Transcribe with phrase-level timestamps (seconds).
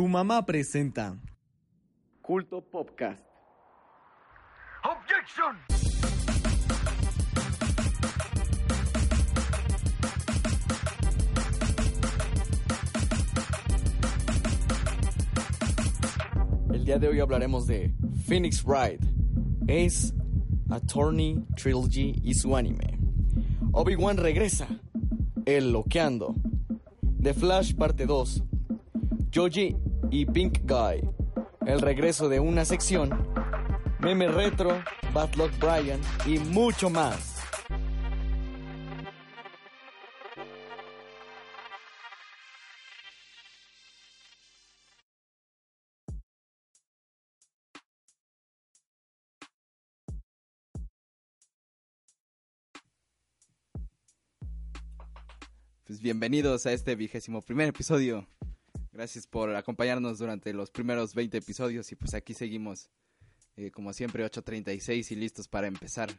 [0.00, 1.14] Tu mamá presenta
[2.22, 3.22] Culto Podcast.
[4.82, 5.58] Objection.
[16.72, 17.92] El día de hoy hablaremos de
[18.26, 19.02] Phoenix Wright,
[19.64, 20.14] Ace
[20.70, 22.98] Attorney Trilogy y su anime.
[23.72, 24.66] Obi-Wan regresa,
[25.44, 26.36] El Loqueando,
[27.20, 28.44] The Flash parte 2,
[29.30, 29.76] Joji
[30.10, 31.08] y Pink Guy,
[31.66, 33.10] el regreso de una sección,
[34.00, 34.82] meme retro,
[35.12, 37.36] Bad Luck Brian y mucho más.
[55.86, 58.28] Pues bienvenidos a este vigésimo primer episodio.
[59.00, 62.90] Gracias por acompañarnos durante los primeros 20 episodios y pues aquí seguimos
[63.56, 66.10] eh, como siempre 8.36 y listos para empezar.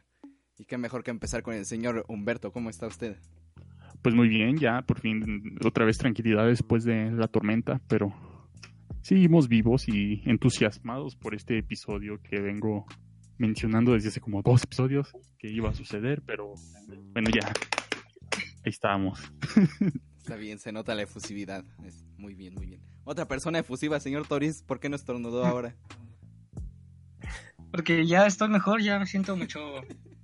[0.58, 2.50] Y qué mejor que empezar con el señor Humberto.
[2.50, 3.16] ¿Cómo está usted?
[4.02, 8.12] Pues muy bien, ya por fin otra vez tranquilidad después de la tormenta, pero
[9.00, 12.86] seguimos vivos y entusiasmados por este episodio que vengo
[13.38, 16.54] mencionando desde hace como dos episodios que iba a suceder, pero
[17.12, 19.20] bueno, ya ahí estábamos.
[20.22, 21.64] Está bien, se nota la efusividad.
[21.84, 22.80] Es muy bien, muy bien.
[23.02, 25.74] Otra persona efusiva, señor Toris, ¿por qué no estornudó ahora?
[27.72, 29.58] Porque ya estoy mejor, ya me siento mucho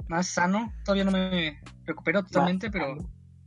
[0.06, 0.72] más sano.
[0.84, 2.96] Todavía no me recupero totalmente, pero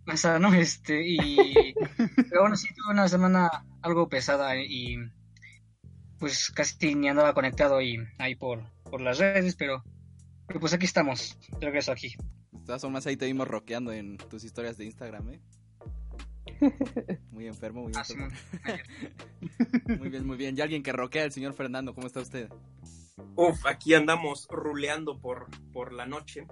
[0.05, 0.53] más sano.
[0.53, 1.73] Este, y.
[1.95, 3.49] Pero bueno, sí tuve una semana
[3.81, 4.97] algo pesada y.
[6.19, 9.85] Pues casi ni andaba conectado ahí, ahí por, por las redes, pero.
[10.47, 12.13] Pero pues aquí estamos, de regreso aquí.
[12.59, 15.41] Estás más ahí te vimos rockeando en tus historias de Instagram, ¿eh?
[17.31, 18.27] Muy enfermo, muy Ah, enfermo.
[19.99, 20.57] Muy bien, muy bien.
[20.57, 22.49] Y alguien que roquea, el señor Fernando, ¿cómo está usted?
[23.35, 26.45] Uf, aquí andamos ruleando por, por la noche.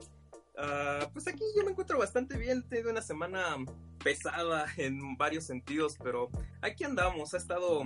[0.58, 2.60] Ah, pues aquí yo me encuentro bastante bien.
[2.66, 3.56] He tenido una semana
[4.04, 6.30] pesada en varios sentidos, pero
[6.62, 7.34] aquí andamos.
[7.34, 7.84] Ha estado.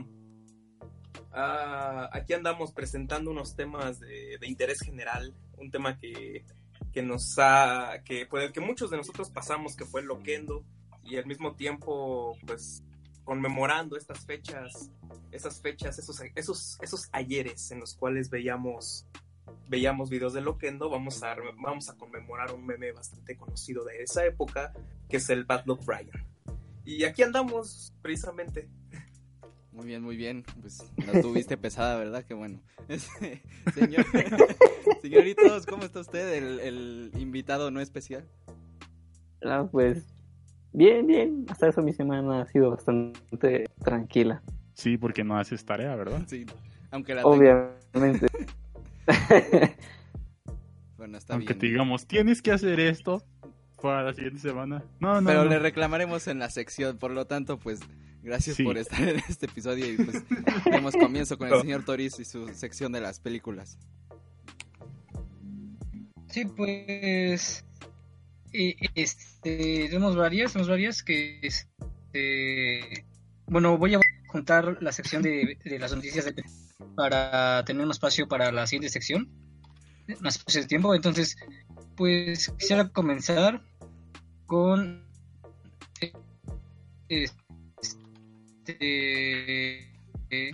[1.31, 5.33] ah, aquí andamos presentando unos temas de, de interés general.
[5.57, 6.45] Un tema que,
[6.91, 8.01] que nos ha.
[8.05, 10.65] Que, por el que muchos de nosotros pasamos, que fue el Loquendo.
[11.03, 12.83] Y al mismo tiempo, pues
[13.23, 14.91] conmemorando estas fechas,
[15.31, 19.05] esas fechas, esos, esos, esos ayeres en los cuales veíamos,
[19.67, 24.25] veíamos videos de Loquendo, vamos a, vamos a conmemorar un meme bastante conocido de esa
[24.25, 24.73] época,
[25.09, 26.25] que es el Bad Luck Brian.
[26.85, 28.67] Y aquí andamos, precisamente.
[29.71, 30.43] Muy bien, muy bien.
[30.61, 32.23] Pues la tuviste pesada, ¿verdad?
[32.25, 32.61] Qué bueno.
[32.89, 33.41] Este,
[33.73, 34.05] señor,
[35.01, 36.33] señoritos, ¿cómo está usted?
[36.33, 38.27] El, el invitado no especial.
[39.41, 40.03] Ah, pues
[40.73, 41.45] bien, bien.
[41.49, 44.41] Hasta eso mi semana ha sido bastante tranquila.
[44.73, 46.23] Sí, porque no haces tarea, ¿verdad?
[46.27, 46.45] Sí,
[46.91, 47.23] aunque la.
[47.25, 48.27] Obviamente.
[50.97, 51.59] Bueno, está Aunque bien.
[51.59, 53.21] te digamos, tienes que hacer esto
[53.81, 54.83] para la siguiente semana.
[55.01, 55.49] No, no, Pero no.
[55.49, 57.81] le reclamaremos en la sección, por lo tanto, pues
[58.21, 58.63] gracias Sí.
[58.63, 60.23] por estar en este episodio y pues
[60.63, 63.77] demos comienzo con el señor Toris y su sección de las películas.
[66.29, 67.65] Sí, pues.
[68.53, 71.39] Eh, Este, tenemos varias, tenemos varias que.
[71.41, 73.05] Este,
[73.47, 76.43] bueno, voy a juntar la sección de, las noticias de-
[76.95, 79.29] para tener más espacio para la siguiente sección.
[80.21, 80.93] Más espacio de tiempo.
[80.95, 81.35] Entonces,
[81.95, 83.61] pues quisiera comenzar
[84.45, 85.05] con.
[87.09, 87.31] Este.
[90.29, 90.51] eh.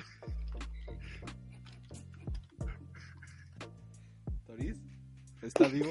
[5.41, 5.89] ¿Está vivo?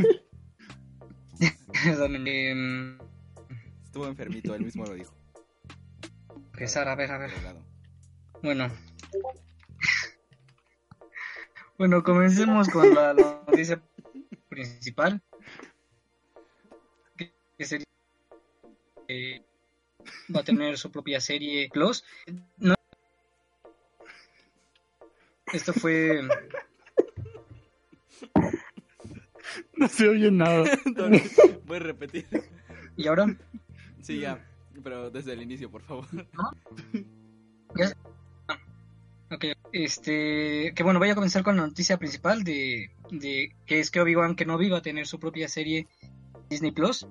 [1.99, 2.99] donde, em,
[3.85, 5.13] Estuvo enfermito, él mismo lo dijo.
[6.53, 7.31] empezar, a ver, a ver.
[8.43, 8.71] Bueno.
[11.79, 13.81] Bueno, comencemos con la noticia
[14.49, 15.23] principal.
[17.17, 17.85] Que sería
[20.35, 22.05] va a tener su propia serie Plus.
[22.59, 22.75] No-
[25.53, 26.21] Esto fue
[29.77, 30.65] No se oye nada.
[31.69, 32.27] ¿Puedes repetir?
[32.97, 33.27] y ahora
[34.03, 34.45] Sí, ya.
[34.83, 36.07] Pero desde el inicio, por favor.
[39.31, 43.91] Ok, este, que bueno, voy a comenzar con la noticia principal de, de que es
[43.91, 45.87] que Obi-Wan Kenobi va a tener su propia serie
[46.49, 47.07] Disney Plus.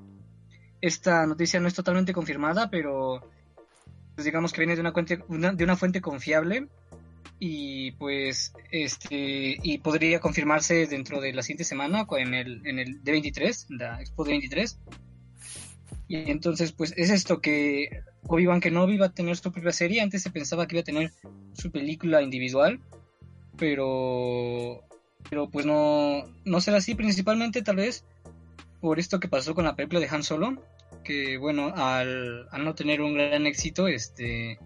[0.82, 3.22] Esta noticia no es totalmente confirmada, pero
[4.16, 6.68] pues digamos que viene de una, fuente, una- de una fuente confiable
[7.40, 13.04] y pues este y podría confirmarse dentro de la siguiente semana en el en el
[13.04, 14.78] D23, la Expo D23.
[16.10, 20.24] Y entonces pues es esto que Obi-Wan Kenobi iba a tener su propia serie, antes
[20.24, 21.12] se pensaba que iba a tener
[21.54, 22.80] su película individual,
[23.58, 24.84] pero
[25.30, 28.06] pero pues no no será así principalmente tal vez
[28.80, 30.62] por esto que pasó con la película de Han Solo,
[31.04, 34.60] que bueno, al, al no tener un gran éxito, este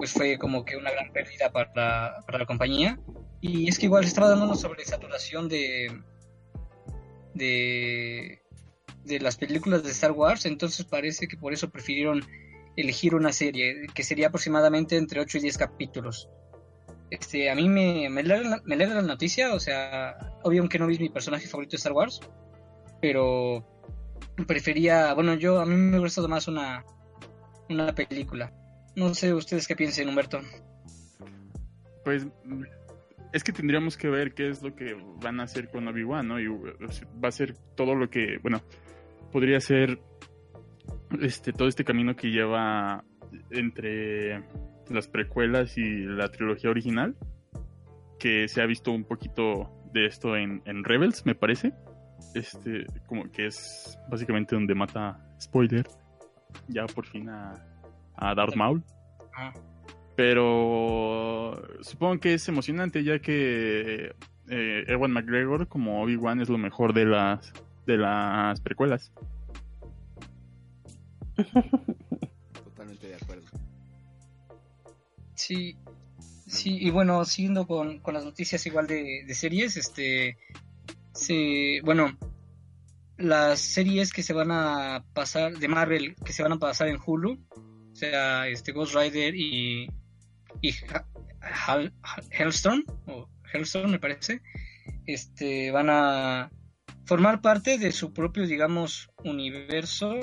[0.00, 2.98] pues fue como que una gran pérdida para, la compañía.
[3.42, 5.92] Y es que igual se estaba dando una sobresaturación de,
[7.34, 8.40] de,
[9.20, 12.24] las películas de Star Wars, entonces parece que por eso prefirieron
[12.78, 16.30] elegir una serie que sería aproximadamente entre 8 y 10 capítulos.
[17.10, 21.10] Este, a mí me, me, alegra, la noticia, o sea, obvio que no vi mi
[21.10, 22.20] personaje favorito de Star Wars,
[23.02, 23.66] pero
[24.46, 26.86] prefería, bueno, yo a mí me gusta más una,
[27.68, 28.50] una película.
[29.00, 30.40] No sé ustedes qué piensen, Humberto.
[32.04, 32.26] Pues
[33.32, 36.38] es que tendríamos que ver qué es lo que van a hacer con Obi-Wan, ¿no?
[36.38, 38.60] Y va a ser todo lo que, bueno,
[39.32, 39.98] podría ser
[41.22, 43.02] este todo este camino que lleva
[43.50, 44.44] entre
[44.90, 47.16] las precuelas y la trilogía original,
[48.18, 51.72] que se ha visto un poquito de esto en, Rebels, me parece.
[52.34, 55.88] Este, como que es básicamente donde mata, spoiler,
[56.68, 57.69] ya por fin a,
[58.20, 58.84] a Darth Maul.
[60.16, 64.14] Pero supongo que es emocionante ya que
[64.48, 67.52] eh, Ewan McGregor como Obi-Wan es lo mejor de las
[67.86, 69.12] de las precuelas.
[72.64, 73.46] Totalmente de acuerdo.
[75.34, 75.76] Sí,
[76.46, 80.36] sí, y bueno, siguiendo con, con las noticias igual de, de series, este,
[81.14, 82.16] se, bueno,
[83.16, 86.98] las series que se van a pasar de Marvel, que se van a pasar en
[87.04, 87.38] Hulu,
[88.00, 89.88] sea, este Ghost Rider y,
[90.60, 90.74] y
[91.40, 91.92] Hal,
[92.30, 94.42] Hellstrom, o Hellstrom me parece,
[95.06, 96.50] este, van a
[97.04, 100.14] formar parte de su propio, digamos, universo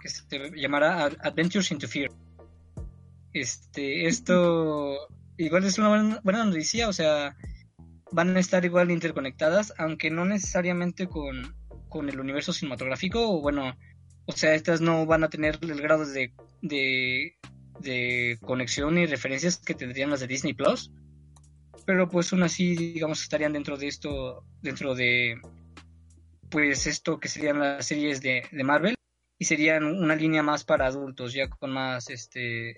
[0.00, 0.26] que se
[0.56, 2.10] llamará Adventures into Fear.
[3.32, 4.98] Este, esto
[5.36, 7.36] igual es una buena, buena noticia, o sea,
[8.10, 11.54] van a estar igual interconectadas, aunque no necesariamente con,
[11.88, 13.74] con el universo cinematográfico, o bueno,
[14.26, 17.36] o sea, estas no van a tener el grado de, de,
[17.80, 20.90] de conexión y referencias que tendrían las de Disney Plus,
[21.84, 25.40] pero pues aún así, digamos, estarían dentro de esto, dentro de,
[26.50, 28.94] pues esto que serían las series de, de Marvel,
[29.42, 32.76] y serían una línea más para adultos, ya con más, este,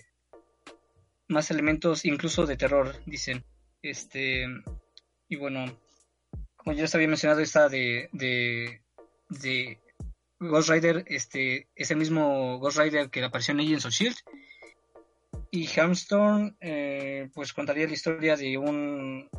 [1.27, 3.45] más elementos incluso de terror, dicen.
[3.83, 4.47] Este,
[5.29, 5.79] y bueno,
[6.55, 8.81] como ya les había mencionado, esta de, de,
[9.29, 9.79] de
[10.39, 14.17] Ghost Rider, este, es el mismo Ghost Rider que apareció en Agents of Shield.
[15.51, 19.29] Y Helmstone, eh, pues contaría la historia de un,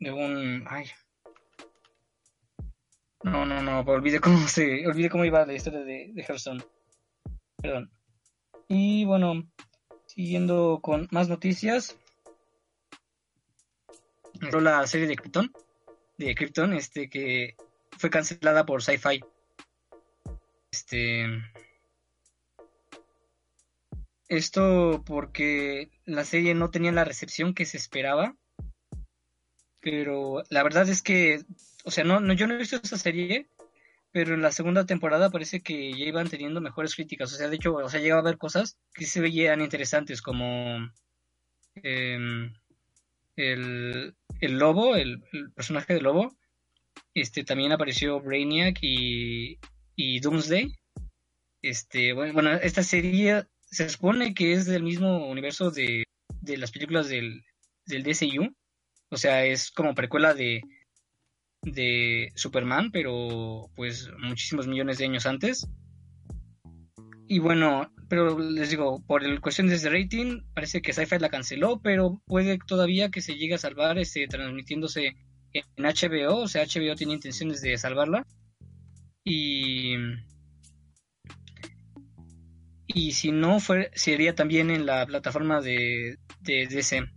[0.00, 0.86] de un, ay,
[3.24, 6.62] no, no, no, olvidé cómo se, olvidé cómo iba la historia de, de Hearthstone.
[7.56, 7.90] Perdón.
[8.68, 9.48] Y bueno,
[10.06, 11.98] siguiendo con más noticias,
[14.40, 15.52] la serie de Krypton,
[16.18, 17.56] de Krypton, este que
[17.96, 19.24] fue cancelada por Sci-Fi.
[20.84, 21.26] Este
[24.28, 28.36] esto porque la serie no tenía la recepción que se esperaba.
[29.80, 31.44] Pero la verdad es que,
[31.84, 33.48] o sea, no, no yo no he visto esa serie,
[34.12, 37.32] pero en la segunda temporada parece que ya iban teniendo mejores críticas.
[37.32, 40.90] O sea, de hecho, o sea, llegaba a ver cosas que se veían interesantes, como
[41.76, 42.54] em,
[43.36, 46.34] el, el lobo, el, el, personaje del lobo.
[47.12, 49.58] Este también apareció Brainiac y,
[49.96, 50.74] y Doomsday.
[51.62, 56.04] Este, bueno, bueno, esta serie se supone que es del mismo universo de,
[56.40, 57.44] de las películas del,
[57.86, 58.54] del DCU.
[59.10, 60.62] O sea, es como precuela de,
[61.62, 65.66] de Superman, pero pues muchísimos millones de años antes.
[67.26, 71.80] Y bueno, pero les digo, por el cuestión de rating, parece que Sci-Fi la canceló,
[71.80, 75.16] pero puede todavía que se llegue a salvar este, transmitiéndose
[75.52, 78.26] en HBO, o sea, HBO tiene intenciones de salvarla.
[79.24, 79.96] Y
[82.86, 87.10] y si no fue sería también en la plataforma de, de DC.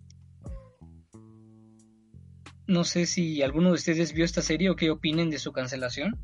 [2.65, 6.17] No sé si alguno de ustedes vio esta serie o qué opinen de su cancelación.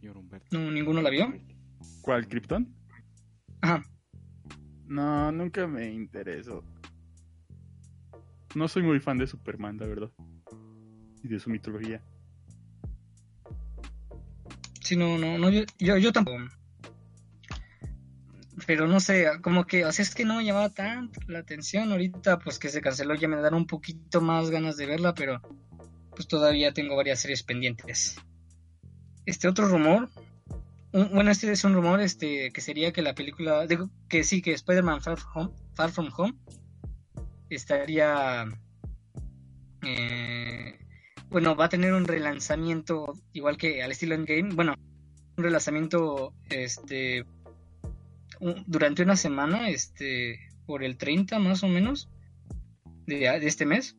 [0.00, 0.58] Señor Humberto.
[0.58, 1.32] No, ninguno la vio.
[2.00, 2.74] ¿Cuál, Krypton?
[3.60, 3.84] Ajá.
[4.86, 6.64] No, nunca me interesó.
[8.54, 10.10] No soy muy fan de Superman, la verdad.
[11.22, 12.02] Y de su mitología.
[14.88, 16.44] Sí, no, no, no yo, yo, yo tampoco
[18.66, 21.90] pero no sé, como que, sea, es que no me llamaba tanto la atención.
[21.90, 25.40] Ahorita, pues que se canceló, ya me dan un poquito más ganas de verla, pero
[26.10, 28.16] pues todavía tengo varias series pendientes.
[29.24, 30.10] Este otro rumor
[30.92, 34.52] bueno, este es un rumor este que sería que la película, digo, que sí, que
[34.52, 35.18] Spider-Man Far,
[35.74, 36.34] Far From Home
[37.50, 38.46] estaría,
[39.82, 40.47] eh,
[41.30, 44.74] bueno, va a tener un relanzamiento igual que al estilo Endgame, bueno,
[45.36, 47.24] un relanzamiento este
[48.40, 52.08] un- durante una semana, este, por el 30 más o menos
[53.06, 53.96] de, este mes.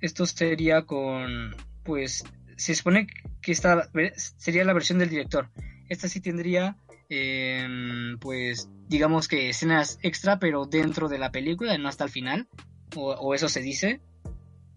[0.00, 2.24] Esto sería con, pues,
[2.56, 3.06] se supone
[3.40, 3.90] que esta
[4.36, 5.50] sería la versión del director.
[5.88, 6.76] Esta sí tendría,
[7.08, 12.48] em, pues, digamos que escenas extra, pero dentro de la película, no hasta el final,
[12.96, 14.00] o, o eso se dice.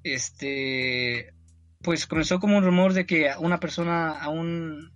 [0.03, 1.33] Este,
[1.81, 4.91] pues comenzó como un rumor de que una persona, a un,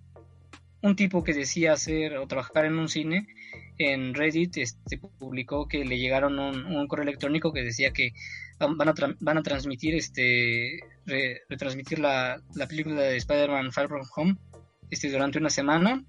[0.82, 3.26] un tipo que decía hacer o trabajar en un cine,
[3.78, 8.12] en Reddit este, publicó que le llegaron un, correo electrónico que decía que
[8.58, 14.06] van a, van a transmitir este re- retransmitir la, la película de Spider-Man Far From
[14.16, 14.36] Home
[14.90, 16.04] este, durante una semana.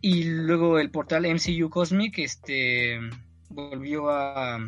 [0.00, 2.98] Y luego el portal MCU Cosmic este
[3.48, 4.58] volvió a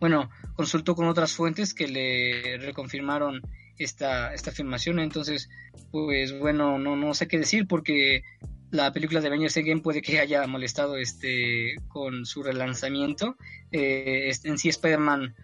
[0.00, 3.40] bueno consultó con otras fuentes que le reconfirmaron
[3.78, 5.48] esta esta afirmación entonces
[5.90, 8.22] pues bueno no no sé qué decir porque
[8.70, 13.36] la película de Avengers Endgame puede que haya molestado este con su relanzamiento
[13.72, 15.34] eh, en sí Spider-Man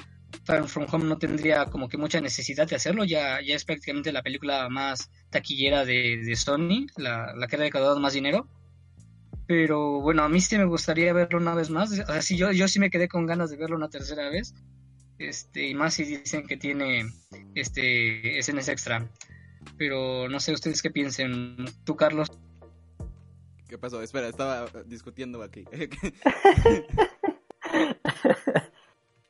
[0.45, 4.13] Far From Home no tendría como que mucha necesidad de hacerlo, ya, ya es prácticamente
[4.13, 8.49] la película más taquillera de, de Sony, la, la que ha recaudado más dinero.
[9.47, 11.93] Pero bueno, a mí sí me gustaría verlo una vez más.
[12.09, 14.55] O sí, yo, yo sí me quedé con ganas de verlo una tercera vez.
[15.19, 17.07] Este, y más si dicen que tiene
[17.55, 19.09] este escenas extra.
[19.79, 21.57] Pero no sé ustedes qué piensen.
[21.85, 22.29] Tú, Carlos.
[23.69, 24.03] ¿Qué pasó?
[24.03, 25.65] Espera, estaba discutiendo aquí.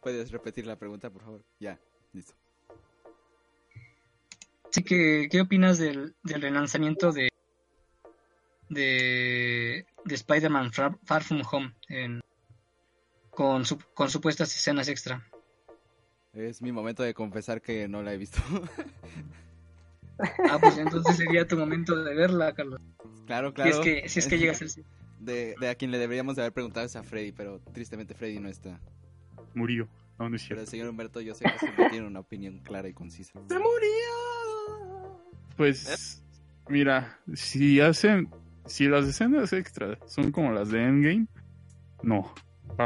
[0.00, 1.44] ¿Puedes repetir la pregunta, por favor?
[1.58, 1.78] Ya,
[2.12, 2.34] listo.
[4.70, 7.28] Así que, ¿qué opinas del, del relanzamiento de
[8.68, 12.20] de, de Spider-Man Far, Far From Home en-
[13.30, 15.24] con, su- con supuestas escenas extra?
[16.34, 18.40] Es mi momento de confesar que no la he visto.
[20.48, 22.80] Ah, pues entonces sería tu momento de verla, Carlos.
[23.26, 23.70] claro, Si claro.
[23.70, 24.86] es que, si es que llegas al cine.
[25.18, 28.38] De, de a quien le deberíamos de haber preguntado es a Freddy, pero tristemente Freddy
[28.38, 28.78] no está.
[29.54, 29.88] Murió.
[30.18, 30.60] No, no es Pero cierto.
[30.62, 33.32] el señor Humberto yo sé que siempre tiene una opinión clara y concisa.
[33.48, 35.20] ¡Se murió!
[35.56, 36.22] Pues,
[36.68, 38.28] mira, si hacen,
[38.66, 41.26] si las escenas extras son como las de Endgame,
[42.02, 42.32] no,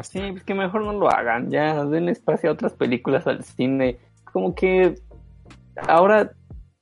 [0.02, 3.98] Sí, pues que mejor no lo hagan, ya den espacio a otras películas al cine.
[4.32, 4.96] Como que
[5.86, 6.32] ahora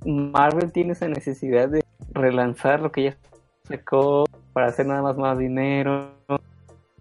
[0.05, 3.17] Marvel tiene esa necesidad de relanzar lo que ya
[3.65, 6.11] sacó para hacer nada más más dinero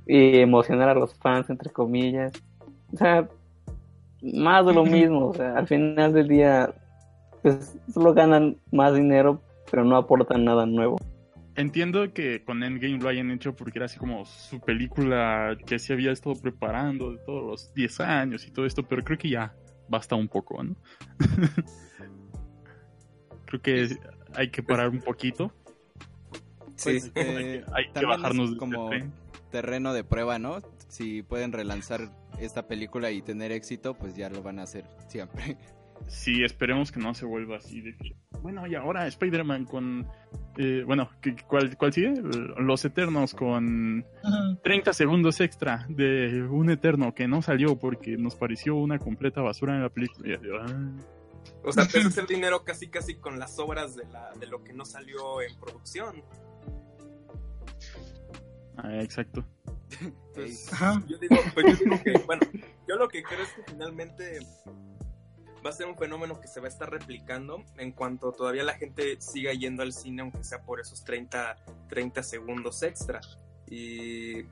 [0.05, 2.33] y emocionar a los fans, entre comillas.
[2.93, 3.27] O sea,
[4.21, 6.73] más de lo mismo, o sea, al final del día,
[7.41, 10.97] pues solo ganan más dinero, pero no aportan nada nuevo.
[11.57, 15.93] Entiendo que con Endgame lo hayan hecho porque era así como su película que se
[15.93, 19.55] había estado preparando de todos los 10 años y todo esto, pero creo que ya
[19.87, 20.75] basta un poco, ¿no?
[23.45, 23.97] creo que
[24.33, 25.53] hay que parar un poquito.
[26.75, 26.99] Sí.
[26.99, 29.13] Pues, eh, hay que, es bajarnos como tren.
[29.49, 30.59] terreno de prueba, ¿no?
[30.89, 35.57] Si pueden relanzar esta película y tener éxito, pues ya lo van a hacer siempre.
[36.09, 40.05] Sí, esperemos que no se vuelva así de que, bueno, y ahora Spider-Man con,
[40.57, 42.13] eh, bueno, ¿qué- ¿cuál, ¿cuál sigue?
[42.57, 44.05] Los Eternos con
[44.63, 49.75] 30 segundos extra de un Eterno que no salió porque nos pareció una completa basura
[49.75, 50.39] en la película.
[50.61, 50.91] Ah,
[51.63, 54.63] O sea, te haces el dinero casi casi con las obras de, la, de lo
[54.63, 56.23] que no salió en producción.
[58.77, 59.43] ah, exacto.
[60.33, 61.01] Pues, Ajá.
[61.07, 62.41] yo digo, pues yo digo que, bueno,
[62.87, 64.39] yo lo que creo es que finalmente
[65.65, 68.75] va a ser un fenómeno que se va a estar replicando en cuanto todavía la
[68.75, 71.57] gente siga yendo al cine, aunque sea por esos 30,
[71.89, 73.19] 30 segundos extra.
[73.67, 74.43] Y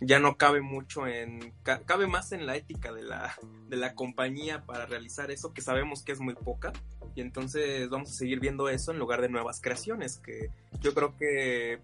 [0.00, 1.52] ya no cabe mucho en.
[1.62, 3.36] ca- cabe más en la ética de la,
[3.68, 6.72] de la compañía para realizar eso, que sabemos que es muy poca.
[7.14, 10.48] Y entonces vamos a seguir viendo eso en lugar de nuevas creaciones, que
[10.80, 11.80] yo creo que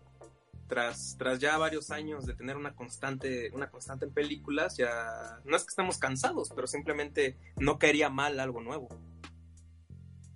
[0.68, 5.56] tras, tras ya varios años de tener una constante, una constante en películas, ya no
[5.56, 8.88] es que estemos cansados, pero simplemente no caería mal algo nuevo.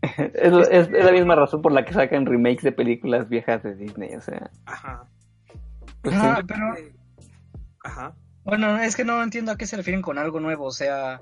[0.02, 3.74] Es, es- es la misma razón por la que sacan remakes de películas viejas de
[3.76, 4.50] Disney, o sea.
[4.66, 5.06] Ajá.
[6.02, 6.42] pues, Ajá, sí.
[6.48, 6.74] pero
[7.84, 8.14] Ajá.
[8.44, 11.20] bueno, es que no entiendo a qué se refieren con algo nuevo, o sea,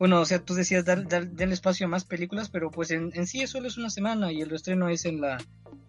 [0.00, 3.10] bueno, o sea, tú decías dar, dar, darle espacio a más películas, pero pues en,
[3.12, 5.36] en sí solo es una semana y el reestreno es en la,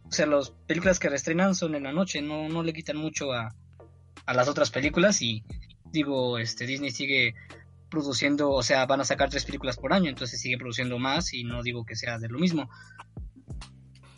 [0.03, 3.31] o sea, las películas que reestrenan son en la noche, no, no le quitan mucho
[3.31, 3.55] a,
[4.25, 5.45] a las otras películas y
[5.93, 7.35] digo, este Disney sigue
[7.89, 11.45] produciendo, o sea, van a sacar tres películas por año, entonces sigue produciendo más y
[11.45, 12.69] no digo que sea de lo mismo.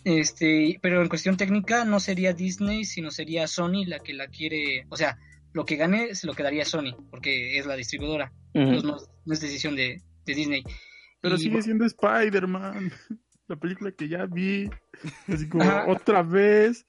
[0.05, 4.87] Este, pero en cuestión técnica no sería Disney, sino sería Sony la que la quiere,
[4.89, 5.19] o sea,
[5.53, 8.31] lo que gane se lo quedaría Sony, porque es la distribuidora.
[8.53, 10.63] Entonces no, no es decisión de, de Disney.
[11.21, 12.91] Pero Y, sigue bueno, siendo Spider-Man.
[13.47, 14.69] La película que ya vi.
[15.27, 15.85] Así como Ajá.
[15.87, 16.85] otra vez.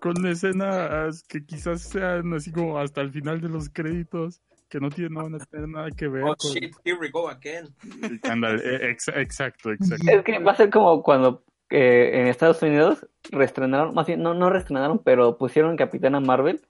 [0.00, 4.40] Con escenas que quizás sean así como hasta el final de los créditos.
[4.68, 6.52] Que no, tienen, no van a tener nada que ver Oh con.
[6.52, 7.68] shit, here we go again.
[8.82, 10.10] Ex- exacto, exacto.
[10.10, 14.32] Es que va a ser como cuando eh, en Estados Unidos reestrenaron, más bien, no,
[14.34, 16.62] no reestrenaron, pero pusieron Capitana Marvel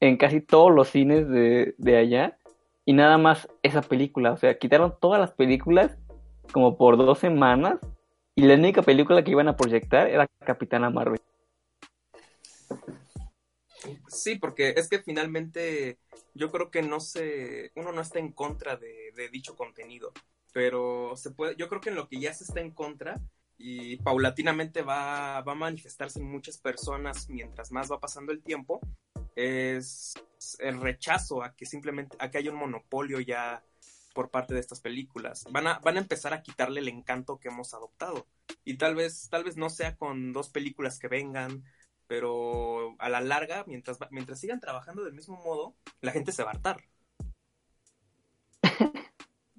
[0.00, 2.38] en casi todos los cines de, de allá
[2.84, 4.32] y nada más esa película.
[4.32, 5.96] O sea, quitaron todas las películas
[6.52, 7.78] como por dos semanas
[8.34, 11.20] y la única película que iban a proyectar era Capitana Marvel.
[14.08, 15.98] Sí, porque es que finalmente
[16.34, 20.12] yo creo que no se, uno no está en contra de, de dicho contenido,
[20.52, 23.20] pero se puede, yo creo que en lo que ya se está en contra
[23.56, 28.80] y paulatinamente va, va a manifestarse en muchas personas mientras más va pasando el tiempo,
[29.40, 30.14] es
[30.58, 33.62] el rechazo a que simplemente, a que haya un monopolio ya
[34.14, 35.44] por parte de estas películas.
[35.50, 38.26] Van a, van a empezar a quitarle el encanto que hemos adoptado.
[38.64, 41.64] Y tal vez, tal vez no sea con dos películas que vengan,
[42.06, 46.50] pero a la larga, mientras, mientras sigan trabajando del mismo modo, la gente se va
[46.50, 46.82] a hartar.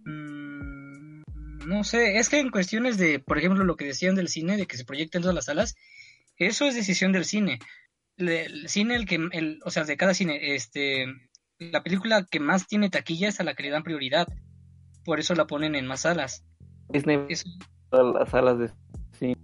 [0.06, 1.22] mm,
[1.66, 4.68] no sé, es que en cuestiones de, por ejemplo, lo que decían del cine, de
[4.68, 5.76] que se proyecten en todas las salas,
[6.38, 7.60] eso es decisión del cine.
[8.18, 11.06] El, cine, el que, el, o sea, de cada cine, este,
[11.60, 14.28] la película que más tiene taquilla es a la que le dan prioridad.
[15.04, 16.44] Por eso la ponen en más salas.
[16.90, 17.50] Disney Eso-
[17.90, 18.70] todas las salas de
[19.18, 19.38] cine.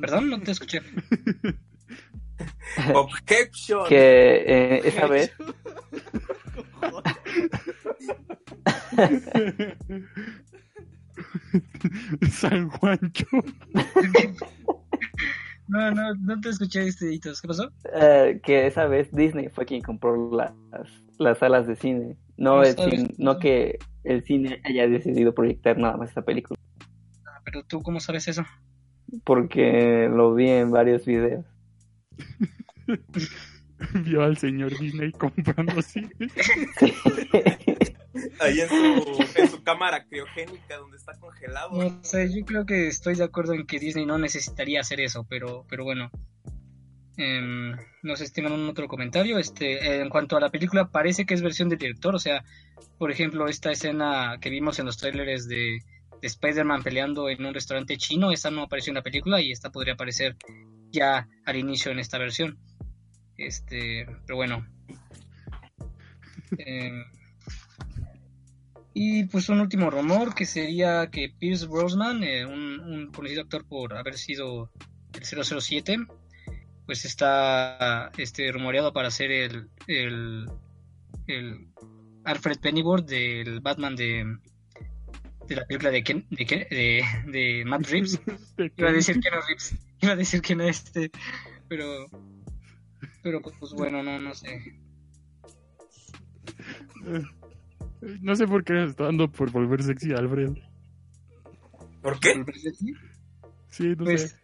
[0.00, 0.80] Perdón, no te escuché.
[2.94, 3.86] Objection.
[3.88, 5.32] que eh, esa vez
[12.30, 13.26] San Juancho.
[15.66, 17.40] No, no, no te escuché, este Hitos.
[17.40, 17.70] ¿Qué pasó?
[17.94, 20.52] eh, que esa vez Disney fue quien compró las,
[21.18, 22.16] las salas de cine.
[22.36, 26.58] No, No el cine- no que el cine haya decidido proyectar nada más esta película.
[27.26, 28.44] Ah, Pero tú, ¿cómo sabes eso?
[29.24, 31.44] Porque lo vi en varios videos.
[34.04, 36.10] Vio al señor Disney comprando cine.
[38.40, 41.70] Ahí en su, en su cámara criogénica donde está congelado.
[41.72, 45.26] No sé, yo creo que estoy de acuerdo en que Disney no necesitaría hacer eso,
[45.28, 46.10] pero, pero bueno.
[47.16, 49.38] Em, no sé si tengan un otro comentario.
[49.38, 52.14] Este, en cuanto a la película, parece que es versión del director.
[52.14, 52.44] O sea,
[52.98, 55.80] por ejemplo, esta escena que vimos en los trailers de,
[56.20, 59.70] de Spider-Man peleando en un restaurante chino, esa no apareció en la película y esta
[59.70, 60.36] podría aparecer
[60.90, 62.58] ya al inicio en esta versión.
[63.36, 64.66] Este, pero bueno.
[66.58, 67.04] Em,
[68.94, 73.66] y pues un último rumor que sería que Pierce Brosnan, eh, un, un conocido actor
[73.66, 74.70] por haber sido
[75.12, 75.98] el 007,
[76.86, 80.46] pues está este rumoreado para ser el, el,
[81.26, 81.68] el
[82.24, 84.36] Alfred Pennyworth del Batman de,
[85.48, 88.20] de la película de, Ken- de, Ken- de, de Matt Reeves.
[88.76, 91.10] Iba a decir que no Reeves, iba a decir que no este,
[91.68, 92.08] pero
[93.22, 94.78] pero pues, pues, bueno, no, no sé.
[98.20, 100.52] No sé por qué está dando por volver sexy a Alfred.
[102.02, 102.44] ¿Por qué?
[103.68, 104.40] Sí, no Pues, sé.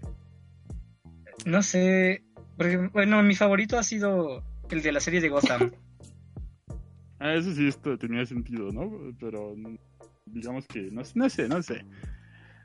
[1.47, 2.25] no sé.
[2.57, 5.73] Porque, bueno, mi favorito ha sido el de la serie de Gotham.
[7.23, 9.13] Ah, eso sí esto tenía sentido, ¿no?
[9.21, 9.55] Pero
[10.25, 11.85] digamos que no, no sé, no sé.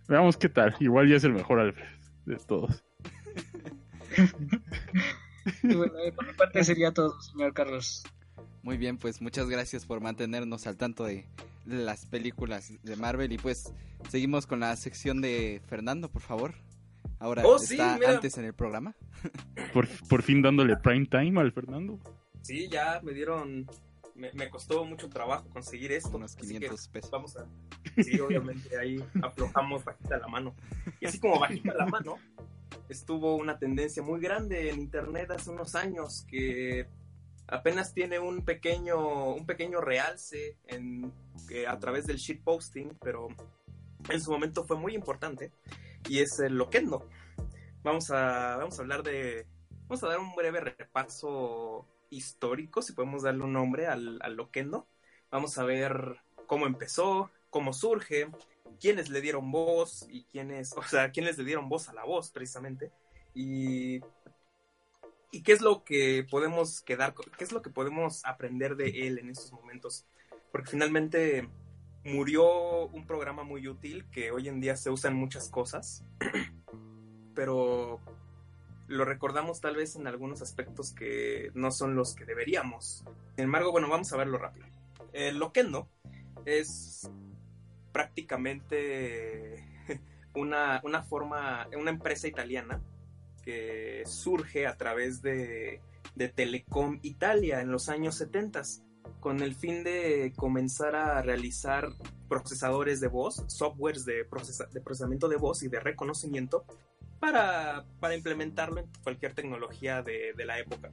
[0.08, 0.74] Veamos qué tal.
[0.80, 1.86] Igual ya es el mejor Alfred
[2.26, 2.82] de todos.
[5.62, 8.04] Y bueno, eh, por mi parte sería todo, señor Carlos.
[8.66, 11.28] Muy bien, pues muchas gracias por mantenernos al tanto de,
[11.68, 13.72] las películas de Marvel y pues
[14.10, 16.56] seguimos con la sección de Fernando, por favor.
[17.20, 18.16] Ahora Oh, sí, está mira.
[18.16, 18.96] antes en el programa.
[19.72, 22.00] Por, por fin dándole prime time al Fernando.
[22.42, 23.68] Sí, ya me dieron.
[24.16, 26.18] Me, me costó mucho trabajo conseguir esto.
[26.18, 27.12] Unos así que 500 pesos.
[27.12, 27.46] Vamos a.
[28.04, 30.56] Sí, obviamente ahí aflojamos bajita la mano.
[31.00, 32.18] Y así como bajita la mano,
[32.90, 36.88] estuvo una tendencia muy grande en internet hace unos años que
[37.48, 41.12] apenas tiene un pequeño, un pequeño realce en,
[41.48, 43.28] que a través del shitposting, pero
[44.10, 45.52] en su momento fue muy importante.
[46.08, 47.08] Y es el Loquendo.
[47.84, 49.48] Vamos a, vamos a hablar de.
[49.88, 54.88] Vamos a dar un breve repaso histórico, si podemos darle un nombre al, al Loquendo.
[55.32, 58.30] Vamos a ver cómo empezó, cómo surge,
[58.80, 62.32] quiénes le dieron voz y quiénes, o sea, quiénes le dieron voz a la voz
[62.32, 62.92] precisamente.
[63.34, 64.00] Y,
[65.36, 69.20] y qué es lo que podemos quedar, qué es lo que podemos aprender de él
[69.20, 70.06] en estos momentos.
[70.50, 71.50] Porque finalmente
[72.06, 76.06] murió un programa muy útil que hoy en día se usa en muchas cosas.
[77.36, 78.00] pero
[78.88, 83.04] lo recordamos tal vez en algunos aspectos que no son los que deberíamos.
[83.36, 84.68] Sin embargo, bueno, vamos a verlo rápido.
[85.12, 85.90] El Loquendo
[86.46, 87.10] es
[87.92, 89.68] prácticamente
[90.34, 92.82] una, una forma, una empresa italiana
[93.46, 95.82] que surge a través de,
[96.36, 98.62] Telecom Italia en los años 70
[99.20, 101.90] con el fin de comenzar a realizar
[102.28, 106.66] procesadores de voz, softwares de, procesamiento de voz y de reconocimiento
[107.20, 110.92] para, implementarlo en cualquier tecnología de, de, la época.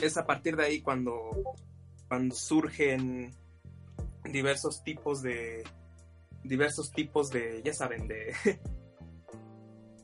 [0.00, 1.30] Es a partir de ahí cuando,
[2.08, 3.34] cuando surgen
[4.24, 5.64] diversos tipos de
[6.44, 8.34] diversos tipos de, ya saben, de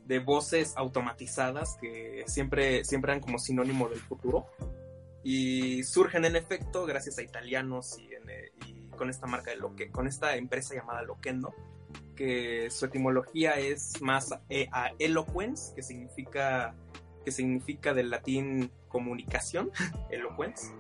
[0.08, 4.46] de voces automatizadas que siempre, siempre eran como sinónimo del futuro.
[5.22, 8.08] Y surgen en efecto gracias a italianos y,
[8.96, 11.54] con esta marca de Loque, con esta empresa llamada Loquendo
[12.16, 16.74] que su etimología es más e, a eloquence que significa
[17.24, 19.70] que significa del latín comunicación
[20.10, 20.72] eloquence.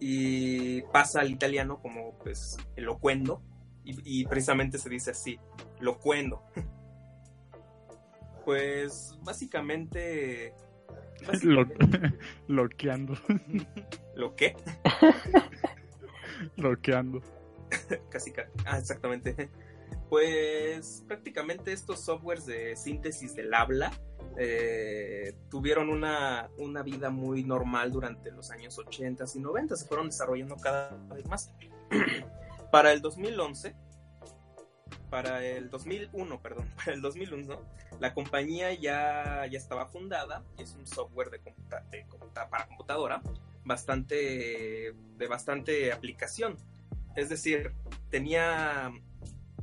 [0.00, 3.42] Y pasa al italiano como pues elocuendo
[3.84, 5.38] y, y precisamente se dice así
[5.78, 6.42] locuendo
[8.44, 10.54] Pues básicamente.
[12.48, 13.14] loqueando.
[14.16, 14.56] ¿Lo qué?
[16.56, 17.20] Loqueando.
[18.10, 18.32] Casi,
[18.66, 19.50] ah, exactamente.
[20.08, 23.90] Pues prácticamente estos softwares de síntesis del habla
[24.36, 30.06] eh, tuvieron una, una, vida muy normal durante los años 80 y 90, se fueron
[30.06, 31.54] desarrollando cada vez más.
[32.70, 33.74] Para el 2011
[35.12, 37.60] para el 2001, perdón, para el 2001,
[38.02, 41.40] la compañía ya, ya estaba fundada y es un software de,
[42.50, 43.22] para computadora
[43.64, 46.56] bastante, de bastante aplicación.
[47.14, 47.72] Es decir,
[48.10, 48.90] tenía,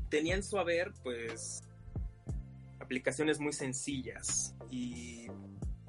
[0.08, 1.64] tenía en su haber, pues,
[2.80, 5.28] aplicaciones muy sencillas y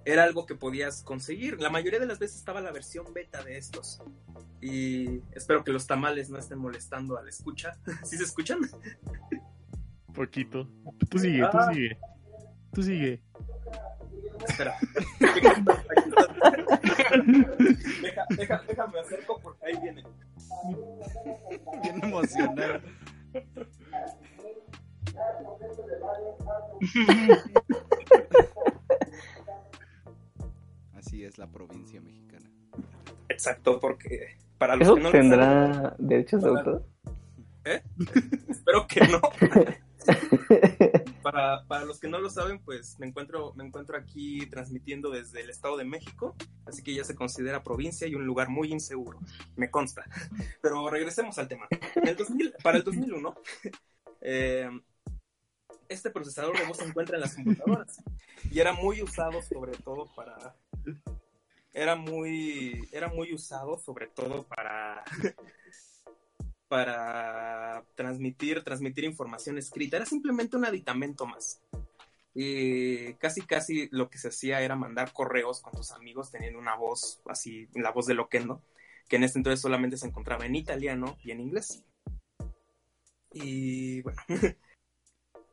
[0.05, 1.61] era algo que podías conseguir.
[1.61, 4.03] La mayoría de las veces estaba la versión beta de estos.
[4.61, 7.79] Y espero que los tamales no estén molestando a la escucha.
[8.03, 8.59] ¿Sí se escuchan?
[10.13, 10.69] Poquito.
[11.09, 11.71] Tú sigue, tú ah.
[11.73, 11.97] sigue.
[12.73, 13.23] Tú sigue.
[14.49, 14.77] Espera.
[18.37, 20.05] Deja, déjame acerco porque ahí viene.
[21.83, 22.81] Bien emocionado.
[30.95, 32.51] Así es la provincia mexicana.
[33.29, 36.85] Exacto, porque para los ¿Eso que no tendrá derechos de autor?
[37.65, 37.83] ¿Eh?
[38.49, 39.21] Espero que no.
[41.23, 45.51] para, los que no lo saben, pues me encuentro, me encuentro aquí transmitiendo desde el
[45.51, 49.19] Estado de México, así que ya se considera provincia y un lugar muy inseguro,
[49.57, 50.05] me consta.
[50.63, 51.67] Pero regresemos al tema.
[52.63, 53.35] para el 2001,
[54.21, 54.71] eh,
[55.89, 58.03] este procesador de voz se encuentra en las computadoras
[58.51, 60.57] y era muy usado sobre todo para...
[61.73, 65.05] Era muy, era muy usado sobre todo para
[66.71, 71.61] para transmitir, transmitir información escrita, era simplemente un aditamento más.
[72.33, 76.77] Y casi, casi lo que se hacía era mandar correos con tus amigos teniendo una
[76.77, 78.63] voz así, la voz de Loquendo,
[79.09, 81.83] que en este entonces solamente se encontraba en italiano y en inglés.
[83.33, 84.23] Y bueno,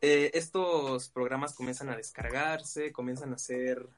[0.01, 3.89] eh, estos programas comienzan a descargarse, comienzan a ser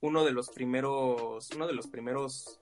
[0.00, 2.58] uno de los primeros, uno de los primeros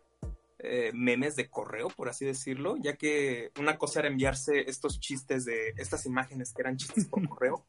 [0.58, 5.44] eh, memes de correo, por así decirlo, ya que una cosa era enviarse estos chistes
[5.44, 7.66] de estas imágenes que eran chistes por correo.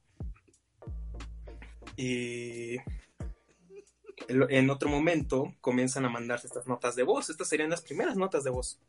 [1.96, 2.78] Y
[4.28, 7.30] en otro momento comienzan a mandarse estas notas de voz.
[7.30, 8.80] Estas serían las primeras notas de voz.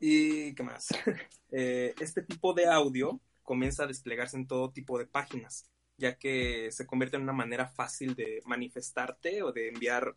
[0.00, 0.88] ¿Y qué más?
[1.56, 6.72] Eh, este tipo de audio comienza a desplegarse en todo tipo de páginas, ya que
[6.72, 10.16] se convierte en una manera fácil de manifestarte o de enviar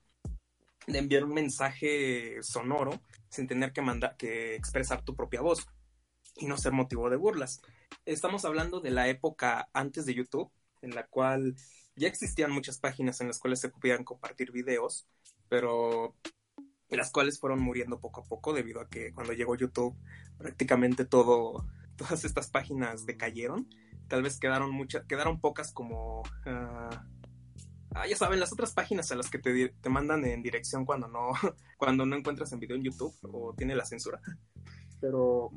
[0.87, 5.67] de enviar un mensaje sonoro sin tener que mandar que expresar tu propia voz
[6.37, 7.61] y no ser motivo de burlas.
[8.05, 11.55] Estamos hablando de la época antes de YouTube, en la cual
[11.95, 15.07] ya existían muchas páginas en las cuales se podían compartir videos,
[15.49, 16.15] pero
[16.89, 19.95] las cuales fueron muriendo poco a poco debido a que cuando llegó YouTube
[20.37, 23.67] prácticamente todo todas estas páginas decayeron.
[24.07, 27.05] Tal vez quedaron muchas, quedaron pocas como ah,
[27.99, 31.07] Ah, ya saben, las otras páginas a las que te, te mandan en dirección cuando
[31.07, 31.31] no,
[31.77, 34.21] cuando no encuentras en video en YouTube o tiene la censura.
[35.01, 35.51] Pero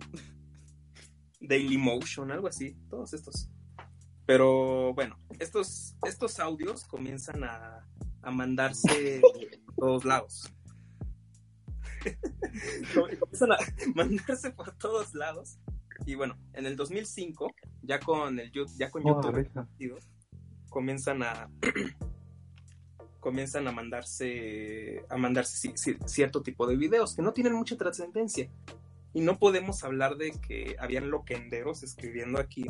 [1.41, 3.51] Dailymotion, algo así, todos estos.
[4.25, 7.87] Pero bueno, estos, estos audios comienzan a,
[8.23, 9.21] a mandarse
[9.67, 10.51] por todos lados.
[12.95, 13.57] comienzan a
[13.95, 15.59] mandarse por todos lados.
[16.07, 20.01] Y bueno, en el 2005, ya con el ya con oh, YouTube,
[20.71, 21.51] comienzan a
[23.21, 25.73] comienzan a mandarse a mandarse
[26.07, 28.49] cierto tipo de videos que no tienen mucha trascendencia.
[29.13, 32.67] Y no podemos hablar de que habían loquenderos escribiendo aquí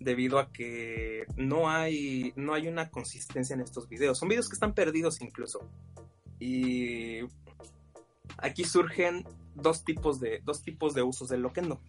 [0.00, 4.18] debido a que no hay no hay una consistencia en estos videos.
[4.18, 5.68] Son videos que están perdidos incluso.
[6.38, 7.20] Y
[8.38, 11.80] aquí surgen dos tipos de dos tipos de usos del loquendo.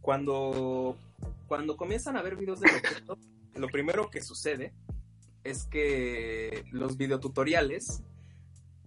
[0.00, 0.96] Cuando
[1.46, 3.18] cuando comienzan a ver videos de loquendo
[3.54, 4.72] lo primero que sucede
[5.48, 8.02] es que los videotutoriales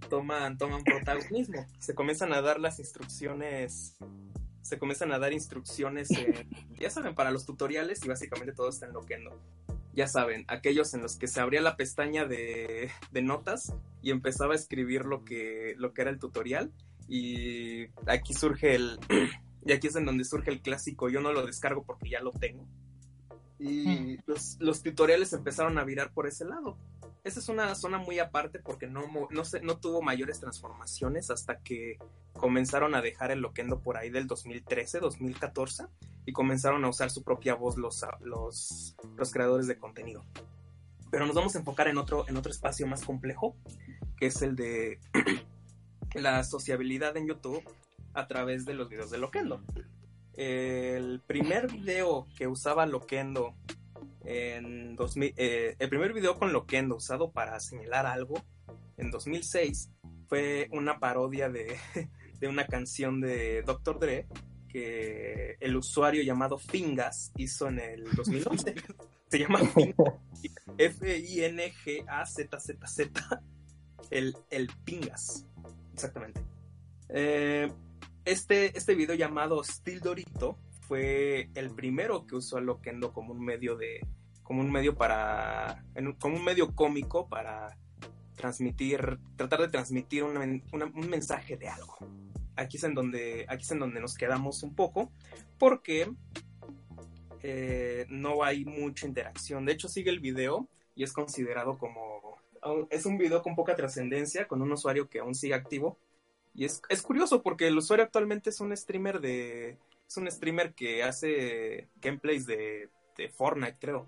[0.10, 1.66] toman, toman protagonismo.
[1.80, 3.98] Se comienzan a dar las instrucciones,
[4.62, 6.10] se comienzan a dar instrucciones,
[6.80, 8.94] ya saben, para los tutoriales y básicamente todo está en.
[9.94, 14.54] Ya saben, aquellos en los que se abría la pestaña de, de, notas y empezaba
[14.54, 16.72] a escribir lo que, lo que era el tutorial.
[17.10, 19.00] Y aquí surge el.
[19.64, 21.08] Y aquí es en donde surge el clásico.
[21.08, 22.66] Yo no lo descargo porque ya lo tengo
[23.62, 26.78] y los, los, tutoriales empezaron a virar por ese lado.
[27.24, 31.60] Esa es una zona muy aparte porque no, no, se, no tuvo mayores transformaciones hasta
[31.60, 32.00] que
[32.34, 35.86] comenzaron a dejar el loquendo por ahí del 2013, 2014
[36.26, 40.26] y comenzaron a usar su propia voz los, los, los creadores de contenido.
[41.12, 43.56] Pero nos vamos a enfocar en otro, en otro espacio más complejo,
[44.18, 45.00] que es el de
[46.16, 47.64] la sociabilidad en YouTube
[48.14, 49.62] a través de los videos de Loquendo
[50.42, 53.54] el primer video que usaba Loquendo
[54.24, 58.44] en 2000, eh, el primer video con Loquendo usado para señalar algo
[58.98, 59.92] en 2006
[60.28, 61.78] fue una parodia de,
[62.40, 64.00] de una canción de Dr.
[64.00, 64.26] Dre
[64.68, 68.74] que el usuario llamado Fingas hizo en el 2011.
[69.28, 69.60] Se llama
[70.78, 73.44] F-I-N-G-A-Z-Z-Z.
[74.10, 75.46] El, el Pingas.
[75.94, 76.42] Exactamente.
[77.10, 77.72] Eh,
[78.26, 83.44] este, este video llamado Still Dorito fue el primero que usó a Loquendo como un
[83.44, 84.06] medio de
[84.44, 85.86] como un medio para
[86.20, 87.78] como un medio cómico para
[88.36, 91.98] transmitir tratar de transmitir un mensaje de algo.
[92.56, 95.12] Aquí es en donde aquí es en donde nos quedamos un poco
[95.58, 96.12] porque
[97.44, 99.66] eh, no hay mucha interacción.
[99.66, 102.38] De hecho sigue el video y es considerado como
[102.90, 105.98] es un video con poca trascendencia con un usuario que aún sigue activo
[106.54, 109.78] y es, curioso porque el usuario actualmente es un streamer de.
[110.08, 114.08] Es un streamer que hace gameplays de, de Fortnite, creo.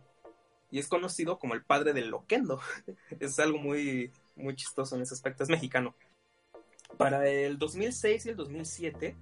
[0.69, 2.59] Y es conocido como el padre del Loquendo.
[3.19, 5.43] es algo muy, muy chistoso en ese aspecto.
[5.43, 5.95] Es mexicano.
[6.97, 9.15] Para el 2006 y el 2007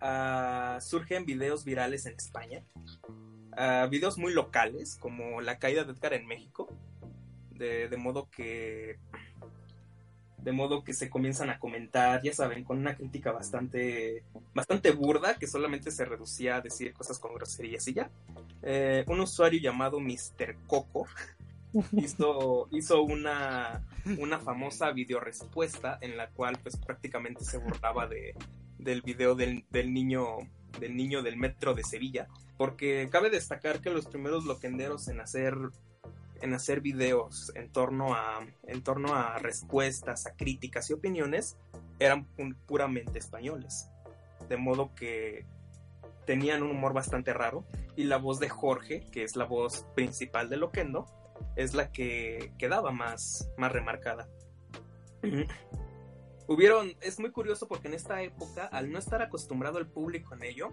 [0.00, 2.64] ah, surgen videos virales en España.
[3.52, 6.68] Uh, videos muy locales, como la caída de Edgar en México.
[7.50, 8.98] De, de modo que
[10.46, 14.22] de modo que se comienzan a comentar, ya saben, con una crítica bastante,
[14.54, 18.12] bastante burda, que solamente se reducía a decir cosas con groserías y ya.
[18.62, 20.54] Eh, un usuario llamado Mr.
[20.68, 21.08] Coco
[21.96, 23.84] hizo, hizo una,
[24.18, 28.36] una famosa videorespuesta en la cual pues prácticamente se burlaba de,
[28.78, 30.38] del video del, del niño
[30.78, 35.56] del niño del metro de Sevilla, porque cabe destacar que los primeros loquenderos en hacer
[36.40, 41.56] en hacer videos en torno a, en torno a respuestas, a críticas y opiniones,
[41.98, 42.26] eran
[42.66, 43.88] puramente españoles.
[44.48, 45.46] De modo que
[46.26, 47.64] tenían un humor bastante raro
[47.96, 51.06] y la voz de Jorge, que es la voz principal de Loquendo,
[51.56, 54.28] es la que quedaba más, más remarcada.
[56.48, 60.44] Hubieron, es muy curioso porque en esta época, al no estar acostumbrado el público en
[60.44, 60.70] ello,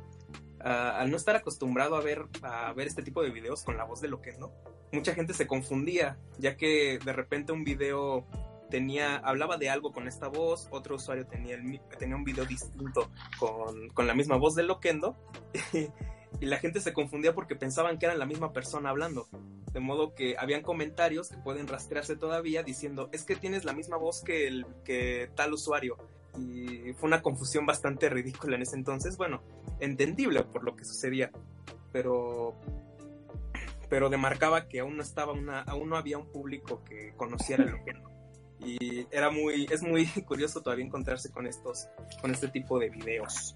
[0.63, 4.01] al no estar acostumbrado a ver, a ver este tipo de videos con la voz
[4.01, 4.53] de Loquendo,
[4.91, 8.25] mucha gente se confundía, ya que de repente un video
[8.69, 11.57] tenía, hablaba de algo con esta voz, otro usuario tenía,
[12.15, 15.15] un video distinto con, con la misma voz de Loquendo,
[16.39, 19.27] y la gente se confundía porque pensaban que eran la misma persona hablando.
[19.71, 23.97] De modo que habían comentarios que pueden rastrearse todavía diciendo, es que tienes la misma
[23.97, 25.97] voz que, el, que tal usuario.
[26.37, 29.17] Y fue una confusión bastante ridícula en ese entonces.
[29.17, 29.41] Bueno,
[29.79, 31.31] entendible por lo que sucedía.
[31.91, 32.55] Pero
[33.93, 37.77] pero demarcaba que aún no estaba una, aún no había un público que conociera lo
[37.85, 37.93] que
[38.59, 41.87] Y era muy, es muy curioso todavía encontrarse con estos,
[42.19, 43.55] con este tipo de videos.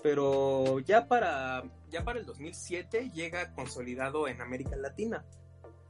[0.00, 5.24] Pero ya para, ya para el 2007 llega consolidado en América Latina.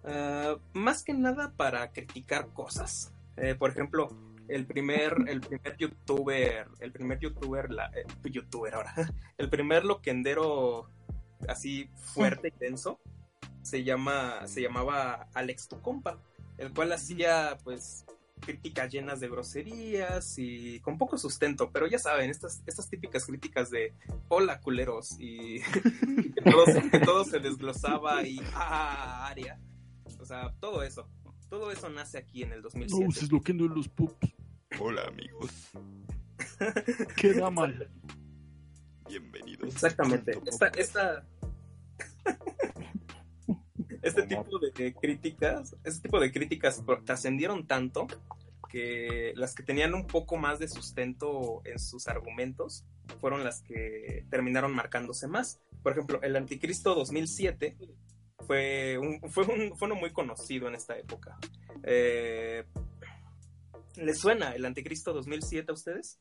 [0.02, 3.12] Ah, más que nada para criticar cosas.
[3.36, 4.08] Eh, por ejemplo,
[4.48, 8.94] el primer, el primer youtuber, el primer youtuber, la, eh, youtuber ahora,
[9.38, 10.90] el primer loquendero
[11.48, 12.98] así fuerte y denso
[13.62, 16.18] se llama, se llamaba Alex tu compa,
[16.56, 18.04] el cual hacía pues
[18.38, 23.70] críticas llenas de groserías y con poco sustento, pero ya saben, estas, estas típicas críticas
[23.70, 23.94] de
[24.28, 25.60] hola culeros y
[26.34, 29.60] que, todo se, desglosaba y ah, aria.
[30.18, 31.08] O sea, todo eso.
[31.48, 33.06] Todo eso nace aquí en el No 2007.
[33.06, 34.34] uses loquendo en los pups.
[34.80, 35.50] Hola amigos,
[37.16, 37.90] Queda mal.
[39.08, 39.74] bienvenidos.
[39.74, 40.38] Exactamente.
[40.46, 41.26] Esta, esta...
[44.02, 48.06] este tipo de críticas, este tipo de críticas trascendieron tanto
[48.68, 52.84] que las que tenían un poco más de sustento en sus argumentos
[53.20, 55.60] fueron las que terminaron marcándose más.
[55.82, 57.76] Por ejemplo, el Anticristo 2007
[58.48, 61.36] fue, un, fue, un- fue uno muy conocido en esta época.
[61.84, 62.64] Eh,
[63.96, 66.18] ¿Les suena el Anticristo 2007 a ustedes?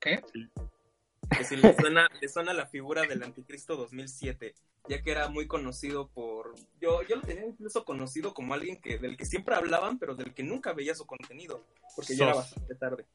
[0.00, 0.20] ¿Qué?
[1.38, 4.54] que si suena, le suena la figura del Anticristo 2007,
[4.88, 6.54] ya que era muy conocido por...
[6.80, 10.34] Yo, yo lo tenía incluso conocido como alguien que del que siempre hablaban, pero del
[10.34, 11.64] que nunca veía su contenido,
[11.96, 13.06] porque ya era bastante tarde.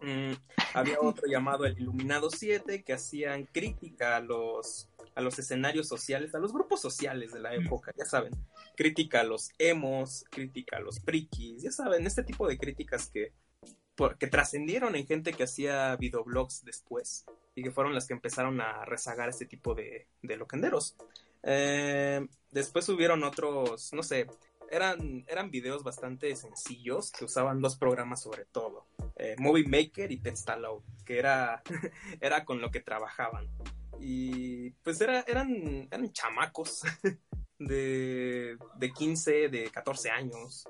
[0.00, 0.32] Mm,
[0.74, 6.32] había otro llamado el Iluminado 7, que hacían crítica a los, a los escenarios sociales,
[6.36, 8.32] a los grupos sociales de la época, ya saben.
[8.76, 13.32] Crítica a los emos, crítica a los frikis, ya saben, este tipo de críticas que,
[14.16, 17.26] que trascendieron en gente que hacía videoblogs después
[17.56, 20.94] y que fueron las que empezaron a rezagar este tipo de, de loquenderos.
[21.42, 24.28] Eh, después hubieron otros, no sé,
[24.70, 30.18] eran, eran videos bastante sencillos que usaban dos programas sobre todo, eh, Movie Maker y
[30.18, 31.60] Textaload, que era,
[32.20, 33.48] era con lo que trabajaban.
[34.00, 36.82] Y pues era, eran, eran chamacos
[37.58, 40.64] de, de 15, de 14 años,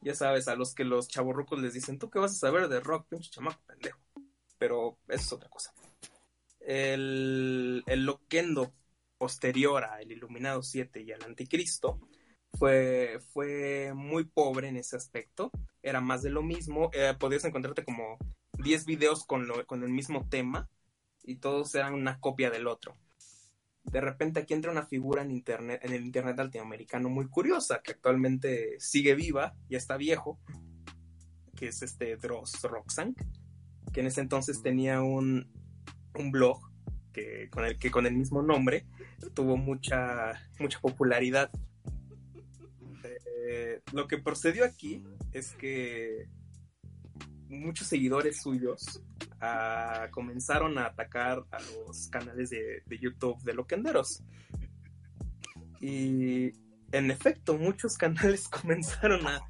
[0.00, 2.80] ya sabes, a los que los chavorrucos les dicen, ¿tú qué vas a saber de
[2.80, 3.98] rock, pinche chamaco pendejo?
[4.58, 5.72] Pero eso es otra cosa.
[6.60, 8.72] El, el loquendo
[9.18, 12.00] posterior a El Iluminado 7 y al Anticristo
[12.58, 15.50] fue, fue muy pobre en ese aspecto.
[15.82, 16.90] Era más de lo mismo.
[16.92, 18.18] Eh, podías encontrarte como
[18.58, 20.68] 10 videos con, lo- con el mismo tema
[21.24, 22.96] y todos eran una copia del otro.
[23.84, 27.92] De repente aquí entra una figura en internet, en el internet latinoamericano muy curiosa, que
[27.92, 30.38] actualmente sigue viva, ya está viejo,
[31.56, 33.14] que es este Dross Roxanne,
[33.92, 35.50] que en ese entonces tenía un,
[36.14, 36.60] un blog
[37.12, 38.86] que con el que con el mismo nombre
[39.34, 41.50] tuvo mucha mucha popularidad.
[43.04, 46.28] Eh, lo que procedió aquí es que
[47.48, 49.02] muchos seguidores suyos
[50.10, 54.22] comenzaron a atacar a los canales de, de YouTube de loquenderos.
[55.80, 56.52] Y
[56.92, 59.40] en efecto, muchos canales comenzaron a,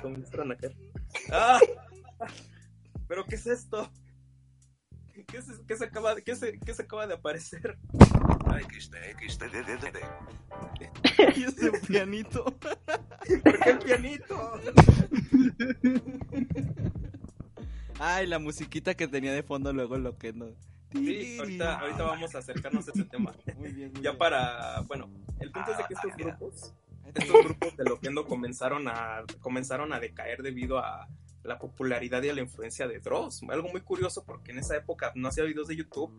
[0.00, 0.76] comenzaron a caer.
[1.32, 1.58] ¡Ah!
[3.08, 3.90] ¿Pero qué es esto?
[5.26, 7.78] ¿Qué se, qué se acaba, de, qué se, qué se acaba de aparecer?
[11.36, 12.44] Y ese pianito.
[12.44, 14.60] ¿Por qué el pianito?
[18.02, 20.46] Ay, la musiquita que tenía de fondo luego lo que no.
[20.90, 23.34] Sí, ahorita, ahorita vamos a acercarnos a ese tema.
[23.58, 24.18] Muy bien, muy Ya bien.
[24.18, 26.74] para, bueno, el punto es de que estos grupos,
[27.14, 31.08] estos grupos de Loquendo comenzaron a, comenzaron a decaer debido a
[31.44, 33.42] la popularidad y a la influencia de Dross.
[33.50, 36.10] Algo muy curioso porque en esa época no hacía videos de YouTube,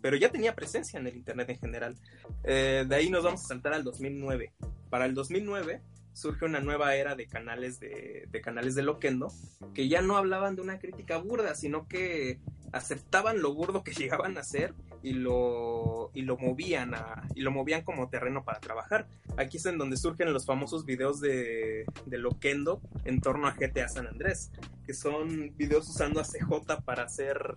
[0.00, 1.96] pero ya tenía presencia en el Internet en general.
[2.44, 4.52] Eh, de ahí nos vamos a saltar al 2009.
[4.88, 5.82] Para el 2009
[6.14, 9.28] surge una nueva era de canales de, canales de Loquendo
[9.74, 12.40] que ya no hablaban de una crítica burda, sino que
[12.72, 16.94] aceptaban lo burdo que llegaban a hacer y lo, y lo movían
[17.34, 19.06] y lo movían como terreno para trabajar.
[19.36, 23.88] Aquí es en donde surgen los famosos videos de, de Loquendo en torno a GTA
[23.88, 24.50] San Andrés,
[24.86, 27.56] que son videos usando a CJ para hacer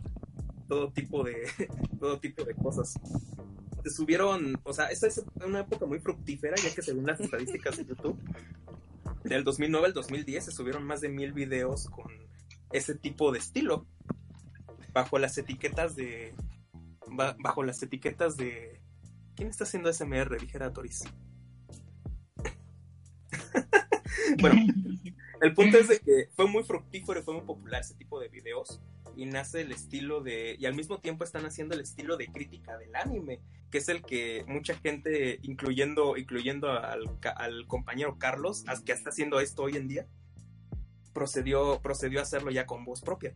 [0.68, 1.48] todo tipo de
[2.00, 2.96] todo tipo de cosas.
[3.90, 7.86] Subieron, o sea, esta es una época muy fructífera, ya que según las estadísticas de
[7.86, 8.18] YouTube,
[9.24, 12.08] del 2009 al 2010 se subieron más de mil videos con
[12.72, 13.86] ese tipo de estilo,
[14.94, 16.34] bajo las etiquetas de,
[17.08, 18.82] ba- bajo las etiquetas de,
[19.36, 20.40] ¿quién está haciendo SMR?
[20.40, 21.04] Dijera Toris.
[24.42, 24.62] bueno,
[25.42, 28.28] el punto es de que fue muy fructífero y fue muy popular ese tipo de
[28.30, 28.80] videos
[29.18, 32.78] y nace el estilo de y al mismo tiempo están haciendo el estilo de crítica
[32.78, 37.18] del anime que es el que mucha gente incluyendo incluyendo al,
[37.68, 40.08] compañero Carlos que está haciendo esto hoy en día
[41.14, 43.34] procedió procedió a hacerlo ya con voz propia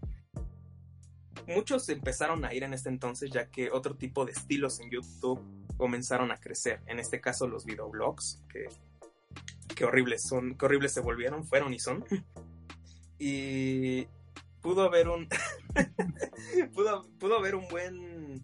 [1.48, 5.42] muchos empezaron a ir en este entonces ya que otro tipo de estilos en YouTube
[5.78, 8.68] comenzaron a crecer en este caso los videoblogs que
[9.82, 12.06] qué horribles son, qué horribles se volvieron, fueron y son.
[13.24, 14.08] Y
[14.62, 15.28] pudo haber un
[16.74, 18.44] pudo, pudo haber un buen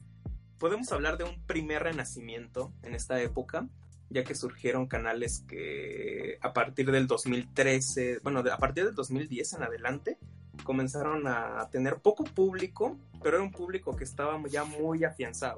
[0.57, 3.67] podemos hablar de un primer renacimiento en esta época,
[4.09, 9.63] ya que surgieron canales que a partir del 2013, bueno, a partir del 2010 en
[9.63, 10.17] adelante
[10.63, 15.57] comenzaron a tener poco público, pero era un público que estaba ya muy afianzado.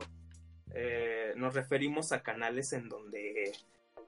[0.72, 3.54] Eh, nos referimos a canales en donde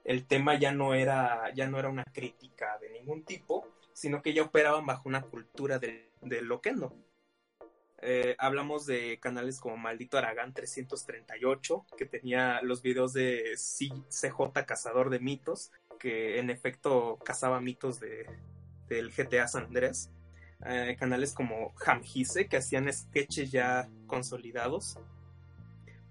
[0.04, 4.34] el tema ya no era, ya no era una crítica de ningún tipo, sino que
[4.34, 6.94] ya operaban bajo una cultura del, del loquendo.
[8.04, 15.08] Eh, hablamos de canales como Maldito Aragán 338, que tenía los videos de CJ Cazador
[15.08, 18.26] de Mitos, que en efecto cazaba mitos de,
[18.88, 20.10] del GTA San Andrés.
[20.66, 24.98] Eh, canales como Hamgise, que hacían sketches ya consolidados.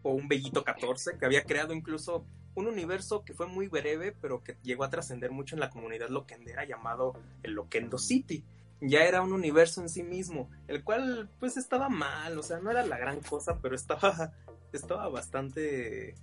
[0.01, 2.25] O un Bellito 14, que había creado incluso
[2.55, 6.09] un universo que fue muy breve, pero que llegó a trascender mucho en la comunidad
[6.09, 7.13] loquendera llamado
[7.43, 8.45] el Loquendo City.
[8.81, 12.71] Ya era un universo en sí mismo, el cual pues estaba mal, o sea, no
[12.71, 14.33] era la gran cosa, pero estaba,
[14.73, 16.15] estaba bastante,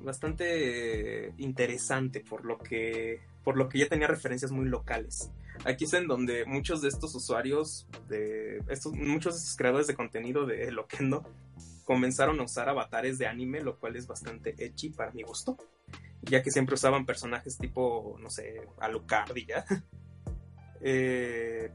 [0.00, 5.30] bastante interesante por lo que, por lo que ya tenía referencias muy locales.
[5.64, 9.94] Aquí es en donde muchos de estos usuarios, de estos, muchos de estos creadores de
[9.94, 11.24] contenido de Loquendo
[11.84, 15.56] comenzaron a usar avatares de anime, lo cual es bastante edgy para mi gusto,
[16.22, 19.64] ya que siempre usaban personajes tipo, no sé, Alucard y ya.
[20.80, 21.70] eh,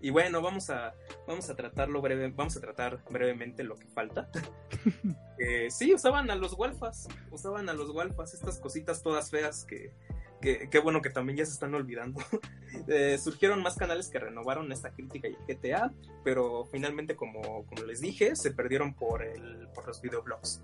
[0.00, 0.94] y bueno, vamos a,
[1.26, 4.28] vamos a tratarlo breve, vamos a tratar brevemente lo que falta.
[5.38, 9.92] eh, sí, usaban a los Walfas, usaban a los Walfas, estas cositas todas feas que,
[10.40, 12.20] que, bueno que también ya se están olvidando.
[12.88, 17.82] eh, surgieron más canales que renovaron esta crítica y el GTA, pero finalmente, como, como
[17.84, 20.62] les dije, se perdieron por, el, por los videoblogs.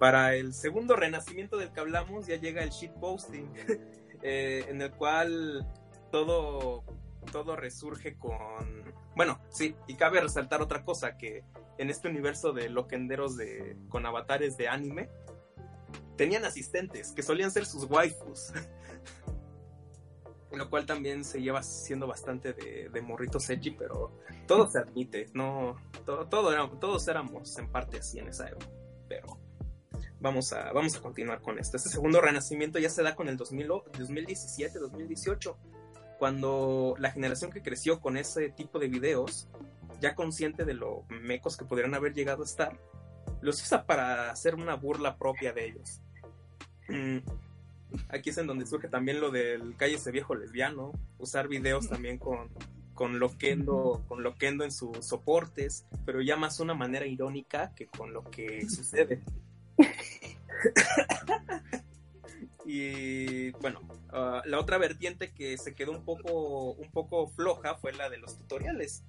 [0.00, 3.48] Para el segundo renacimiento del que hablamos ya llega el shitposting,
[4.22, 5.64] eh, en el cual
[6.10, 6.82] todo,
[7.30, 8.94] todo resurge con...
[9.14, 11.44] Bueno, sí, y cabe resaltar otra cosa, que
[11.78, 15.08] en este universo de loquenderos de, con avatares de anime,
[16.16, 18.52] tenían asistentes que solían ser sus waifus.
[20.52, 25.30] lo cual también se lleva siendo bastante de, de morritos edgy, pero todo se admite,
[25.32, 28.66] no, todo, todos éramos en parte así en esa época,
[29.08, 29.38] pero
[30.20, 31.76] vamos a, vamos a continuar con esto.
[31.76, 33.68] Este segundo renacimiento ya se da con el 2000,
[33.98, 35.58] 2017, 2018,
[36.22, 39.48] cuando la generación que creció con ese tipo de videos,
[40.00, 42.78] ya consciente de lo mecos que podrían haber llegado a estar,
[43.40, 46.00] los usa para hacer una burla propia de ellos.
[46.88, 47.18] Mm,
[48.08, 52.18] aquí es en donde surge también lo del calle ese viejo lesbiano, usar videos también
[52.18, 52.50] con,
[52.94, 58.12] con Loquendo, con Loquendo en sus soportes, pero ya más una manera irónica que con
[58.12, 59.24] lo que sucede.
[62.64, 63.80] y bueno,
[64.12, 68.18] uh, la otra vertiente que se quedó un poco, un poco floja fue la de
[68.18, 69.04] los tutoriales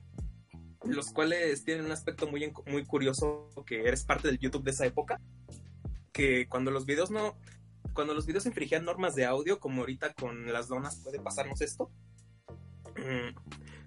[0.85, 4.85] los cuales tienen un aspecto muy, muy curioso que eres parte del YouTube de esa
[4.85, 5.19] época,
[6.11, 7.37] que cuando los videos no,
[7.93, 11.89] cuando los videos infringían normas de audio, como ahorita con las donas puede pasarnos esto,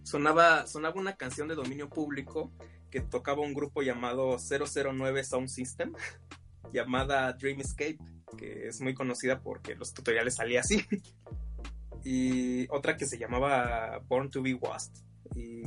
[0.03, 2.51] sonaba, sonaba una canción de dominio público
[2.91, 5.93] que tocaba un grupo llamado 009 Sound System,
[6.73, 7.99] llamada Dream Escape,
[8.37, 10.85] que es muy conocida porque los tutoriales salían así.
[12.05, 14.93] y otra que se llamaba Born to be Washed.
[15.35, 15.67] Y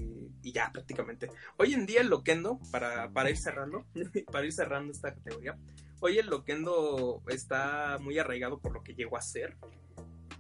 [0.51, 1.29] ya prácticamente.
[1.57, 3.85] Hoy en día el Loquendo, para, para ir cerrando,
[4.31, 5.57] para ir cerrando esta categoría,
[5.99, 9.57] hoy el Loquendo está muy arraigado por lo que llegó a ser.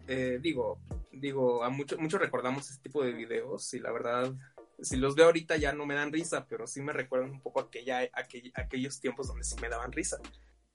[0.07, 0.79] Eh, digo,
[1.11, 4.33] digo, a muchos mucho recordamos este tipo de videos y la verdad,
[4.81, 7.59] si los veo ahorita ya no me dan risa, pero sí me recuerdan un poco
[7.59, 10.17] aquella, aquell, aquellos tiempos donde sí me daban risa.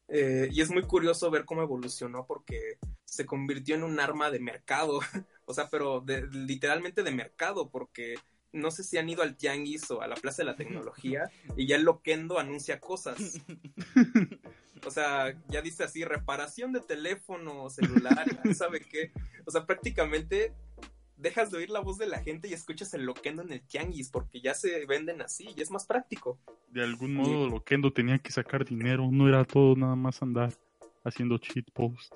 [0.09, 4.41] Eh, y es muy curioso ver cómo evolucionó porque se convirtió en un arma de
[4.41, 5.01] mercado,
[5.47, 8.17] o sea, pero de, literalmente de mercado, porque
[8.53, 11.67] no sé si han ido al Tianguis o a la Plaza de la Tecnología y
[11.67, 13.41] ya el Loquendo anuncia cosas.
[14.87, 19.13] O sea, ya dice así, reparación de teléfono celular, ¿sabe qué?
[19.47, 20.53] O sea, prácticamente
[21.25, 24.11] dejas de oír la voz de la gente y escuchas el Loquendo en el Tianguis
[24.11, 26.39] porque ya se venden así y es más práctico.
[26.69, 30.53] De algún modo, Loquendo tenía que sacar dinero, no era todo nada más andar
[31.03, 32.15] haciendo cheat post.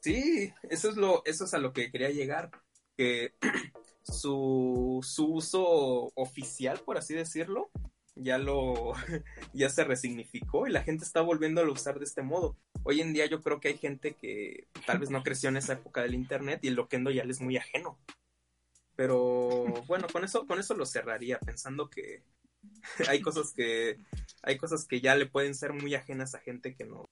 [0.00, 2.50] Sí, eso es lo, eso es a lo que quería llegar.
[2.96, 3.34] Que
[4.02, 7.70] su, su uso oficial, por así decirlo,
[8.16, 8.94] ya lo
[9.54, 12.56] ya se resignificó y la gente está volviendo a usar de este modo.
[12.82, 15.74] Hoy en día yo creo que hay gente que tal vez no creció en esa
[15.74, 17.96] época del internet y el loquendo ya le es muy ajeno.
[19.00, 22.22] Pero bueno, con eso con eso lo cerraría pensando que
[23.08, 23.98] hay cosas que
[24.42, 27.08] hay cosas que ya le pueden ser muy ajenas a gente que no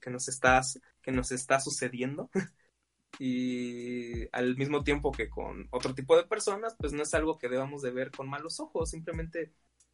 [0.00, 0.62] que nos está
[1.02, 2.30] que nos está sucediendo
[3.18, 7.48] y al mismo tiempo que con otro tipo de personas, pues no es algo que
[7.48, 9.52] debamos de ver con malos ojos, simplemente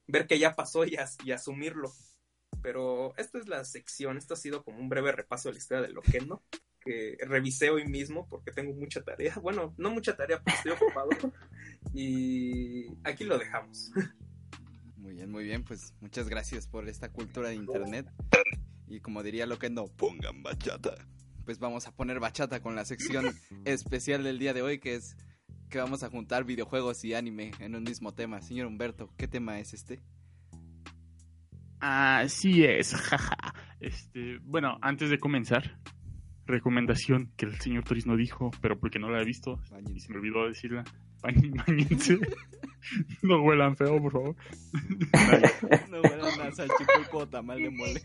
[0.08, 1.90] ver que ya pasó y, y asumirlo.
[2.60, 5.86] Pero esta es la sección, esto ha sido como un breve repaso de la historia
[5.86, 6.42] de Loquendo,
[6.80, 11.10] que revisé hoy mismo porque tengo mucha tarea, bueno, no mucha tarea, porque estoy ocupado,
[11.92, 13.92] y aquí lo dejamos.
[14.96, 18.06] Muy bien, muy bien, pues muchas gracias por esta cultura de internet.
[18.86, 20.94] Y como diría Loquendo, pongan bachata.
[21.44, 25.16] pues vamos a poner bachata con la sección especial del día de hoy, que es
[25.70, 28.42] que vamos a juntar videojuegos y anime en un mismo tema.
[28.42, 30.02] Señor Humberto, ¿qué tema es este?
[31.78, 33.54] Así es, jaja.
[33.78, 35.78] Este, bueno, antes de comenzar,
[36.50, 39.94] recomendación que el señor Toris no dijo, pero porque no la he visto Bañense.
[39.96, 40.84] y se me olvidó decirla.
[41.22, 42.18] Bañense.
[43.22, 44.36] no huelan feo, por favor.
[45.90, 48.02] No, bueno, nada, salchipulpo o tamal de mole.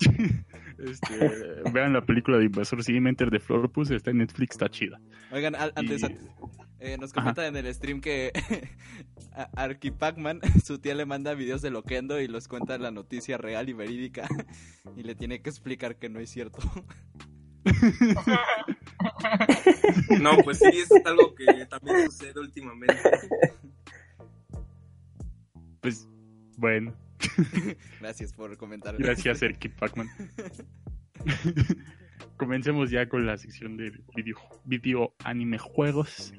[0.76, 5.00] Este, vean la película de Invasor Sim Enter the Florpus, está en Netflix, está chida.
[5.30, 6.16] Oigan, al- antes, Y-
[6.80, 7.20] eh, nos Ajá.
[7.20, 8.32] comentan en el stream que
[9.32, 13.38] a- Arky Pacman, su tía le manda videos de Loquendo y los cuenta la noticia
[13.38, 14.26] real y verídica.
[14.96, 16.58] Y le tiene que explicar que no es cierto.
[20.20, 22.96] No, pues sí, es algo que también sucede últimamente.
[25.80, 26.08] Pues,
[26.56, 26.94] bueno,
[28.00, 28.96] Gracias por comentar.
[28.96, 30.08] gracias, Erky Pacman.
[32.36, 36.32] Comencemos ya con la sección de video, video anime juegos.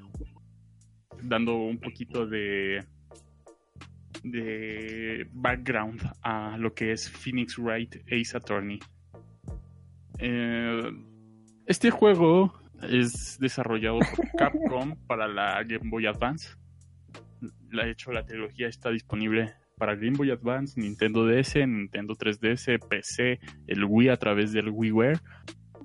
[1.22, 2.84] Dando un poquito de
[4.24, 8.80] de background a lo que es Phoenix Wright Ace Attorney.
[10.18, 10.92] Eh,
[11.68, 12.54] este juego
[12.90, 16.50] es desarrollado por Capcom para la Game Boy Advance.
[17.42, 23.40] De hecho, la trilogía está disponible para Game Boy Advance, Nintendo DS, Nintendo 3DS, PC,
[23.68, 25.20] el Wii a través del WiiWare,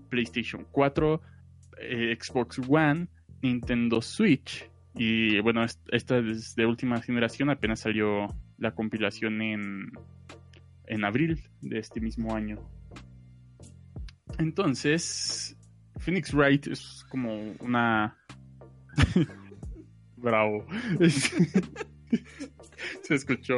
[0.09, 1.21] PlayStation 4,
[1.81, 3.09] eh, Xbox One,
[3.43, 4.69] Nintendo Switch.
[4.95, 8.27] Y bueno, est- esta es de última generación, apenas salió
[8.59, 9.91] la compilación en,
[10.87, 12.59] en abril de este mismo año.
[14.39, 15.57] Entonces,
[16.01, 18.17] Phoenix Wright es como una...
[20.17, 20.67] Bravo.
[23.03, 23.57] Se escuchó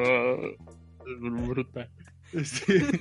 [1.20, 1.90] brutal.
[2.32, 3.00] Este-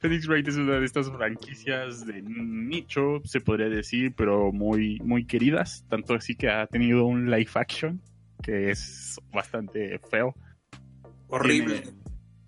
[0.00, 5.24] Phoenix Wright es una de estas franquicias de nicho, se podría decir, pero muy, muy
[5.26, 5.84] queridas.
[5.88, 8.02] Tanto así que ha tenido un live action
[8.42, 10.34] que es bastante feo.
[11.28, 11.80] Horrible.
[11.80, 11.96] Tiene,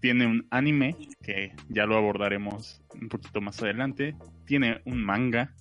[0.00, 4.16] tiene un anime que ya lo abordaremos un poquito más adelante.
[4.46, 5.54] Tiene un manga.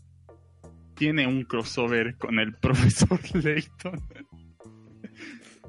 [0.95, 3.99] Tiene un crossover con el profesor Layton.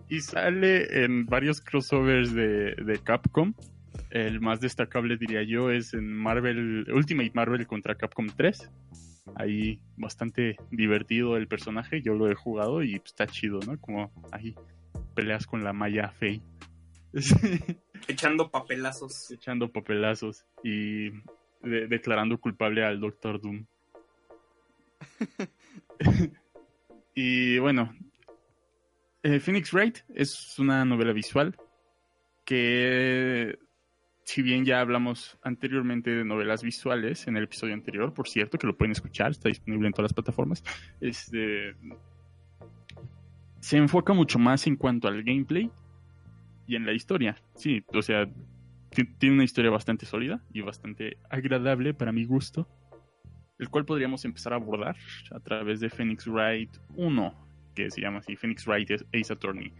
[0.08, 3.54] y sale en varios crossovers de, de Capcom.
[4.10, 8.70] El más destacable, diría yo, es en Marvel Ultimate Marvel contra Capcom 3.
[9.36, 12.02] Ahí bastante divertido el personaje.
[12.02, 13.80] Yo lo he jugado y está chido, ¿no?
[13.80, 14.54] Como ahí
[15.14, 16.42] peleas con la Maya Fey.
[18.08, 19.30] Echando papelazos.
[19.30, 21.10] echando papelazos y
[21.62, 23.64] de- declarando culpable al Doctor Doom.
[27.14, 27.94] y bueno,
[29.22, 31.56] eh, Phoenix Wright es una novela visual
[32.44, 33.58] que,
[34.24, 38.66] si bien ya hablamos anteriormente de novelas visuales en el episodio anterior, por cierto, que
[38.66, 40.64] lo pueden escuchar, está disponible en todas las plataformas,
[41.00, 41.74] este,
[43.60, 45.70] se enfoca mucho más en cuanto al gameplay
[46.66, 47.40] y en la historia.
[47.54, 48.28] Sí, o sea,
[49.18, 52.68] tiene una historia bastante sólida y bastante agradable para mi gusto,
[53.58, 54.96] el cual podríamos empezar a abordar
[55.30, 57.34] a través de Phoenix Wright 1,
[57.74, 59.72] que se llama así, Phoenix Wright Ace Attorney.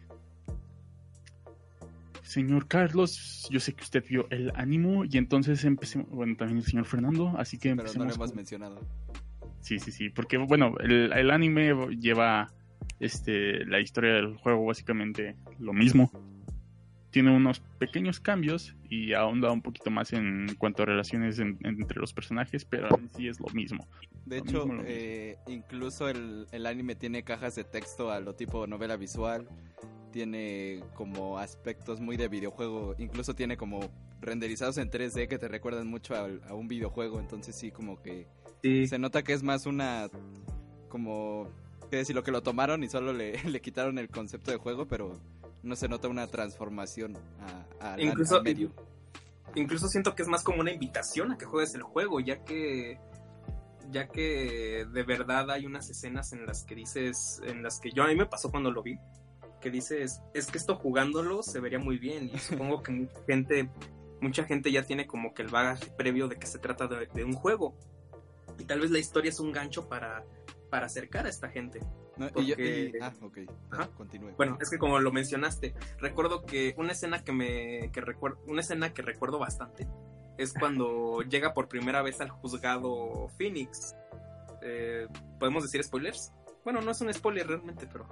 [2.22, 6.64] Señor Carlos, yo sé que usted vio el ánimo y entonces empecemos, bueno, también el
[6.64, 8.80] señor Fernando, así que Pero no empecemos lo hemos con- mencionado.
[9.60, 12.50] Sí, sí, sí, porque bueno, el, el anime lleva
[13.00, 16.10] este la historia del juego básicamente lo mismo.
[17.12, 22.00] Tiene unos pequeños cambios y ahonda un poquito más en cuanto a relaciones en- entre
[22.00, 23.86] los personajes, pero en sí es lo mismo.
[24.26, 24.84] De Lo hecho, mismo, lo mismo.
[24.88, 29.46] eh, incluso el, el anime tiene cajas de texto a lo tipo novela visual.
[30.10, 32.94] Tiene como aspectos muy de videojuego.
[32.98, 33.80] Incluso tiene como
[34.20, 37.20] renderizados en 3D que te recuerdan mucho a, un videojuego.
[37.20, 38.26] Entonces sí, como que
[38.62, 38.86] Sí.
[38.86, 40.08] se nota que es más una...
[40.88, 41.48] Como...
[41.90, 42.14] ¿Qué decir?
[42.16, 45.18] Lo que lo tomaron y solo le, le quitaron el concepto de juego, pero
[45.62, 47.16] no se nota una transformación
[47.80, 48.72] a, a- Incluso- al medio.
[49.54, 52.98] Incluso siento que es más como una invitación a que juegues el juego, ya que
[53.90, 58.04] ya que de verdad hay unas escenas en las que dices, en las que yo
[58.04, 58.98] a mí me pasó cuando lo vi,
[59.60, 63.68] que dices, es que esto jugándolo se vería muy bien y supongo que mucha gente
[64.22, 67.24] mucha gente ya tiene como que el bagaje previo de que se trata de, de
[67.24, 67.74] un juego
[68.58, 70.24] y tal vez la historia es un gancho para
[70.70, 71.80] para acercar a esta gente.
[72.16, 72.26] ¿No?
[72.36, 73.38] Y yo- porque- y- ah, ok.
[73.70, 73.88] Ajá.
[73.96, 74.32] Continúe.
[74.36, 78.60] Bueno, es que como lo mencionaste, recuerdo que una escena que me que recuerdo una
[78.60, 79.86] escena que recuerdo bastante
[80.38, 83.94] es cuando llega por primera vez al juzgado Phoenix.
[84.62, 85.06] Eh,
[85.38, 86.32] ¿Podemos decir spoilers?
[86.64, 88.06] Bueno, no es un spoiler realmente, pero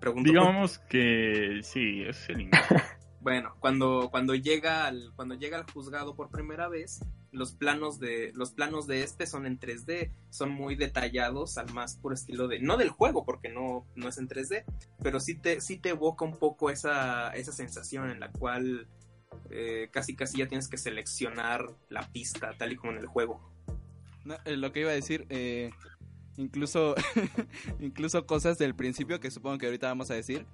[0.00, 0.28] pregunto.
[0.30, 2.50] Digamos que sí, es el.
[3.20, 8.30] Bueno, cuando, cuando llega al, cuando llega al juzgado por primera vez, los planos de,
[8.34, 12.60] los planos de este son en 3D, son muy detallados al más puro estilo de,
[12.60, 14.64] no del juego, porque no, no es en 3D,
[15.02, 18.86] pero sí te, sí te evoca un poco esa, esa sensación en la cual
[19.50, 23.40] eh, casi casi ya tienes que seleccionar la pista, tal y como en el juego.
[24.24, 25.70] No, eh, lo que iba a decir, eh,
[26.36, 26.94] incluso,
[27.80, 30.46] incluso cosas del principio que supongo que ahorita vamos a decir.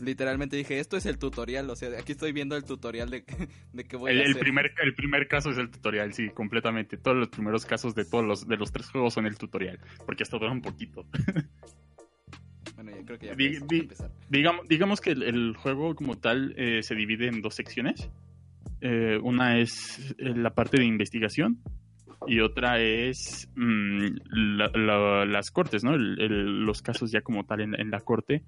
[0.00, 3.24] Literalmente dije, esto es el tutorial, o sea, aquí estoy viendo el tutorial de,
[3.72, 4.40] de que voy El, a el hacer.
[4.40, 6.96] primer, el primer caso es el tutorial, sí, completamente.
[6.96, 10.22] Todos los primeros casos de todos los, de los tres juegos son el tutorial, porque
[10.22, 11.06] hasta dura un poquito.
[12.76, 14.10] Bueno, ya creo que ya Di- empezar.
[14.30, 18.08] digamos, digamos que el, el juego como tal eh, se divide en dos secciones.
[18.80, 21.58] Eh, una es eh, la parte de investigación
[22.26, 25.94] y otra es mm, la- la- las cortes, ¿no?
[25.94, 28.44] El- el- los casos ya como tal en, en la corte.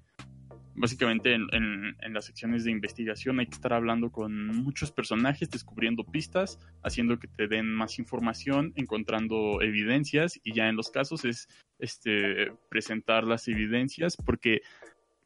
[0.75, 6.03] Básicamente en, en- las secciones de investigación hay que estar hablando con muchos personajes, descubriendo
[6.03, 11.47] pistas, haciendo que te den más información, encontrando evidencias y ya en los casos es
[11.79, 14.61] este, presentar las evidencias porque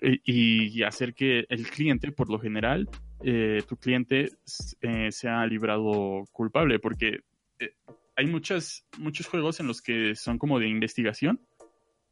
[0.02, 2.88] eh, y hacer que el cliente, por lo general,
[3.24, 4.30] eh, tu cliente
[4.82, 7.22] eh, sea librado culpable, porque
[7.60, 7.74] eh,
[8.16, 11.40] hay muchas, muchos juegos en los que son como de investigación,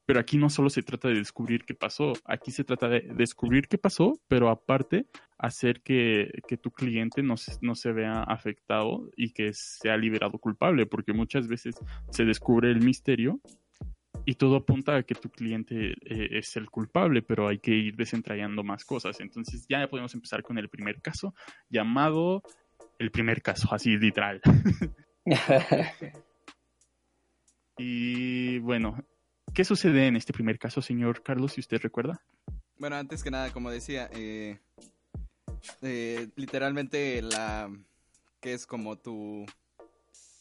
[0.05, 3.67] pero aquí no solo se trata de descubrir qué pasó, aquí se trata de descubrir
[3.67, 9.09] qué pasó, pero aparte hacer que, que tu cliente no se, no se vea afectado
[9.15, 11.75] y que sea liberado culpable, porque muchas veces
[12.11, 13.41] se descubre el misterio
[14.25, 17.95] y todo apunta a que tu cliente eh, es el culpable, pero hay que ir
[17.95, 19.19] desentrañando más cosas.
[19.19, 21.35] Entonces ya podemos empezar con el primer caso,
[21.69, 22.41] llamado
[22.97, 24.41] el primer caso, así literal.
[27.77, 29.03] Y bueno,
[29.55, 32.21] ¿qué sucede en este primer caso, señor Carlos, si usted recuerda?
[32.77, 34.59] Bueno, antes que nada, como decía, eh,
[35.81, 37.71] eh, literalmente la
[38.41, 39.45] que es como tu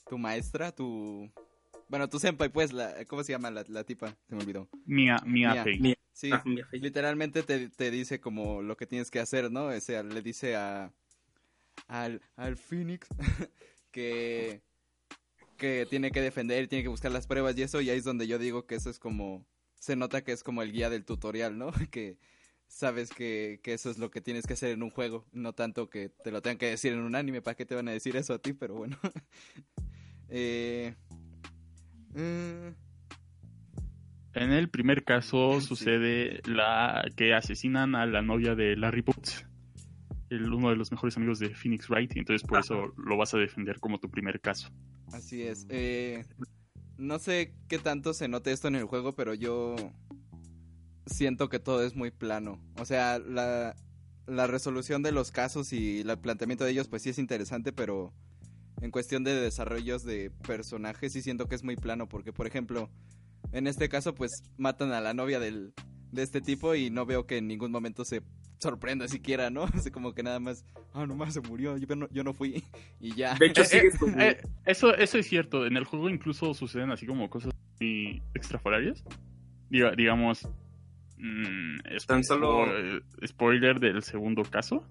[0.09, 1.31] tu maestra, tu
[1.89, 4.17] bueno, tu senpai, pues, la, ¿cómo se llama la, la tipa?
[4.29, 4.69] Se me olvidó.
[4.85, 5.77] Mia, Mia, Mia.
[5.79, 5.95] Mia.
[6.13, 9.67] Sí, Ah, Mia literalmente te, te dice como lo que tienes que hacer, ¿no?
[9.67, 10.93] O sea, le dice a
[11.87, 13.09] al, al Phoenix
[13.93, 14.61] que
[15.65, 18.27] que tiene que defender, tiene que buscar las pruebas y eso, y ahí es donde
[18.27, 19.47] yo digo que eso es como
[19.77, 21.71] se nota que es como el guía del tutorial, ¿no?
[21.91, 22.19] Que
[22.67, 25.89] sabes que, que eso es lo que tienes que hacer en un juego, no tanto
[25.89, 28.15] que te lo tengan que decir en un anime, ¿para qué te van a decir
[28.17, 28.53] eso a ti?
[28.53, 28.99] Pero bueno.
[30.29, 30.95] eh,
[32.15, 32.75] mm,
[34.35, 35.69] En el primer caso Sí.
[35.69, 39.47] sucede la que asesinan a la novia de Larry Boots,
[40.29, 43.33] el, uno de los mejores amigos de Phoenix Wright, y entonces por eso lo vas
[43.33, 44.69] a defender como tu primer caso.
[45.15, 45.67] Así es.
[45.69, 46.25] Eh,
[46.97, 49.77] no sé qué tanto se note esto en el juego, pero yo
[51.07, 52.61] siento que todo es muy plano.
[52.81, 53.77] O sea, la,
[54.27, 58.13] resolución de los casos y el planteamiento de ellos, pues sí es interesante, pero
[58.81, 62.91] en cuestión de desarrollos de personajes sí siento que es muy plano, porque por ejemplo,
[63.53, 65.75] en este caso, pues matan a la novia del,
[66.11, 68.23] de este tipo y no veo que en ningún momento se
[68.59, 69.65] sorprenda siquiera, ¿no?
[69.75, 72.65] Así como que nada más, ah, nomás se murió, yo no, yo no fui
[73.01, 73.35] y ya.
[73.35, 75.67] De hecho, Eh, sigues eh, como- eh, eso, eso es cierto.
[75.67, 79.05] En el juego incluso suceden así como cosas muy extrafolarias.
[79.71, 80.49] Diga, digamos,
[81.19, 82.67] mm, es- Tan solo-
[83.27, 84.87] spoiler del segundo caso.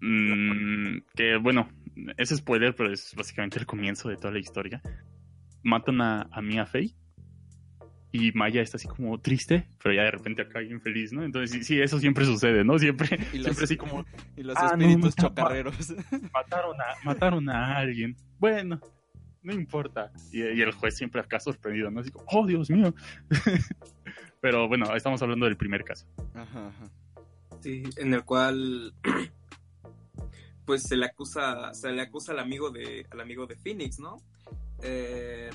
[0.00, 1.68] Mm, que bueno,
[2.16, 4.80] es spoiler, pero es básicamente el comienzo de toda la historia.
[5.64, 6.94] Matan a, a Mia Fey.
[8.10, 11.22] Y Maya está así como triste, pero ya de repente acá bien feliz, ¿no?
[11.24, 12.78] Entonces sí, sí, eso siempre sucede, ¿no?
[12.78, 14.04] Siempre, Y los- siempre así como,
[14.36, 15.76] y los Ah, no, espíritus no, no, chocarreros.
[16.32, 18.16] mataron a, mataron a alguien.
[18.38, 18.80] Bueno,
[19.42, 20.10] no importa.
[20.32, 22.00] Y, y el juez siempre acá sorprendido, ¿no?
[22.00, 22.94] Así como, oh, Dios mío.
[24.40, 26.06] Pero bueno, estamos hablando del primer caso.
[26.34, 26.90] Ajá, ajá.
[27.60, 28.94] Sí, en el cual
[30.64, 34.16] pues se le acusa, se le acusa al amigo de, al amigo de Phoenix, ¿no?
[34.82, 35.50] Eh,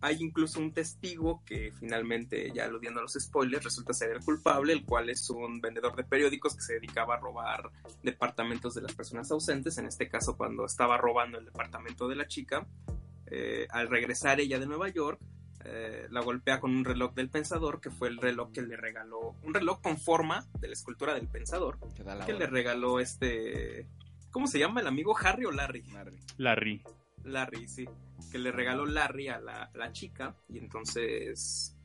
[0.00, 4.72] hay incluso un testigo que finalmente, ya aludiendo a los spoilers, resulta ser el culpable,
[4.72, 7.70] el cual es un vendedor de periódicos que se dedicaba a robar
[8.02, 12.28] departamentos de las personas ausentes, en este caso cuando estaba robando el departamento de la
[12.28, 12.66] chica,
[13.26, 15.20] eh, al regresar ella de Nueva York,
[15.64, 19.34] eh, la golpea con un reloj del pensador, que fue el reloj que le regaló,
[19.42, 21.78] un reloj con forma de la escultura del pensador,
[22.24, 23.88] Que le regaló este,
[24.30, 25.82] ¿cómo se llama el amigo Harry o Larry?
[25.90, 26.18] Larry.
[26.36, 26.82] Larry.
[27.24, 27.88] Larry, sí,
[28.30, 31.76] que le regaló Larry a la, la chica y entonces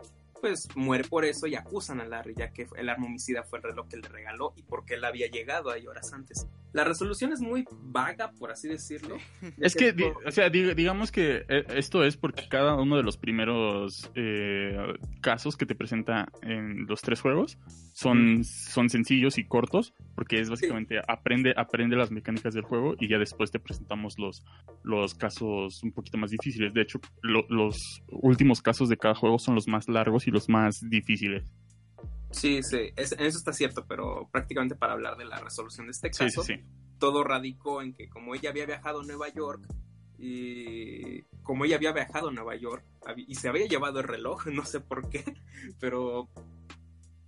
[0.44, 3.64] pues muere por eso y acusan a Larry ya que el arma homicida fue el
[3.64, 6.46] reloj que le regaló y porque él había llegado ahí horas antes.
[6.74, 9.16] la resolución es muy vaga, por así decirlo.
[9.60, 9.94] Es que,
[10.26, 14.76] o sea, di- digamos que eh, esto es porque cada uno de los primeros eh,
[15.22, 17.58] casos que te presenta en los tres juegos
[17.94, 23.08] son, son sencillos y cortos, porque es básicamente aprende, aprende las mecánicas del juego y
[23.08, 24.44] ya después te presentamos los,
[24.84, 26.74] los casos un poquito más difíciles.
[26.74, 27.78] De hecho, lo- los
[28.10, 31.44] últimos casos de cada juego son los más largos y los más difíciles.
[32.32, 36.10] Sí, sí, es- eso está cierto, pero prácticamente para hablar de la resolución de este
[36.10, 36.64] caso, sí, sí.
[37.00, 39.64] todo radicó en que como ella había viajado a Nueva York
[40.18, 42.84] y como ella había viajado a Nueva York
[43.28, 45.24] y se había llevado el reloj, no sé por qué,
[45.80, 46.28] pero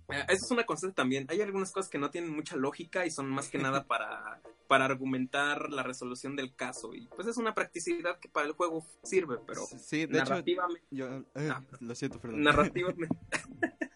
[0.08, 1.26] eh, eso es una constante también.
[1.28, 4.84] Hay algunas cosas que no tienen mucha lógica y son más que nada para, para
[4.84, 9.38] argumentar la resolución del caso y pues es una practicidad que para el juego sirve,
[9.46, 11.06] pero Sí, de hecho, narrativamente, yo...
[11.34, 11.62] eh, Ah.
[11.80, 12.42] lo siento, perdón.
[12.42, 13.16] narrativamente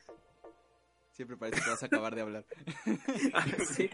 [1.13, 2.47] Siempre parece que vas a acabar de hablar.
[3.35, 3.45] Ah,
[3.75, 3.91] sí.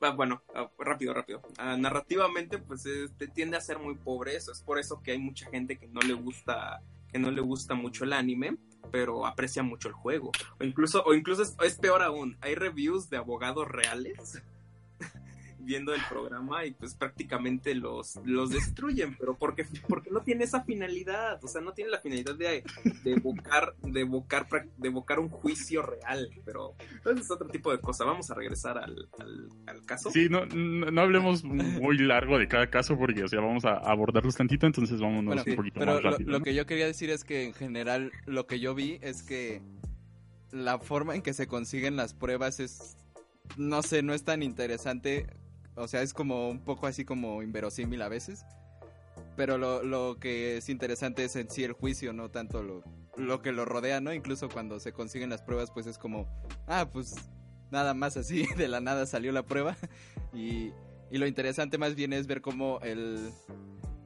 [0.00, 1.42] Ah, bueno, ah, rápido, rápido.
[1.58, 4.52] Narrativamente, pues este, tiende a ser muy pobre eso.
[4.52, 7.74] Es por eso que hay mucha gente que no le gusta, que no le gusta
[7.74, 8.56] mucho el anime,
[8.90, 10.32] pero aprecia mucho el juego.
[10.58, 14.42] O incluso, o incluso es, es peor aún, hay reviews de abogados reales
[15.60, 20.62] viendo el programa y pues prácticamente los, los destruyen, pero porque, porque no tiene esa
[20.62, 22.62] finalidad, o sea, no tiene la finalidad de,
[23.04, 24.46] de evocar, de evocar,
[24.76, 28.04] de evocar un juicio real, pero eso es otro tipo de cosa.
[28.04, 30.10] Vamos a regresar al, al, al caso.
[30.10, 33.74] Sí, no, no, no hablemos muy largo de cada caso porque, o sea, vamos a
[33.74, 36.30] abordarlos tantito, entonces vámonos Bueno, un poquito pero más lo, rápido.
[36.30, 36.44] lo ¿no?
[36.44, 39.62] que yo quería decir es que en general lo que yo vi es que
[40.52, 42.96] la forma en que se consiguen las pruebas es,
[43.56, 45.26] no sé, no es tan interesante.
[45.74, 48.44] O sea, es como un poco así como inverosímil a veces.
[49.36, 52.82] Pero lo, lo que es interesante es en sí el juicio, no tanto lo,
[53.16, 54.12] lo que lo rodea, ¿no?
[54.12, 56.26] Incluso cuando se consiguen las pruebas, pues es como,
[56.66, 57.14] ah, pues
[57.70, 59.76] nada más así, de la nada salió la prueba.
[60.32, 60.70] Y,
[61.10, 63.32] y lo interesante más bien es ver cómo el,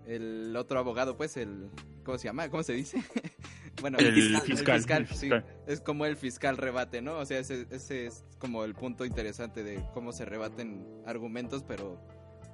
[0.07, 1.69] el otro abogado, pues el,
[2.03, 2.49] ¿cómo se llama?
[2.49, 3.03] ¿Cómo se dice?
[3.85, 5.15] bueno, El fiscal, el sí.
[5.15, 5.45] fiscal.
[5.67, 7.19] Es como el fiscal rebate, ¿no?
[7.19, 12.01] O sea, ese, ese es como el punto interesante de cómo se rebaten argumentos, pero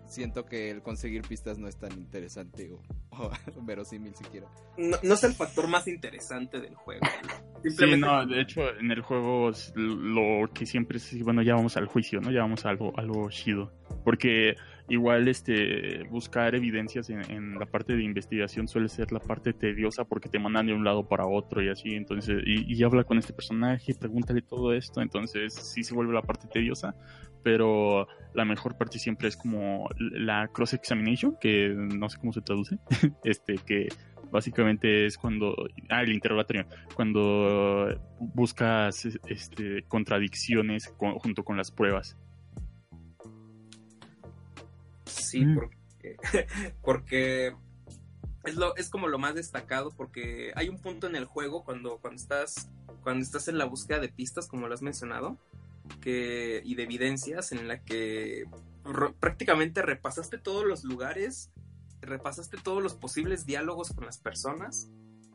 [0.09, 3.31] siento que el conseguir pistas no es tan interesante o, o
[3.63, 4.49] verosímil siquiera.
[4.77, 7.07] No, no es el factor más interesante del juego.
[7.63, 11.77] Sí, Simplemente no, de hecho, en el juego lo que siempre es, bueno, ya vamos
[11.77, 12.31] al juicio, ¿no?
[12.31, 13.71] Ya vamos a algo, algo chido.
[14.03, 14.57] Porque
[14.91, 20.05] igual este buscar evidencias en, en la parte de investigación suele ser la parte tediosa
[20.05, 23.33] porque te mandan de un lado para otro y así, entonces, y, habla con este
[23.33, 26.95] personaje, pregúntale todo esto, entonces sí se vuelve la parte tediosa,
[27.45, 32.41] pero la mejor parte siempre es como la cross examination, que no sé cómo se
[32.41, 32.79] traduce,
[33.25, 33.89] este, que
[34.33, 35.55] básicamente es cuando,
[35.89, 37.89] ah, el interrogatorio, cuando
[38.19, 42.17] buscas este, contradicciones con- junto con las pruebas.
[45.11, 45.55] Sí, Mm.
[45.55, 46.17] porque,
[46.83, 47.55] porque
[48.45, 51.99] es, lo, es como lo más destacado, porque hay un punto en el juego cuando,
[51.99, 52.71] cuando, estás,
[53.03, 55.39] cuando estás en la búsqueda de pistas, como lo has mencionado,
[56.01, 58.45] que, y de evidencias, en la que
[59.19, 61.51] prácticamente repasaste todos los lugares,
[62.01, 64.89] repasaste todos los posibles diálogos con las personas.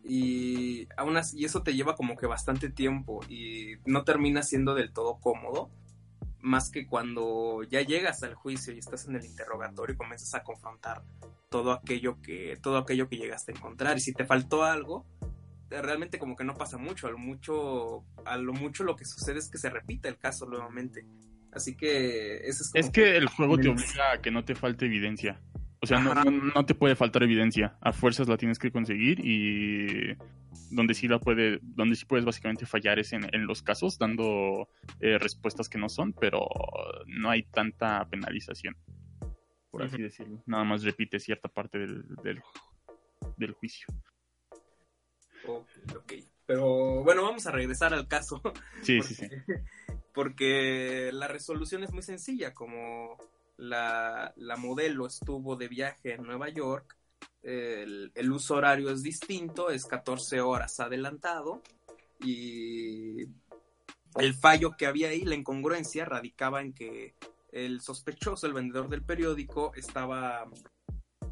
[0.07, 4.75] Y aún así, y eso te lleva como que bastante tiempo y no termina siendo
[4.75, 5.71] del todo cómodo
[6.45, 10.43] más que cuando ya llegas al juicio y estás en el interrogatorio y comienzas a
[10.43, 11.03] confrontar
[11.49, 13.97] todo aquello que todo aquello que llegaste a encontrar.
[13.97, 15.05] Y si te faltó algo
[15.71, 17.07] eh, realmente como que no pasa mucho.
[17.07, 20.45] A lo mucho a lo mucho lo que sucede es que se repite el caso
[20.45, 21.05] nuevamente.
[21.51, 24.53] Así que ese es como Es que el juego te obliga a que no te
[24.55, 25.41] falte evidencia.
[25.85, 27.77] O sea, no, te puede faltar evidencia.
[27.79, 30.17] A fuerzas la tienes que conseguir y
[30.71, 34.67] donde sí la puede, donde sí puedes básicamente fallar es en, en los casos dando
[34.99, 36.47] eh, respuestas que no son, pero
[37.05, 38.75] no hay tanta penalización,
[39.69, 40.41] por así decirlo.
[40.47, 42.41] Nada más repite cierta parte del, del,
[43.37, 43.85] del juicio.
[45.47, 46.13] Ok, ok.
[46.47, 48.41] pero bueno vamos a regresar al caso
[48.81, 49.53] Sí, porque, sí, sí.
[50.15, 53.17] porque la resolución es muy sencilla, como
[53.57, 56.97] la, modelo estuvo de viaje en Nueva York,
[57.41, 61.61] el, uso horario es distinto, es 14 horas adelantado,
[62.19, 63.23] y
[64.15, 67.15] el fallo que había ahí, la incongruencia, radicaba en que
[67.51, 70.45] el sospechoso, el vendedor del periódico, estaba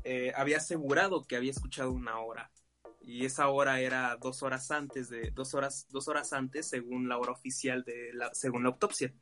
[0.03, 2.51] eh, había asegurado que había escuchado una hora
[2.99, 7.17] y esa hora era dos horas antes de dos horas dos horas antes según la
[7.17, 9.13] hora oficial de según la autopsia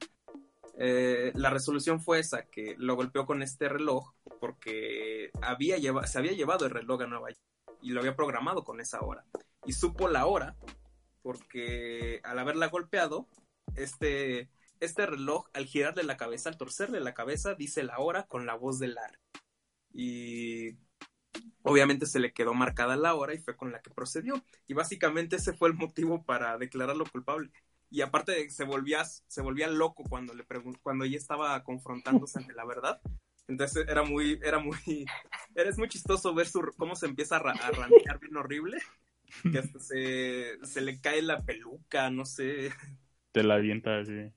[0.83, 5.77] Eh, la resolución fue esa que lo golpeó con este reloj porque había
[6.07, 7.41] se había llevado el reloj a Nueva York
[7.83, 9.23] y lo había programado con esa hora
[9.63, 10.55] y supo la hora
[11.21, 13.27] porque al haberla golpeado
[13.75, 14.49] este
[14.81, 18.55] este reloj, al girarle la cabeza, al torcerle la cabeza, dice la hora con la
[18.55, 19.17] voz de Larry.
[19.93, 20.77] Y
[21.61, 24.43] obviamente se le quedó marcada la hora y fue con la que procedió.
[24.67, 27.51] Y básicamente ese fue el motivo para declararlo culpable.
[27.91, 30.45] Y aparte se volvía, se volvía loco cuando le
[30.81, 33.01] cuando ella estaba confrontándose ante la verdad.
[33.47, 35.05] Entonces era muy, era muy,
[35.55, 38.77] era, muy chistoso ver su, cómo se empieza a, a rantear bien horrible.
[39.51, 42.71] Que hasta se, se le cae la peluca, no sé.
[43.31, 44.31] Te la avienta así.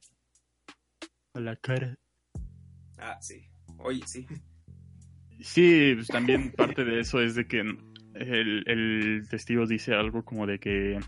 [1.34, 1.96] A la cara.
[2.98, 3.48] Ah, sí.
[3.78, 4.26] Oye, sí.
[5.40, 7.60] Sí, pues también parte de eso es de que
[8.14, 11.00] el, el testigo dice algo como de que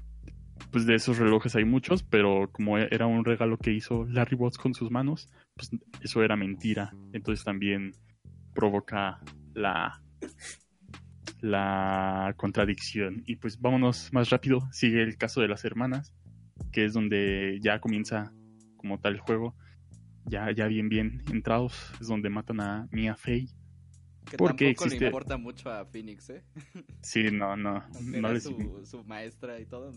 [0.71, 4.59] pues de esos relojes hay muchos, pero como era un regalo que hizo Larry Watts
[4.59, 5.71] con sus manos, pues
[6.03, 6.93] eso era mentira.
[7.13, 7.93] Entonces también
[8.55, 9.21] provoca
[9.55, 10.01] la
[11.41, 13.23] la contradicción.
[13.27, 14.61] Y pues vámonos más rápido.
[14.73, 16.15] Sigue el caso de las hermanas,
[16.73, 18.33] que es donde ya comienza
[18.77, 19.55] como tal el juego.
[20.25, 21.93] Ya, ya bien, bien entrados.
[22.01, 23.49] Es donde matan a Mia Fey.
[24.29, 25.05] Que porque tampoco existe...
[25.05, 26.43] le importa mucho a Phoenix, ¿eh?
[27.01, 27.85] Sí, no, no.
[28.03, 29.93] no su, maestra y todo.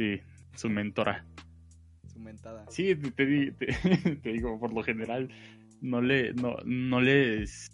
[0.00, 0.18] Sí,
[0.54, 1.26] su mentora.
[2.10, 2.64] Su mentada.
[2.70, 3.52] Sí, te, te,
[4.22, 5.28] te, digo, por lo general,
[5.82, 7.70] no le, no, no les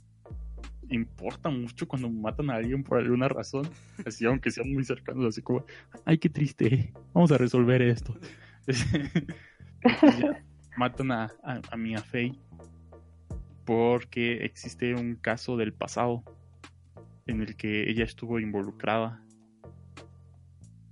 [0.91, 3.71] importa mucho cuando matan a alguien por alguna razón,
[4.05, 5.65] así aunque sean muy cercanos, así como,
[6.05, 8.19] ay, qué triste, vamos a resolver esto.
[10.77, 12.33] matan a, a, a Mia Fey
[13.65, 16.25] porque existe un caso del pasado
[17.27, 19.23] en el que ella estuvo involucrada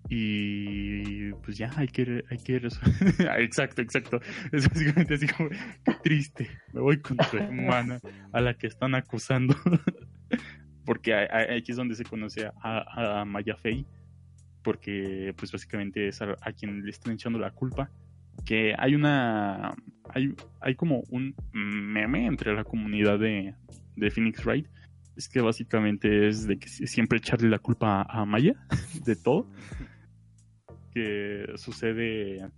[0.09, 2.57] y pues ya hay que hay que
[3.39, 4.21] exacto exacto.
[4.53, 8.01] Es básicamente así como qué triste me voy con tu hermana
[8.33, 9.55] a la que están acusando.
[10.85, 13.87] Porque aquí es donde se conoce a, a Maya Fey
[14.65, 17.91] porque pues básicamente es a, quien le están echando la culpa.
[18.45, 19.75] Que hay una
[20.13, 23.55] hay, hay como un meme entre la comunidad de,
[23.97, 24.67] de Phoenix Wright.
[25.17, 28.55] Es que básicamente es de que siempre echarle la culpa a Maya
[29.05, 29.49] de todo
[30.95, 32.49] que sucede.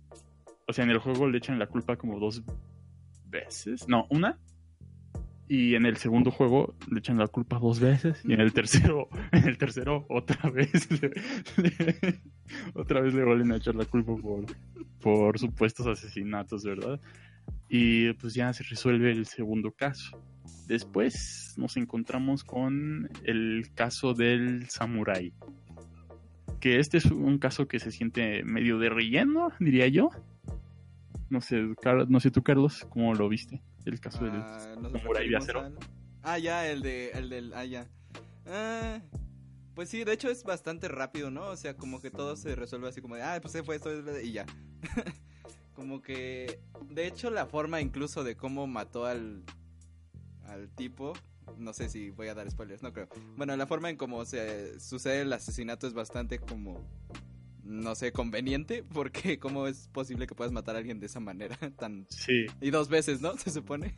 [0.67, 2.43] O sea, en el juego le echan la culpa como dos
[3.25, 3.87] veces.
[3.87, 4.37] No, una.
[5.49, 8.21] Y en el segundo juego le echan la culpa dos veces.
[8.25, 10.87] Y en el tercero, en el tercero, otra vez.
[12.73, 14.45] otra vez le vuelven a echar la culpa por,
[14.99, 16.99] por supuestos asesinatos, ¿verdad?
[17.69, 20.21] Y pues ya se resuelve el segundo caso.
[20.67, 25.33] Después nos encontramos con el caso del samurái
[26.59, 30.09] que este es un caso que se siente medio de relleno, diría yo.
[31.29, 31.61] No sé,
[32.07, 33.61] no sé tú, Carlos, ¿cómo lo viste?
[33.85, 35.73] El caso del ah, de
[36.23, 37.87] Ah, ya, el de, el del, ah, ya.
[38.45, 38.99] Ah,
[39.75, 41.47] pues sí, de hecho es bastante rápido, ¿no?
[41.47, 43.91] O sea, como que todo se resuelve así como de, ah, pues se fue esto
[44.21, 44.45] y ya.
[45.75, 49.43] como que, de hecho, la forma incluso de cómo mató al,
[50.45, 51.13] al tipo,
[51.57, 53.07] no sé si voy a dar spoilers, no creo.
[53.35, 56.85] Bueno, la forma en cómo se sucede el asesinato es bastante como
[57.67, 61.57] no sé, conveniente, porque cómo es posible que puedas matar a alguien de esa manera
[61.77, 62.45] tan Sí.
[62.61, 63.33] Y dos veces, ¿no?
[63.37, 63.93] Se supone.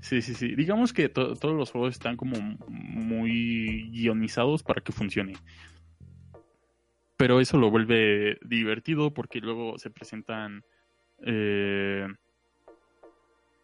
[0.00, 0.54] Sí, sí, sí.
[0.54, 2.36] Digamos que todos los juegos están como
[2.68, 5.34] muy guionizados para que funcione.
[7.18, 10.64] Pero eso lo vuelve divertido porque luego se presentan
[11.26, 12.06] eh,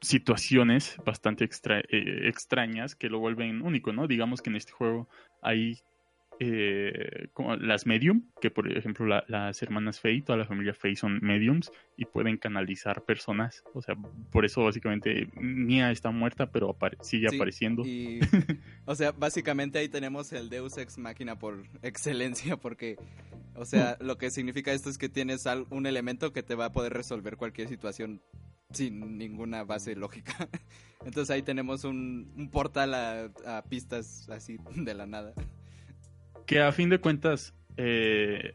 [0.01, 4.07] situaciones bastante eh, extrañas que lo vuelven único, ¿no?
[4.07, 5.09] Digamos que en este juego
[5.43, 5.81] hay
[6.39, 11.19] eh, como las medium, que por ejemplo las hermanas Faye, toda la familia Faye son
[11.23, 13.65] mediums y pueden canalizar personas.
[13.73, 13.95] O sea,
[14.31, 17.85] por eso básicamente Mia está muerta, pero sigue apareciendo.
[18.85, 22.97] o sea, básicamente ahí tenemos el Deus Ex Máquina por excelencia, porque,
[23.55, 26.73] o sea, lo que significa esto es que tienes un elemento que te va a
[26.73, 28.21] poder resolver cualquier situación
[28.73, 30.49] sin ninguna base lógica.
[31.05, 35.35] Entonces ahí tenemos un, portal a, pistas así de la nada.
[36.47, 38.55] Que a fin de cuentas, eh,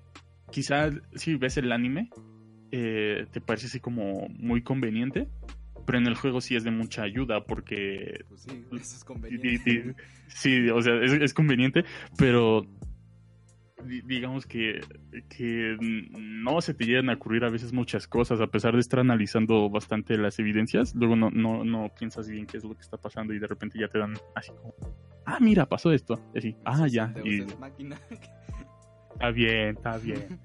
[0.52, 2.10] quizá si ves el anime,
[2.72, 5.28] eh, te parece así como muy conveniente,
[5.86, 8.26] pero en el juego sí es de mucha ayuda porque...
[8.30, 9.96] Pues sí, eso es conveniente.
[10.28, 11.84] Sí, o sea, es conveniente,
[12.18, 12.66] pero
[13.82, 14.82] digamos que,
[15.30, 19.00] que no se te llegan a ocurrir a veces muchas cosas, a pesar de estar
[19.00, 22.98] analizando bastante las evidencias, luego no, no, no piensas bien qué es lo que está
[22.98, 24.74] pasando y de repente ya te dan así como,
[25.26, 27.14] ah, mira, pasó esto, y así, ah, ya.
[27.24, 27.42] Y,
[29.14, 30.40] está bien, está bien.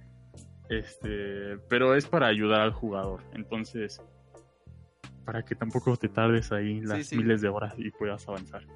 [0.68, 4.02] Este, pero es para ayudar al jugador, entonces,
[5.24, 8.66] para que tampoco te tardes ahí las miles de horas y puedas avanzar.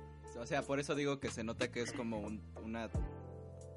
[0.40, 2.26] O sea, por eso digo que se nota que es como
[2.62, 2.88] una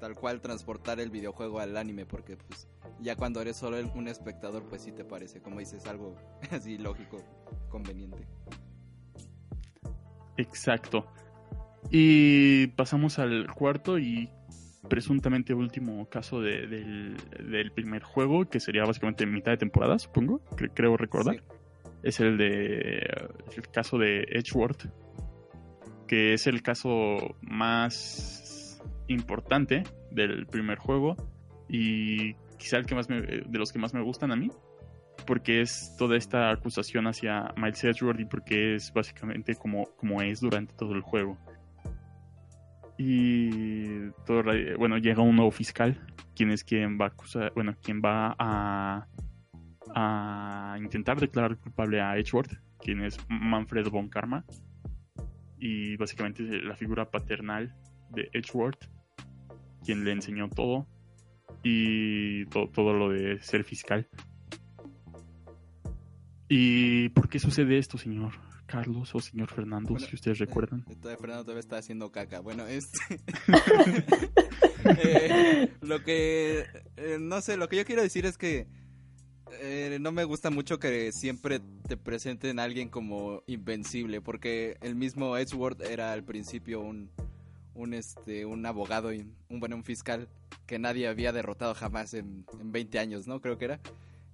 [0.00, 2.68] tal cual transportar el videojuego al anime, porque pues
[3.00, 6.16] ya cuando eres solo el- un espectador, pues sí te parece, como dices, algo
[6.50, 7.22] así lógico,
[7.68, 8.26] conveniente.
[10.36, 11.06] Exacto.
[11.90, 14.30] Y pasamos al cuarto y
[14.88, 17.16] presuntamente último caso de- del,
[17.50, 21.36] del primer juego, que sería básicamente mitad de temporada, supongo, cre- creo recordar.
[21.36, 21.42] Sí.
[22.02, 22.98] Es el de
[23.56, 24.84] el caso de Edgeworth,
[26.06, 28.43] que es el caso más
[29.08, 31.16] importante del primer juego
[31.68, 34.50] y quizá el que más me- de los que más me gustan a mí,
[35.26, 39.86] porque es toda esta acusación hacia Miles Edgeworth y porque es básicamente como,
[40.22, 41.38] es durante todo el juego.
[42.96, 46.00] Y todo, la- bueno, llega un nuevo fiscal,
[46.34, 49.06] quien es quien va a acusar, bueno, quien va a,
[50.78, 54.44] intentar declarar culpable a Edgeworth, quien es Manfred von Karma,
[55.58, 57.74] y básicamente la figura paternal
[58.10, 58.90] de Edgeworth,
[59.84, 60.86] quien le enseñó todo
[61.62, 64.08] y to- todo lo de ser fiscal.
[66.48, 68.32] ¿Y por qué sucede esto, señor
[68.66, 70.84] Carlos o señor Fernando, Bueno, si ustedes recuerdan?
[70.88, 72.40] Eh, todavía Fernando todavía está haciendo caca.
[72.40, 72.84] Bueno, es...
[75.02, 76.66] Eh, lo que...
[76.98, 78.66] eh, no sé, lo que yo quiero decir es que...
[79.62, 84.94] eh, no me gusta mucho que siempre te presenten a alguien como invencible, porque el
[84.94, 87.10] mismo Edgeworth era al principio un,
[87.74, 90.28] un, este, un abogado y un, bueno, un fiscal
[90.66, 93.40] que nadie había derrotado jamás en, en 20 años, ¿no?
[93.40, 93.80] Creo que era.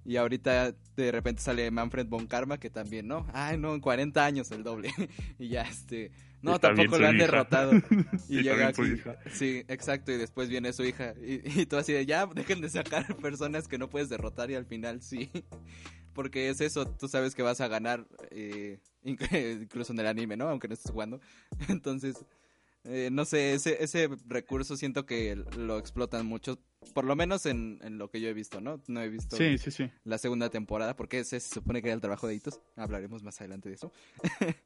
[0.03, 3.27] Y ahorita de repente sale Manfred von Karma, que también, ¿no?
[3.33, 4.91] Ay, no, en 40 años el doble.
[5.39, 6.11] y ya, este...
[6.41, 7.25] No, tampoco lo han hija.
[7.25, 7.71] derrotado.
[8.27, 8.81] Y, Y llega aquí.
[8.81, 9.15] hija.
[9.31, 10.11] Sí, exacto.
[10.11, 11.13] Y después viene su hija.
[11.21, 14.55] Y, y tú así de, ya, dejen de sacar personas que no puedes derrotar y
[14.55, 15.29] al final sí.
[16.13, 20.35] Porque es eso, tú sabes que vas a ganar, eh, inc- incluso en el anime,
[20.35, 20.49] ¿no?
[20.49, 21.21] Aunque no estés jugando.
[21.69, 22.25] Entonces,
[22.83, 26.59] eh, no sé, ese, ese recurso siento que lo explotan mucho.
[26.93, 28.81] Por lo menos en, en lo que yo he visto, ¿no?
[28.87, 29.89] No he visto Sí, sí, sí.
[30.03, 32.59] la segunda temporada, porque ese se supone que era el trabajo de Hitos.
[32.75, 33.91] Hablaremos más adelante de eso.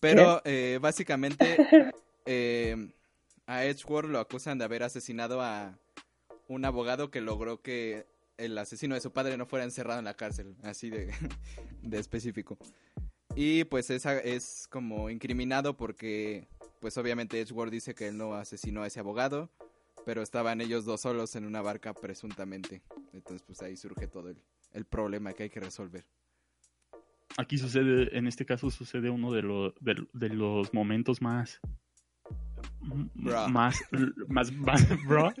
[0.00, 1.56] Pero eh, básicamente
[2.26, 2.90] eh,
[3.46, 5.78] a Edgeworth lo acusan de haber asesinado a
[6.48, 8.06] un abogado que logró que
[8.38, 11.10] el asesino de su padre no fuera encerrado en la cárcel, así de,
[11.82, 12.58] de específico.
[13.34, 16.46] Y pues es, es como incriminado porque
[16.80, 19.50] pues obviamente Edgeworth dice que él no asesinó a ese abogado,
[20.04, 22.82] pero estaban ellos dos solos en una barca presuntamente.
[23.12, 24.36] Entonces pues ahí surge todo el,
[24.72, 26.04] el problema que hay que resolver.
[27.38, 31.60] Aquí sucede, en este caso sucede uno de, lo- de, de los momentos más
[33.14, 33.48] Bra.
[33.48, 33.76] más
[34.28, 35.34] más más bra,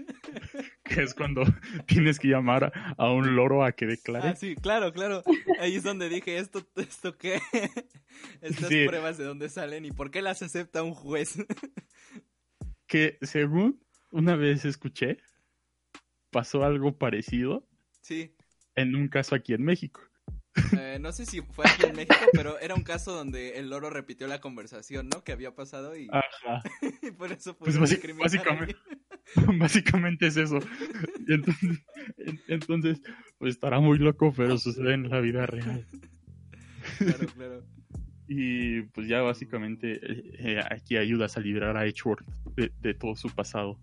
[0.88, 1.42] que es cuando
[1.86, 4.28] tienes que llamar a, un loro a que declare.
[4.30, 5.22] Ah, sí, claro, claro.
[5.60, 7.40] Ahí es donde dije, ¿esto, esto qué?
[8.40, 8.86] Estas Sí.
[8.86, 11.36] pruebas de dónde salen y por qué las acepta un juez.
[12.88, 13.82] Que según
[14.12, 15.18] una vez escuché,
[16.30, 17.66] pasó algo parecido
[18.00, 18.32] sí.
[18.76, 20.00] en un caso aquí en México.
[20.78, 23.90] Eh, no sé si fue aquí en México, pero era un caso donde el loro
[23.90, 25.24] repitió la conversación, ¿no?
[25.24, 26.62] Que había pasado y, Ajá.
[27.02, 27.58] y por eso.
[27.58, 28.76] Pues básicamente- alguien.
[29.58, 30.58] Básicamente es eso.
[31.26, 31.80] Entonces,
[32.18, 33.00] en- entonces,
[33.38, 35.86] pues estará muy loco, pero sucede en la vida real.
[36.98, 37.62] Claro, claro.
[38.28, 43.14] Y pues ya básicamente eh, eh, aquí ayudas a liberar a Edgeworth de, de todo
[43.14, 43.78] su pasado.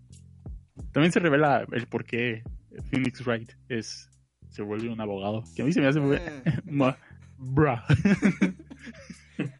[0.92, 2.42] También se revela el por qué
[2.90, 4.10] Phoenix Wright es,
[4.50, 5.44] se vuelve un abogado.
[5.56, 6.16] Que a mí se me hace muy...
[6.18, 6.42] Eh,
[7.38, 7.84] Bra.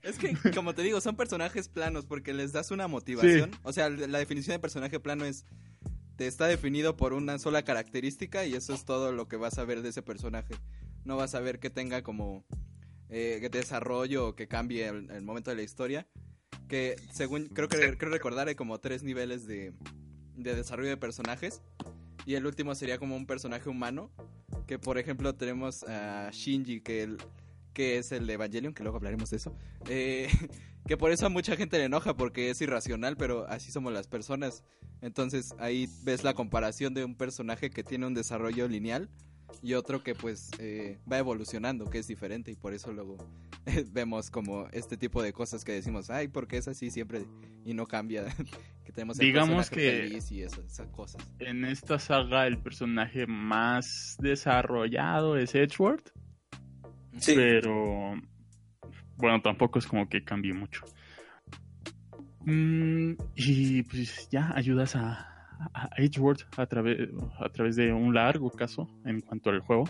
[0.03, 3.51] Es que, como te digo, son personajes planos porque les das una motivación.
[3.63, 5.45] O sea, la definición de personaje plano es.
[6.17, 9.65] Te está definido por una sola característica y eso es todo lo que vas a
[9.65, 10.55] ver de ese personaje.
[11.05, 12.45] No vas a ver que tenga como
[13.09, 16.07] eh, desarrollo o que cambie el, el momento de la historia.
[16.69, 19.73] Que según creo que creo recordar hay como tres niveles de,
[20.37, 21.63] de desarrollo de personajes.
[22.27, 24.11] Y el último sería como un personaje humano.
[24.67, 27.19] Que por ejemplo tenemos a Shinji, que el,
[27.75, 29.55] que es el de Evangelion, que luego hablaremos de eso.
[29.89, 30.29] Eh,
[30.87, 34.07] que por eso a mucha gente le enoja porque es irracional, pero así somos las
[34.09, 34.65] personas.
[35.03, 39.11] Entonces ahí ves la comparación de un personaje que tiene un desarrollo lineal
[39.63, 43.17] y otro que pues eh, va evolucionando, que es diferente y por eso luego
[43.93, 47.27] vemos como este tipo de cosas que decimos, ay, porque es así siempre
[47.65, 48.25] y no cambia.
[48.85, 51.23] que tenemos el Digamos que- feliz y esas, esas cosas.
[51.39, 56.11] En esta saga el personaje más desarrollado es Edgeworth.
[57.19, 57.35] Sí.
[57.35, 58.15] Pero
[59.17, 60.85] bueno, tampoco es como que cambie mucho.
[62.47, 65.35] Mm, y pues ya ayudas a,
[65.73, 67.09] a Edgeworth a través,
[67.39, 69.85] a través de un largo caso en cuanto al juego.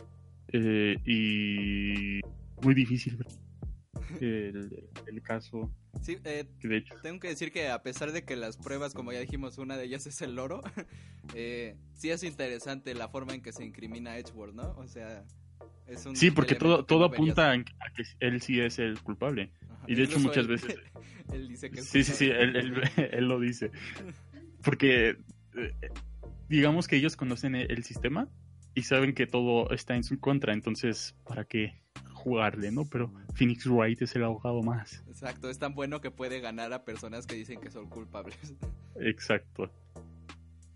[0.52, 2.20] Eh, y
[2.62, 3.24] muy difícil.
[4.20, 5.70] el, el caso.
[6.00, 8.94] Sí, eh, Que de hecho, tengo que decir que a pesar de que las pruebas,
[8.94, 10.60] como ya dijimos, una de ellas es el loro,
[11.34, 14.72] eh, sí es interesante la forma en que se incrimina a Edgeworth, ¿no?
[14.76, 15.24] O sea,
[15.86, 17.58] es un sí, porque todo, todo apunta a
[17.94, 19.50] que él sí es el culpable.
[19.70, 20.76] Ajá, y de hecho muchas él- veces-
[21.32, 22.82] él dice que es Sí, sí, sí, él, él-
[23.12, 23.70] él lo dice.
[24.62, 25.10] Porque
[25.56, 25.74] eh,
[26.48, 28.28] digamos que ellos conocen el, el sistema
[28.74, 31.80] y saben que todo está en su contra, entonces, ¿para qué
[32.12, 32.84] jugarle, no?
[32.86, 35.04] Pero Phoenix Wright es el abogado más.
[35.08, 38.54] Exacto, es tan bueno que puede ganar a personas que dicen que son culpables.
[38.98, 39.70] Exacto.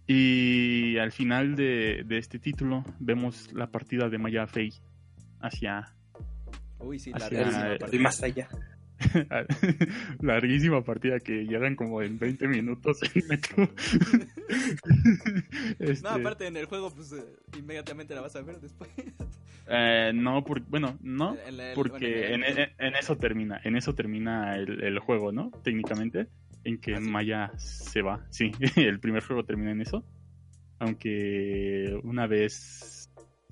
[0.06, 4.72] Y al final de, de este título vemos la partida de Maya Fey
[5.40, 5.94] hacia
[6.80, 8.02] Uy, sí, Hacia larguísima el- partida.
[8.02, 8.48] Más allá.
[10.20, 13.68] larguísima partida que llegan como en 20 minutos metro.
[15.78, 17.22] Este, No, aparte en el juego, pues eh,
[17.58, 18.90] inmediatamente la vas a ver después.
[19.68, 21.36] eh, no, por- bueno, no,
[21.74, 25.50] porque bueno, en, en- en eso termina, en eso termina el, el juego, ¿no?
[25.62, 26.26] Técnicamente,
[26.64, 27.08] en que ¿Ah, sí?
[27.08, 28.24] Maya se va.
[28.30, 30.04] Sí, el primer juego termina en eso.
[30.80, 32.97] Aunque una vez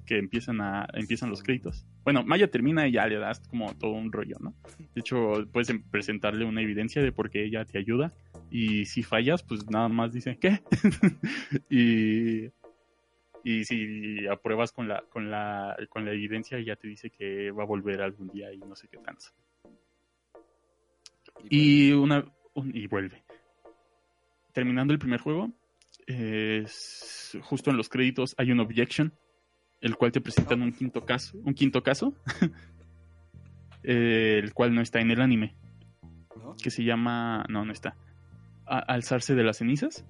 [0.07, 1.85] que empiezan a empiezan los créditos.
[2.05, 4.55] Bueno, Maya termina y ya le das como todo un rollo, ¿no?
[4.95, 8.13] De hecho, puedes em- presentarle una evidencia de por qué ella te ayuda.
[8.51, 10.61] Y si fallas, pues nada más dice, ¿qué?
[11.69, 12.47] y,
[13.45, 17.65] y si apruebas con la, con la, con la evidencia, ya te dice que va
[17.65, 19.27] a volver algún día y no sé qué tanto.
[21.51, 23.25] Y una un- y vuelve.
[24.53, 25.53] Terminando el primer juego,
[26.07, 29.13] es- justo en los créditos hay un objection,
[29.81, 32.15] el cual te presentan un quinto caso, un quinto caso,
[33.83, 35.55] eh, el cual no está en el anime,
[36.37, 36.57] ¿no?
[36.63, 37.97] que se llama, no, no está,
[38.67, 40.05] A- alzarse de las cenizas,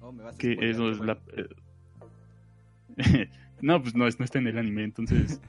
[0.00, 3.28] Oh, me vas a que es la, eh,
[3.60, 5.40] no, pues no, no está en el anime, entonces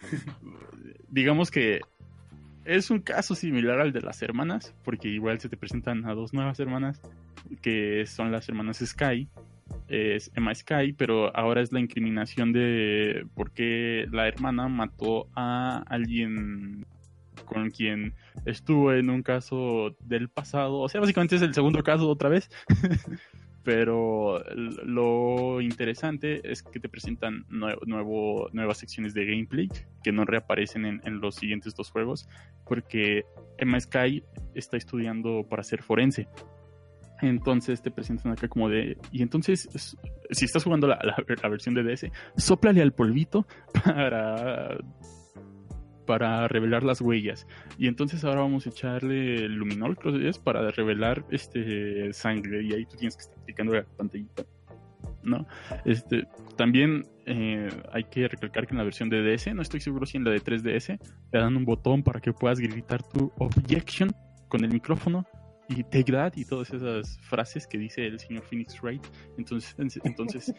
[1.08, 1.80] digamos que
[2.64, 6.32] es un caso similar al de las hermanas, porque igual se te presentan a dos
[6.32, 7.00] nuevas hermanas,
[7.60, 9.28] que son las hermanas Sky,
[9.88, 15.82] es Emma Sky, pero ahora es la incriminación de por qué la hermana mató a
[15.86, 16.86] alguien
[17.44, 18.14] con quien
[18.46, 22.48] estuvo en un caso del pasado, o sea, básicamente es el segundo caso otra vez.
[23.64, 24.42] Pero
[24.84, 29.68] lo interesante es que te presentan nue- nuevo, nuevas secciones de gameplay
[30.02, 32.28] que no reaparecen en, en los siguientes dos juegos,
[32.66, 33.24] porque
[33.58, 36.26] Emma Sky está estudiando para ser forense.
[37.22, 38.98] Entonces te presentan acá como de...
[39.10, 39.96] Y entonces, es-
[40.30, 42.06] si estás jugando la, la- versión de DS,
[42.36, 43.46] sóplale al polvito
[43.84, 44.76] para,
[46.06, 47.46] para revelar las huellas.
[47.78, 52.62] Y entonces ahora vamos a echarle luminol, creo que es, para revelar este sangre.
[52.64, 54.42] Y ahí tú tienes que estar clicando la pantallita.
[55.24, 55.46] ¿No?
[55.84, 56.24] Este,
[56.56, 60.16] también eh, hay que recalcar que en la versión de DS, no estoy seguro si
[60.16, 60.98] en la de 3DS,
[61.30, 64.10] te dan un botón para que puedas gritar tu objection
[64.48, 65.24] con el micrófono
[65.68, 69.04] that y todas esas frases que dice el señor Phoenix Wright.
[69.38, 70.54] Entonces, entonces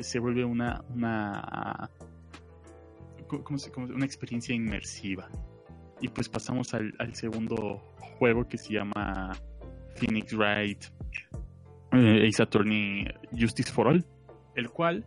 [0.00, 1.90] se vuelve una, una
[3.26, 5.28] ¿cómo se- cómo una experiencia inmersiva.
[6.00, 7.80] Y pues pasamos al, segundo
[8.18, 9.32] juego que se llama
[9.96, 10.84] Phoenix Wright
[11.92, 13.06] eh, Ace Attorney
[13.38, 14.04] Justice for All,
[14.56, 15.04] el cual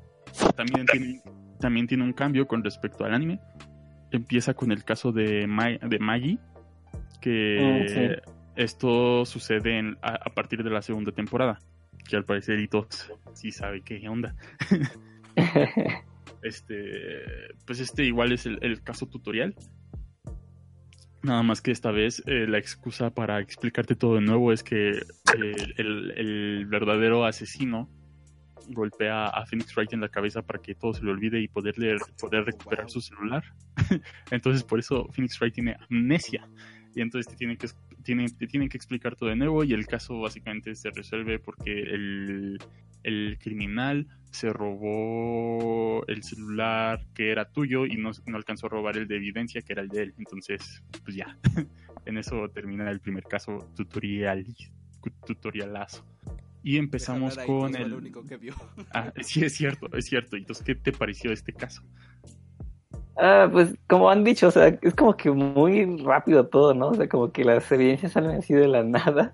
[0.56, 1.22] también tiene,
[1.60, 3.40] también tiene un cambio con respecto al anime.
[4.12, 5.46] Empieza con el caso de,
[5.90, 6.40] de Maggie,
[7.20, 8.32] que sí.
[8.56, 11.60] Esto sucede en- a, a partir de la segunda temporada,
[12.08, 14.36] que al parecer Itos sí sabe qué onda.
[16.42, 17.24] Este,
[17.66, 19.56] pues este igual es el, el caso tutorial.
[21.24, 24.90] Nada más que esta vez eh, la excusa para explicarte todo de nuevo es que
[24.92, 27.90] eh, el, el verdadero asesino
[28.68, 31.98] golpea a Phoenix Wright en la cabeza para que todo se le olvide y poderle,
[32.20, 33.44] poder recuperar su celular.
[34.30, 36.48] entonces por eso Phoenix Wright tiene amnesia.
[36.94, 37.68] Y entonces te tienen, que,
[38.06, 41.72] tienen, te tienen que explicar todo de nuevo y el caso básicamente se resuelve porque
[41.72, 42.60] el,
[43.04, 48.98] el criminal se robó el celular que era tuyo y no, no alcanzó a robar
[48.98, 50.14] el de evidencia que era el de él.
[50.18, 51.38] Entonces, pues ya,
[52.06, 54.46] en eso termina el primer caso tutorial,
[55.26, 56.06] tutorialazo.
[56.64, 57.92] Y empezamos con el...
[57.92, 58.56] lo único que vio.
[58.92, 60.36] Ah, sí, es cierto, es cierto.
[60.36, 61.84] Entonces, ¿qué te pareció este caso?
[63.18, 66.90] Ah, pues como han dicho, o sea, es como que muy rápido todo, ¿no?
[66.90, 69.34] O sea, como que las evidencias salen así de la nada.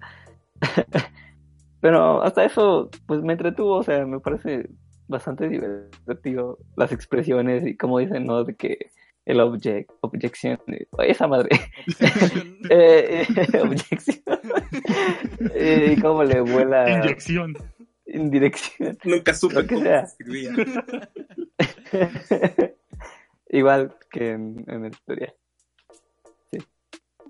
[1.82, 4.70] Pero hasta eso, pues me entretuvo, o sea, me parece
[5.08, 8.44] bastante divertido las expresiones y como dicen, ¿no?
[8.44, 8.78] De que
[9.26, 11.50] el object, objection, eh, esa madre,
[12.70, 14.22] eh, eh, objection,
[15.56, 17.56] Eh, cómo le vuela Inyección.
[18.06, 18.98] en dirección.
[19.04, 20.06] Nunca supe Lo que cómo sea.
[20.06, 20.52] se escribía.
[23.54, 25.36] Igual que en, en el tutorial.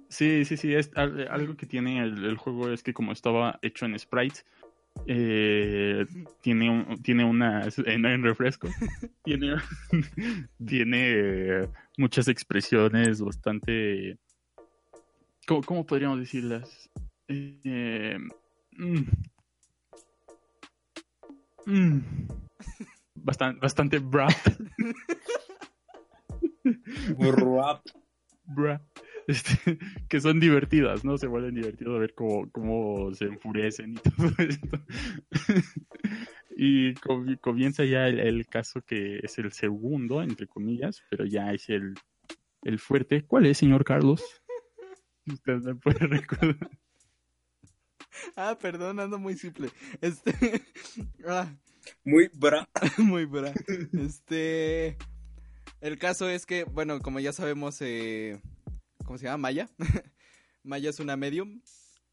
[0.09, 0.73] Sí, sí, sí.
[0.75, 4.45] Es, al- algo que tiene el, el juego es que como estaba hecho en sprites,
[5.07, 6.05] eh,
[6.41, 8.67] tiene, un- tiene una en, en refresco,
[9.23, 9.55] tiene,
[10.67, 14.17] tiene muchas expresiones bastante,
[15.47, 16.89] ¿cómo, cómo podríamos decirlas?
[17.29, 18.17] Eh,
[18.73, 19.01] mm,
[21.65, 21.99] mm,
[23.15, 24.31] bastan- bastante brap.
[27.17, 27.85] Burrap.
[28.45, 28.79] Bruh.
[29.27, 29.77] Este,
[30.09, 31.17] que son divertidas, ¿no?
[31.17, 34.83] Se vuelven divertidos ver cómo, cómo se enfurecen y todo esto.
[36.57, 41.53] y com- comienza ya el, el caso que es el segundo, entre comillas, pero ya
[41.53, 41.93] es el,
[42.63, 43.23] el fuerte.
[43.25, 44.23] ¿Cuál es, señor Carlos?
[45.27, 46.69] Usted me puede recordar.
[48.35, 49.69] Ah, perdón, ando muy simple.
[50.01, 50.33] Este.
[51.27, 51.47] ah,
[52.03, 52.67] Muy bra.
[52.97, 53.53] muy bra.
[53.93, 54.97] Este.
[55.81, 58.39] El caso es que, bueno, como ya sabemos, eh,
[59.05, 59.37] ¿cómo se llama?
[59.37, 59.69] Maya.
[60.63, 61.61] Maya es una medium.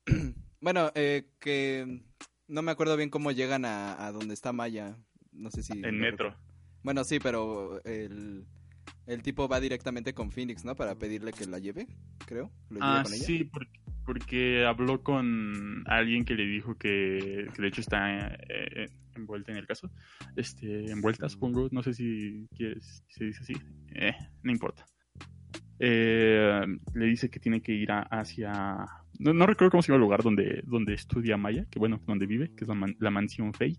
[0.61, 2.03] bueno, eh, que
[2.47, 4.97] no me acuerdo bien cómo llegan a, a donde está Maya.
[5.33, 5.73] No sé si.
[5.75, 6.35] En metro.
[6.83, 8.47] Bueno, sí, pero el,
[9.07, 10.75] el tipo va directamente con Phoenix, ¿no?
[10.75, 11.87] Para pedirle que la lleve,
[12.27, 12.51] creo.
[12.71, 13.25] ¿Lo lleve Ah, con ella?
[13.25, 18.39] sí, porque, porque habló con alguien que le dijo que, que de hecho está eh,
[18.49, 18.89] eh,
[19.19, 19.91] envuelta en el caso.
[20.37, 21.69] Este, envuelta, supongo.
[21.71, 23.53] No sé si quieres, si se dice así.
[23.95, 24.85] Eh, no importa.
[25.81, 26.61] Eh,
[26.95, 28.85] le dice que tiene que ir a- hacia...
[29.21, 32.27] No, no recuerdo cómo se llama el lugar donde, donde estudia Maya, que bueno, donde
[32.27, 33.79] vive, que es la, man- la mansión Fey.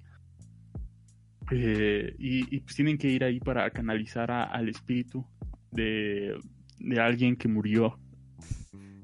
[1.52, 5.26] Eh, y, y, pues tienen que ir ahí para canalizar a- al espíritu
[5.72, 6.38] de,
[6.78, 8.00] de alguien que murió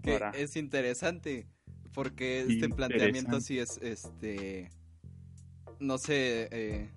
[0.04, 1.48] Que es interesante,
[1.94, 4.70] porque este planteamiento sí es, este,
[5.80, 6.90] no sé, eh,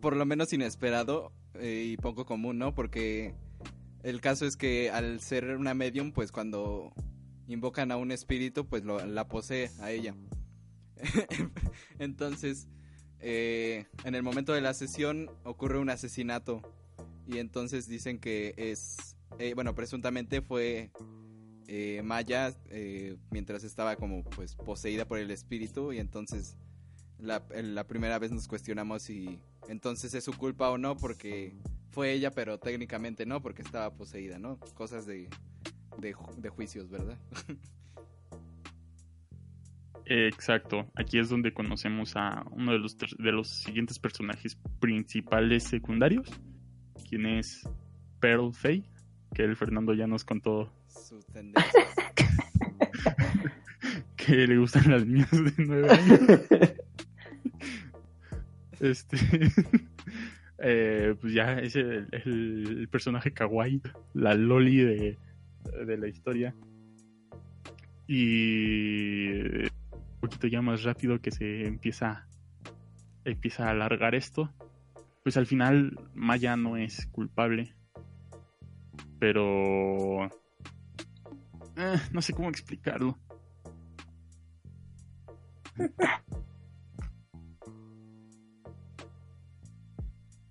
[0.00, 2.74] por lo menos inesperado eh, y poco común, ¿no?
[2.74, 3.34] Porque
[4.02, 6.92] el caso es que al ser una medium, pues cuando
[7.48, 10.14] invocan a un espíritu, pues lo- la posee a ella.
[11.98, 12.68] entonces,
[13.20, 16.62] eh, en el momento de la sesión ocurre un asesinato
[17.26, 20.92] y entonces dicen que es, eh, bueno, presuntamente fue
[21.68, 22.54] eh, Maya
[23.30, 26.56] mientras estaba como pues poseída por el espíritu y entonces
[27.18, 29.38] la, en la primera vez nos cuestionamos si
[29.68, 31.56] entonces es su culpa o no porque
[31.90, 34.58] fue ella pero técnicamente no porque estaba poseída, ¿no?
[34.74, 35.28] Cosas de,
[35.98, 37.18] de, ju- de juicios, ¿verdad?
[40.08, 46.30] Exacto, aquí es donde conocemos a uno de los, de los siguientes personajes principales secundarios,
[47.08, 47.68] quien es
[48.20, 48.88] Pearl Fay,
[49.34, 51.74] que el Fernando ya nos contó Sus tendencias.
[54.16, 56.20] que le gustan las niñas de 9 años.
[58.80, 59.16] Este,
[60.58, 63.80] eh, pues ya es el, personaje kawaii,
[64.14, 65.18] la loli de,
[65.86, 66.54] de la historia.
[68.06, 72.28] Y un poquito ya más rápido que se empieza,
[73.24, 74.52] empieza a alargar esto.
[75.22, 77.74] Pues al final Maya no es culpable.
[79.18, 80.26] Pero...
[81.76, 83.18] eh, no sé cómo explicarlo.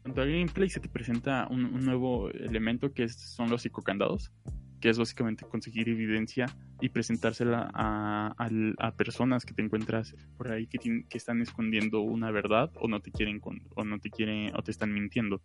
[0.05, 4.31] cuanto al gameplay se te presenta un, nuevo elemento que son los psicocandados,
[4.79, 6.45] que es básicamente conseguir evidencia
[6.79, 12.29] y presentársela a, personas que te encuentras por ahí que, tien- que están escondiendo una
[12.29, 15.41] verdad o no te quieren con- o no te quieren o te están mintiendo.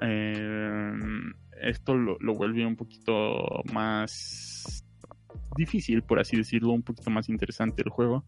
[0.00, 0.92] Eh,
[1.60, 4.86] esto lo, lo vuelve un poquito más
[5.54, 8.24] difícil, por así decirlo, un poquito más interesante el juego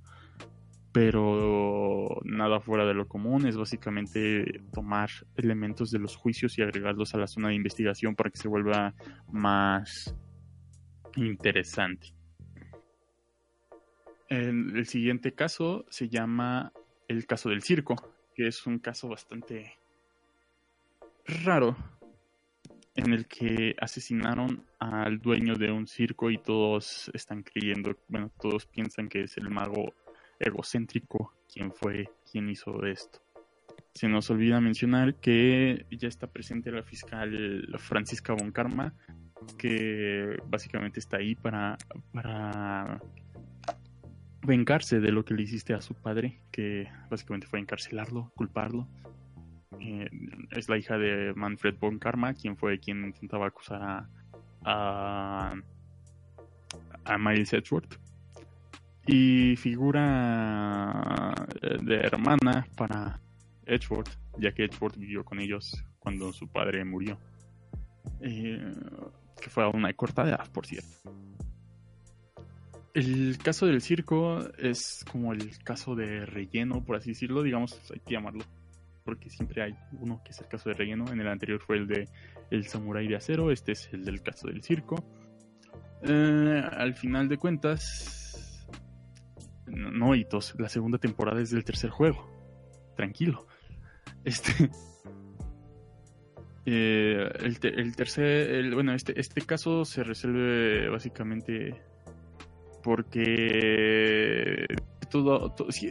[0.94, 7.12] pero nada fuera de lo común, es básicamente tomar elementos de los juicios y agregarlos
[7.16, 8.94] a la zona de investigación para que se vuelva
[9.32, 10.14] más
[11.16, 12.14] interesante.
[14.28, 16.72] El, siguiente caso se llama
[17.08, 17.96] el caso del circo,
[18.36, 19.76] que es un caso bastante
[21.44, 21.76] raro
[22.94, 28.64] en el que asesinaron al dueño de un circo y todos están creyendo, bueno, todos
[28.66, 29.92] piensan que es el mago
[30.38, 33.20] egocéntrico quien fue quien hizo esto.
[33.94, 38.92] Se nos olvida mencionar que ya está presente la fiscal Francisca Boncarma,
[39.56, 41.78] que básicamente está ahí para,
[42.12, 43.00] para
[44.42, 48.88] vengarse de lo que le hiciste a su padre, que básicamente fue encarcelarlo, culparlo.
[49.80, 50.08] Eh,
[50.50, 54.08] es la hija de Manfred Bonkarma, quien fue quien intentaba acusar a,
[54.64, 55.54] a,
[57.04, 58.03] a Miles Edgeworth
[59.06, 63.20] y figura eh, de hermana para
[63.66, 67.18] Edgeworth, ya que Edgeworth vivió con ellos cuando su padre murió.
[68.20, 68.72] Eh,
[69.40, 70.88] que fue a una corta edad, por cierto.
[72.94, 78.00] El caso del circo es como el caso de relleno, por así decirlo, digamos, hay
[78.00, 78.44] que llamarlo.
[79.04, 81.12] Porque siempre hay uno que es el caso de relleno.
[81.12, 82.08] En el anterior fue el de
[82.50, 85.04] El Samurai de Acero, este es el del caso del circo.
[86.04, 88.23] Eh, al final de cuentas,
[89.66, 92.30] no, hitos, la segunda temporada es del tercer juego.
[92.96, 93.46] Tranquilo.
[94.24, 94.52] Este.
[96.66, 98.74] eh, el, el tercer.
[98.74, 101.82] bueno, este, este caso se resuelve básicamente
[102.82, 104.66] porque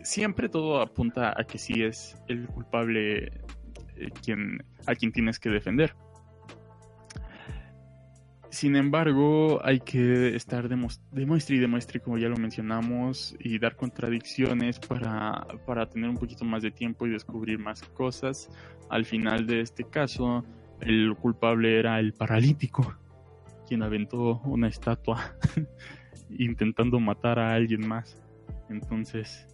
[0.03, 3.25] siempre todo apunta a que sí es el culpable
[3.95, 5.95] eh, quien, a quien tienes que defender.
[8.53, 14.79] Sin embargo, hay que estar demuestre y demuestre, como ya lo mencionamos, y dar contradicciones
[14.79, 18.51] para, para tener un poquito más de tiempo y descubrir más cosas.
[18.91, 20.45] Al final de este caso,
[20.81, 22.95] el culpable era el paralítico,
[23.67, 25.35] quien aventó una estatua
[26.29, 28.21] intentando matar a alguien más.
[28.69, 29.47] Entonces,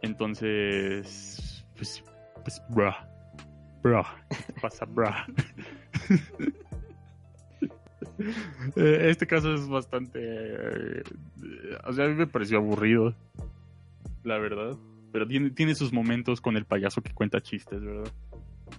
[0.00, 2.02] entonces, pues,
[2.42, 2.94] pues, bruh,
[3.82, 5.12] bruh, ¿qué pasa, bruh?
[8.76, 11.02] Eh, Este caso es bastante, eh,
[11.84, 13.14] o sea, a mí me pareció aburrido,
[14.24, 14.76] la verdad.
[15.12, 18.12] Pero tiene, tiene sus momentos con el payaso que cuenta chistes, ¿verdad?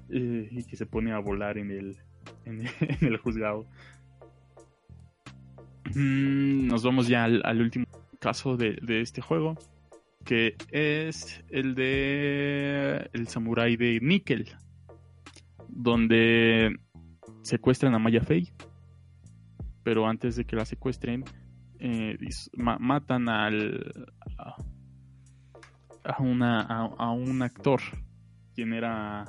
[0.09, 1.97] Eh, y que se pone a volar en el,
[2.45, 2.68] en,
[3.01, 3.65] el juzgado.
[5.95, 7.85] Mm, nos vamos ya al, último
[8.19, 9.57] caso de, de este juego,
[10.26, 14.49] que es el de el samurái de Níquel,
[15.69, 16.76] donde
[17.41, 18.51] secuestran a Maya Fey,
[19.88, 21.23] pero antes de que la secuestren,
[21.80, 22.18] eh,
[22.57, 23.47] matan a,
[26.03, 27.80] a una a, un actor
[28.53, 29.23] quien era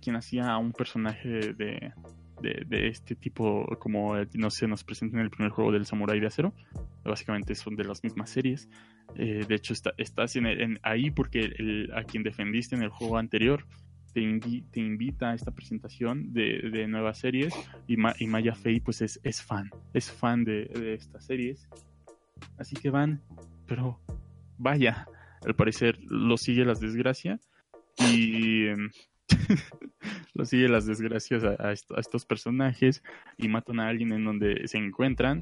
[0.00, 1.92] quien hacía a un personaje de,
[2.40, 6.18] de, este tipo como eh, no sé nos presenta en el primer juego del Samurai
[6.18, 6.54] de Acero
[7.04, 8.70] básicamente son de las mismas series
[9.16, 11.50] Eh, de hecho está, estás en en- ahí porque
[11.94, 13.66] a quien defendiste en el juego anterior
[14.16, 17.52] te, invi- te invita a esta presentación de, nuevas series
[17.86, 21.68] y, Ma- y Maya Fey pues es, fan, es fan de, estas series.
[22.56, 23.20] Así que van,
[23.66, 24.00] pero
[24.56, 25.06] vaya,
[25.44, 27.50] al parecer lo sigue las desgracias
[27.98, 28.88] y em,
[30.34, 33.02] lo sigue las desgracias a estos personajes
[33.36, 35.40] y matan a alguien en donde se encuentran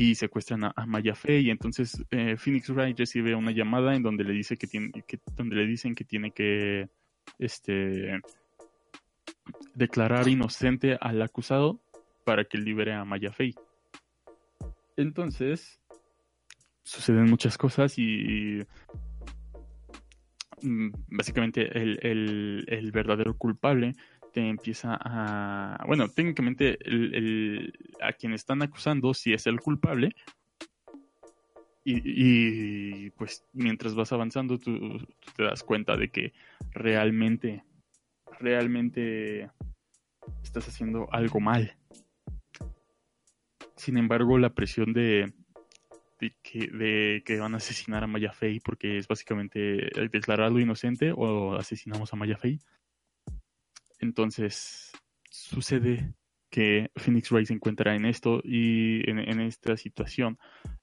[0.00, 4.02] y secuestran a, a Maya Fey y entonces eh, Phoenix Wright recibe una llamada en
[4.04, 6.88] donde le dice que tiene que donde le dicen que tiene que
[7.40, 8.20] este
[9.74, 11.80] declarar inocente al acusado
[12.24, 13.56] para que libere a Maya Fey.
[14.96, 15.80] Entonces
[16.84, 18.64] suceden muchas cosas y
[20.62, 23.94] mm, básicamente el- el verdadero culpable
[24.32, 25.84] te empieza a...
[25.86, 30.14] Bueno, técnicamente el, a quien están acusando si es el culpable.
[31.84, 36.34] Y, y, pues mientras vas avanzando tú, tú te das cuenta de que
[36.72, 37.64] realmente,
[38.38, 39.50] realmente
[40.42, 41.76] estás haciendo algo mal.
[43.76, 45.32] Sin embargo, la presión de,
[46.20, 51.12] de, que, de que van a asesinar a Maya Fey, porque es básicamente declararlo inocente
[51.16, 52.58] o asesinamos a Maya Fey.
[53.98, 54.92] Entonces,
[55.30, 56.14] sucede
[56.50, 60.38] que Phoenix Wright se encuentra en esto y en, esta situación.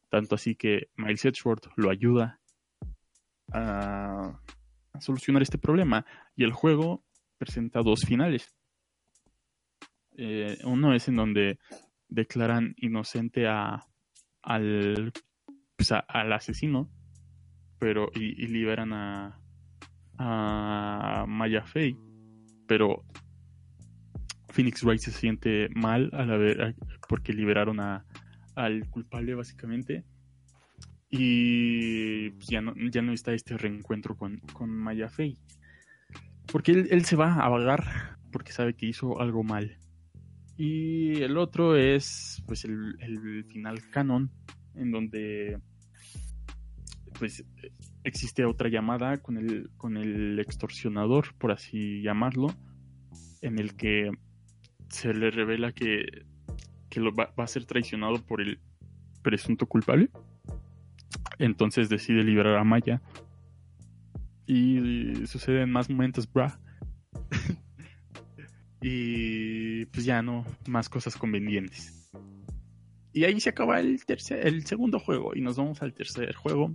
[0.09, 2.39] Tanto así que Miles Edgeworth lo ayuda
[3.51, 4.39] a,
[4.93, 6.05] a solucionar este problema.
[6.35, 7.03] Y el juego
[7.37, 8.55] presenta dos finales.
[10.17, 11.59] Eh, uno es en donde
[12.07, 13.85] declaran inocente a,
[14.41, 15.11] al,
[15.75, 16.89] pues al asesino,
[17.79, 19.41] pero y, y liberan a,
[20.17, 21.97] a Maya Fey,
[22.67, 23.03] pero
[24.49, 26.75] Phoenix Wright se siente mal al haber,
[27.07, 28.05] porque liberaron a,
[28.55, 30.05] al culpable básicamente
[31.09, 35.37] y pues, ya no, ya no está este reencuentro con, con Maya Fey.
[36.51, 39.77] Porque él, él se va a vagar porque sabe que hizo algo mal.
[40.57, 44.31] Y el otro es pues el, el final canon
[44.75, 45.59] en donde
[47.17, 47.43] pues
[48.05, 52.47] existe otra llamada con el, con el extorsionador, por así llamarlo,
[53.41, 54.11] en el que
[54.89, 56.05] se le revela que,
[56.89, 58.59] que va, a ser traicionado por el
[59.21, 60.09] presunto culpable.
[61.39, 63.01] Entonces decide liberar a Maya.
[64.47, 66.59] Y suceden más momentos, bra.
[68.81, 72.11] y pues ya no, más cosas convenientes.
[73.11, 76.71] Y ahí se acaba el, tercer, el segundo juego y nos vamos al tercer juego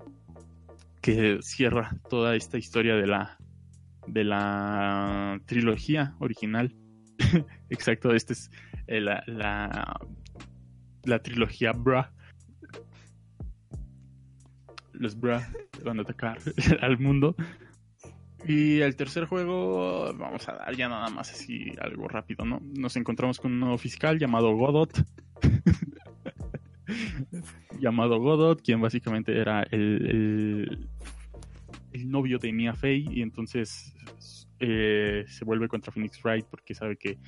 [1.00, 3.38] que cierra toda esta historia de la
[4.06, 6.74] de la trilogía original.
[7.70, 8.50] Exacto, este es
[8.86, 9.96] eh, la, la
[11.04, 12.12] la trilogía Bra.
[14.92, 15.48] Los Bra
[15.84, 16.38] van a atacar
[16.80, 17.34] al mundo.
[18.46, 22.60] Y el tercer juego, vamos a dar ya nada más así algo rápido, ¿no?
[22.62, 25.04] Nos encontramos con un nuevo fiscal llamado Godot.
[27.78, 30.88] llamado Godot, quien básicamente era el,
[31.92, 33.94] el, novio de Mia Fey y entonces
[34.58, 37.18] eh, se vuelve contra Phoenix Wright porque sabe que,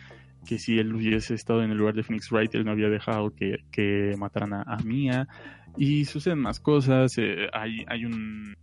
[0.46, 3.30] que si él hubiese estado en el lugar de Phoenix Wright, él no había dejado
[3.34, 5.28] que, que mataran a, a Mia.
[5.76, 7.16] Y suceden más cosas.
[7.18, 8.54] eh, hay hay un,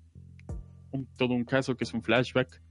[0.92, 2.62] un- todo un caso que es un flashback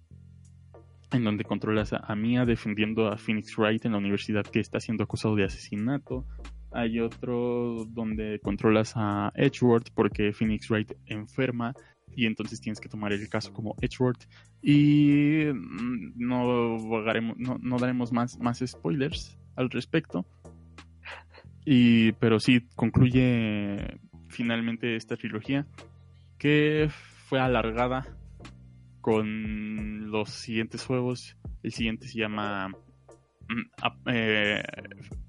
[1.11, 4.79] en donde controlas a, a Mia defendiendo a Phoenix Wright en la universidad que está
[4.81, 6.25] siendo acusado de asesinato.
[6.73, 11.75] Hay otro donde controlas a Edgeworth porque Phoenix Wright enferma
[12.15, 14.29] y entonces tienes que tomar el caso como Edgeworth.
[14.61, 16.79] Y mm, no,
[17.37, 20.27] no, no daremos más, más spoilers al respecto.
[21.65, 25.67] Y, pero sí, concluye finalmente esta trilogía
[26.39, 26.89] que
[27.27, 28.07] fue alargada
[29.01, 31.37] con los siguientes juegos.
[31.63, 32.73] El siguiente se llama
[34.07, 34.63] eh,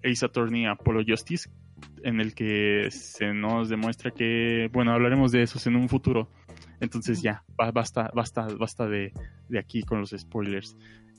[0.04, 1.50] Ace Attorney Apollo Justice,
[2.04, 6.30] en el que se nos demuestra que, bueno, hablaremos de esos en un futuro.
[6.80, 9.14] Entonces ya, ba- basta, basta, basta de,
[9.48, 10.78] de aquí con los spoilers.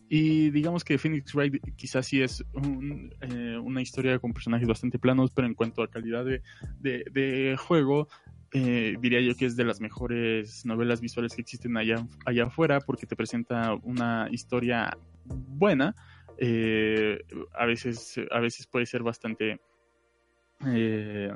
[0.09, 4.99] Y digamos que Phoenix Wright quizás sí es un, eh, una historia con personajes bastante
[4.99, 6.43] planos, pero en cuanto a calidad de,
[6.81, 8.09] de, de juego,
[8.53, 12.81] eh, diría yo que es de las mejores novelas visuales que existen allá, allá afuera,
[12.81, 15.95] porque te presenta una historia buena.
[16.41, 17.23] Eh,
[17.53, 19.61] a, veces, a veces puede ser bastante...
[20.67, 21.33] eh,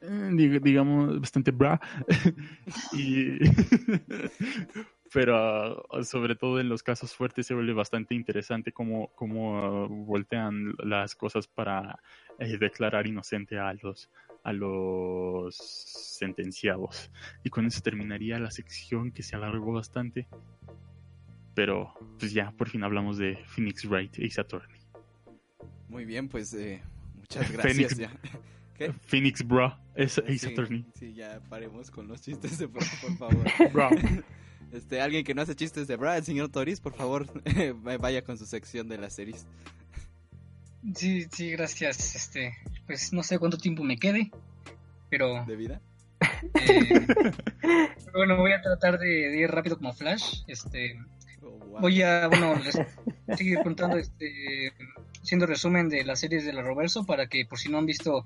[0.00, 1.80] dig- digamos, bastante bra.
[2.92, 3.38] y,
[5.12, 10.74] pero uh, sobre todo en los casos fuertes se vuelve bastante interesante cómo, cómo voltean
[10.78, 12.00] las cosas para
[12.38, 14.10] eh, declarar inocente a los,
[14.42, 17.10] a los sentenciados.
[17.44, 20.28] Y con eso terminaría la sección que se alargó bastante.
[21.56, 24.78] Pero pues ya, por fin hablamos de Phoenix Wright Ace Attorney.
[25.88, 26.80] Muy bien, pues eh,
[27.16, 27.94] muchas gracias.
[27.94, 28.12] Phoenix- ya.
[28.78, 28.92] ¿Qué?
[29.06, 30.84] Phoenix Bro es Ace Sí, Attorney.
[30.94, 33.44] sí, ya paremos con los chistes de Bra, por favor.
[33.72, 33.88] Bro.
[34.70, 37.26] Este, alguien que no hace chistes de Bra, el señor Toris, por favor,
[38.00, 39.46] vaya con su sección de las series.
[40.94, 42.14] Sí, sí, gracias.
[42.14, 42.54] Este,
[42.86, 44.30] pues no sé cuánto tiempo me quede,
[45.08, 45.80] pero ¿De vida?
[46.20, 47.06] eh,
[48.12, 50.42] bueno, voy a tratar de, de ir rápido como Flash.
[50.48, 50.98] Este.
[51.80, 52.54] Voy a, bueno,
[53.36, 54.72] seguir contando, este,
[55.22, 58.24] haciendo resumen de las series de la Roverso para que por si no han visto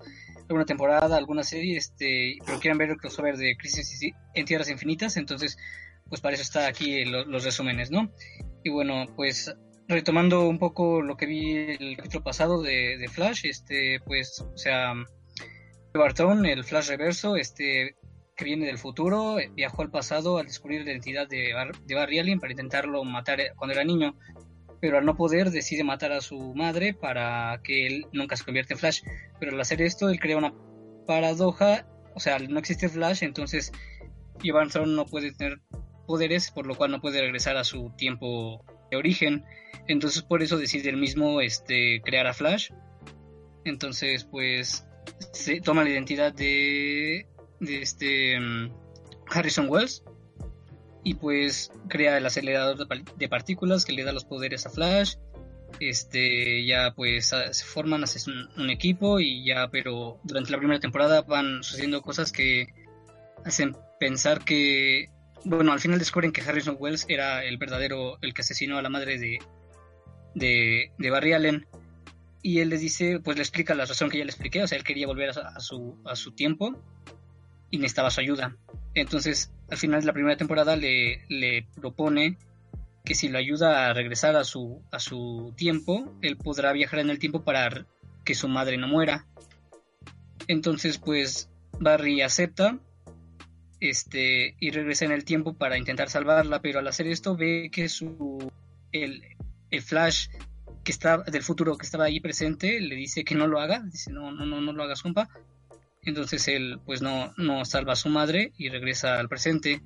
[0.48, 4.00] alguna temporada, alguna serie, este, pero quieran ver el crossover de Crisis
[4.34, 5.56] en Tierras Infinitas, entonces,
[6.08, 8.10] pues para eso está aquí lo- los resúmenes, ¿no?
[8.64, 9.54] Y bueno, pues
[9.88, 14.56] retomando un poco lo que vi el capítulo pasado de, de Flash, este, pues, o
[14.56, 14.94] sea,
[15.92, 17.96] Barton, el Flash reverso, este,
[18.40, 22.18] que viene del futuro, viajó al pasado al descubrir la identidad de, Bar- de Barry
[22.18, 24.16] Allen para intentarlo matar eh, cuando era niño,
[24.80, 28.74] pero al no poder decide matar a su madre para que él nunca se convierta
[28.74, 29.02] en Flash.
[29.38, 30.54] Pero al hacer esto, él crea una
[31.06, 33.72] paradoja, o sea, no existe Flash, entonces
[34.52, 35.60] Barton no puede tener
[36.06, 39.44] poderes, por lo cual no puede regresar a su tiempo de origen.
[39.86, 42.70] Entonces por eso decide él mismo este, crear a Flash.
[43.64, 44.86] Entonces pues
[45.32, 47.26] se toma la identidad de,
[47.60, 48.72] de este mm,
[49.28, 50.02] Harrison Wells
[51.04, 55.14] y pues crea el acelerador de, partículas que le da los poderes a Flash.
[55.78, 60.58] Este ya pues a- se forman, hacen un, un equipo y ya pero durante la
[60.58, 62.66] primera temporada van sucediendo cosas que
[63.44, 65.06] hacen pensar que
[65.44, 68.90] bueno, al final descubren que Harrison Wells era el verdadero, el que asesinó a la
[68.90, 69.38] madre de,
[70.34, 71.66] de, de Barry Allen.
[72.42, 74.78] Y él les dice, pues le explica la razón que ya le expliqué, o sea,
[74.78, 76.82] él quería volver a, a su, a su tiempo
[77.70, 78.56] y necesitaba su ayuda.
[78.94, 82.36] Entonces, al final de la primera temporada le, le propone
[83.04, 87.10] que si lo ayuda a regresar a su, a su tiempo, él podrá viajar en
[87.10, 87.86] el tiempo para
[88.24, 89.26] que su madre no muera.
[90.48, 91.48] Entonces, pues
[91.78, 92.78] Barry acepta
[93.80, 97.88] este y regresa en el tiempo para intentar salvarla, pero al hacer esto ve que
[97.88, 98.50] su
[98.92, 99.22] el,
[99.70, 100.28] el Flash
[100.84, 104.12] que está del futuro que estaba ahí presente le dice que no lo haga, dice
[104.12, 105.28] no no no no lo hagas compa.
[106.02, 109.82] Entonces él pues no no salva a su madre y regresa al presente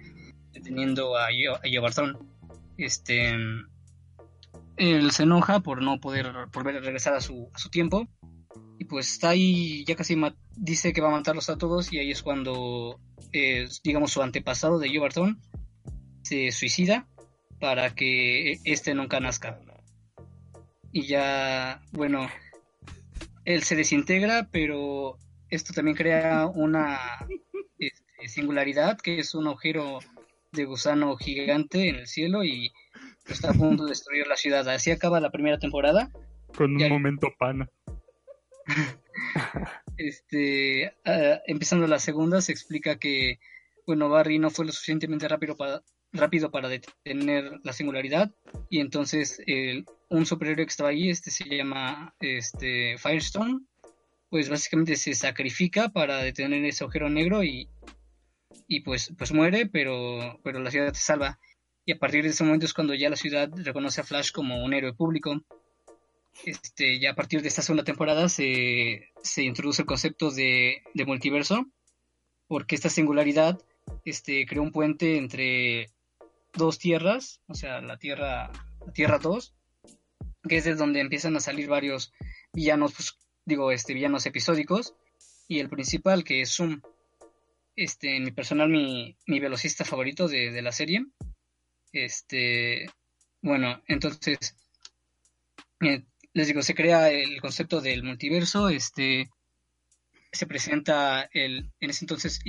[0.52, 2.18] deteniendo a Yo- a Barton.
[2.76, 3.32] Este
[4.76, 8.08] él se enoja por no poder volver a regresar a su a su tiempo
[8.78, 10.16] y pues está ahí ya casi
[10.56, 13.00] dice que va a matarlos a todos y ahí es cuando
[13.32, 15.40] eh, digamos su antepasado de Joe Barton
[16.22, 17.06] se suicida
[17.60, 19.60] para que este nunca nazca
[20.90, 22.28] y ya bueno
[23.44, 25.18] él se desintegra, pero
[25.50, 26.98] esto también crea una
[27.78, 29.98] este, singularidad, que es un agujero
[30.52, 32.72] de gusano gigante en el cielo y
[33.26, 34.68] está a punto de destruir la ciudad.
[34.68, 36.10] Así acaba la primera temporada.
[36.56, 37.68] Con un momento pana.
[39.96, 43.38] Este, ah, empezando la segunda, se explica que,
[43.86, 48.32] bueno, Barry no fue lo suficientemente rápido para, rápido para detener la singularidad
[48.68, 53.60] y entonces el- un superhéroe que estaba ahí, este se llama este, Firestone,
[54.30, 57.68] pues básicamente se sacrifica para detener ese agujero negro y,
[58.66, 61.38] y pues, pues muere, pero, pero la ciudad se salva.
[61.86, 64.64] Y a partir de ese momento es cuando ya la ciudad reconoce a Flash como
[64.64, 65.44] un héroe público.
[66.44, 71.04] Este, ya a partir de esta segunda temporada se, se introduce el concepto de, de
[71.04, 71.66] multiverso,
[72.48, 73.60] porque esta singularidad
[74.04, 75.90] este, creó un puente entre
[76.54, 78.50] dos tierras, o sea, la Tierra,
[78.84, 79.54] la Tierra 2,
[80.48, 82.12] que es de donde empiezan a salir varios
[82.52, 84.94] villanos, pues, digo, este, villanos episódicos,
[85.48, 86.80] y el principal, que es Zoom,
[87.76, 91.04] este, en mi personal, mi, mi velocista favorito de, de la serie,
[91.92, 92.86] este,
[93.42, 94.56] bueno, entonces,
[95.80, 99.28] eh, les digo, se crea el concepto del multiverso, este,
[100.32, 102.40] se presenta el, en ese entonces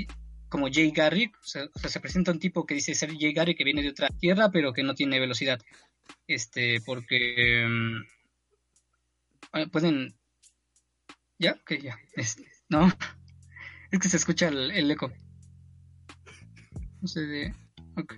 [0.50, 3.34] como Jay Garrick, o sea, o sea, se presenta un tipo que dice ser Jay
[3.34, 5.60] Garrick que viene de otra tierra, pero que no tiene velocidad,
[6.28, 8.02] este, porque mm,
[9.54, 10.16] ah, pueden,
[11.40, 12.88] ya, que ya, este, no,
[13.92, 15.12] es que se escucha el, el eco,
[17.02, 17.54] no sé de,
[17.96, 18.16] ok.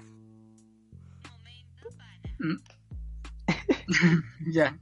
[2.40, 2.58] Mm.
[4.52, 4.78] ya.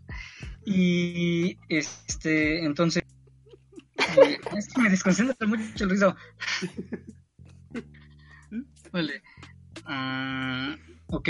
[0.65, 3.03] Y este, entonces,
[4.17, 6.15] eh, es que me desconcentra mucho el ruido.
[8.91, 9.21] Vale.
[9.85, 10.75] Ah,
[11.07, 11.29] ok.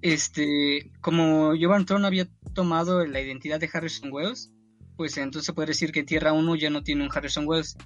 [0.00, 4.52] Este, como Jovan Tron había tomado la identidad de Harrison Wells,
[4.96, 7.76] pues entonces se puede decir que Tierra 1 ya no tiene un Harrison Wells.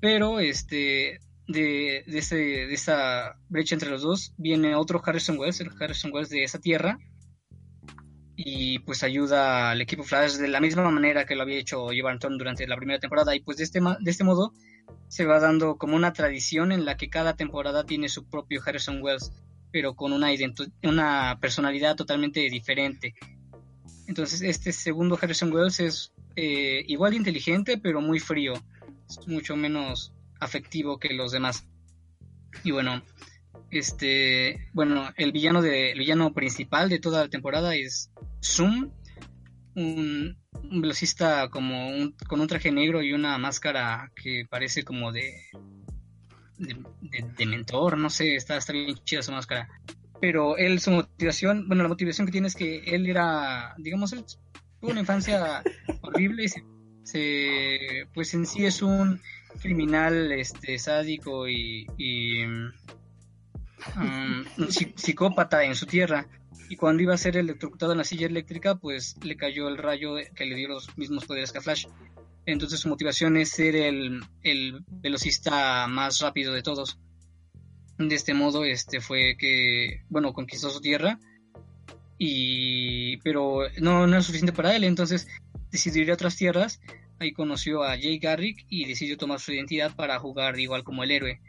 [0.00, 5.60] Pero este, de, de, ese, de esa brecha entre los dos viene otro Harrison Wells,
[5.60, 6.98] el Harrison Wells de esa tierra,
[8.36, 11.86] y pues ayuda al equipo Flash de la misma manera que lo había hecho
[12.18, 14.52] Tron durante la primera temporada, y pues de este, de este modo
[15.08, 19.02] se va dando como una tradición en la que cada temporada tiene su propio Harrison
[19.02, 19.32] Wells,
[19.70, 20.28] pero con una,
[20.82, 23.14] una personalidad totalmente diferente.
[24.06, 28.54] Entonces este segundo Harrison Wells es eh, igual inteligente, pero muy frío,
[29.26, 31.66] mucho menos afectivo que los demás.
[32.62, 33.02] Y bueno,
[33.70, 38.10] este, bueno, el villano de, el villano principal de toda la temporada es
[38.42, 38.90] Zoom,
[39.74, 40.36] un,
[40.80, 45.50] velocista como un, con un traje negro y una máscara que parece como de-
[47.36, 49.68] de mentor, no sé, está, está bien chida su máscara.
[50.20, 54.24] Pero él, su motivación, bueno, la motivación que tiene es que él era, digamos, él
[54.84, 55.62] tuvo una infancia
[56.02, 56.48] horrible y
[57.04, 59.18] se, pues en sí es un
[59.62, 61.86] criminal este sádico y,
[64.68, 66.26] psi- psicópata en su tierra.
[66.68, 70.16] Y cuando iba a ser electrocutado en la silla eléctrica pues le cayó el rayo
[70.34, 71.86] que le dio los mismos poderes que a Flash.
[72.44, 76.98] Entonces su motivación es ser el, el velocista más rápido de todos.
[77.96, 81.18] De este modo este fue que bueno conquistó su tierra
[82.18, 84.84] y pero no, no es suficiente para él.
[84.84, 85.26] Entonces
[85.70, 86.80] decidió ir a otras tierras.
[87.18, 91.10] Ahí conoció a Jay Garrick y decidió tomar su identidad para jugar igual como el
[91.10, 91.40] héroe.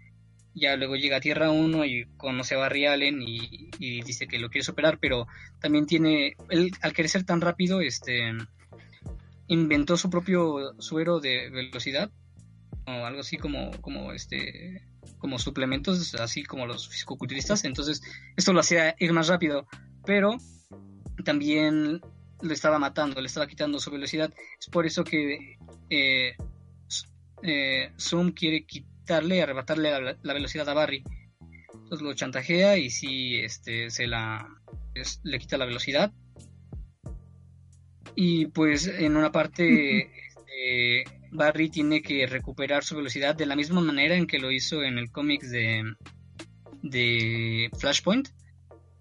[0.53, 4.49] Ya luego llega a Tierra 1 y conoce a Barry Allen y, dice que lo
[4.49, 5.27] quiere superar, pero
[5.59, 8.31] también tiene, él al ser tan rápido, este,
[9.47, 12.09] inventó su propio suero de velocidad,
[12.87, 14.81] o algo así como, como este,
[15.17, 18.01] como suplementos, así como los fisicoculturistas, entonces
[18.37, 19.67] esto lo hacía ir más rápido,
[20.05, 20.37] pero
[21.23, 22.01] también
[22.41, 25.57] lo estaba matando, le estaba quitando su velocidad, es por eso que
[25.89, 26.35] eh,
[27.43, 31.03] eh, Zoom quiere quitarle, arrebatarle la, la velocidad a Barry.
[31.73, 34.47] Entonces lo chantajea y si este se la
[34.95, 36.11] es- le quita la velocidad.
[38.15, 43.81] Y pues en una parte este, Barry tiene que recuperar su velocidad de la misma
[43.81, 45.83] manera en que lo hizo en el cómic de,
[46.81, 48.29] de Flashpoint.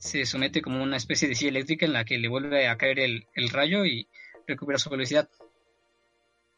[0.05, 2.99] Se somete como una especie de silla eléctrica en la que le vuelve a caer
[2.99, 4.07] el, el rayo y
[4.47, 5.31] recupera su velocidad.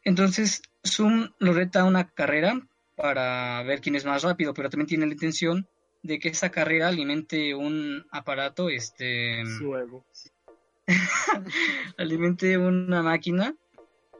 [0.03, 2.59] Entonces, Zoom lo reta a una carrera
[2.97, 5.65] para ver quién es más rápido, pero también tiene la intención
[6.03, 10.05] de que esa carrera alimente un aparato, este, Luego.
[11.97, 13.55] alimente una máquina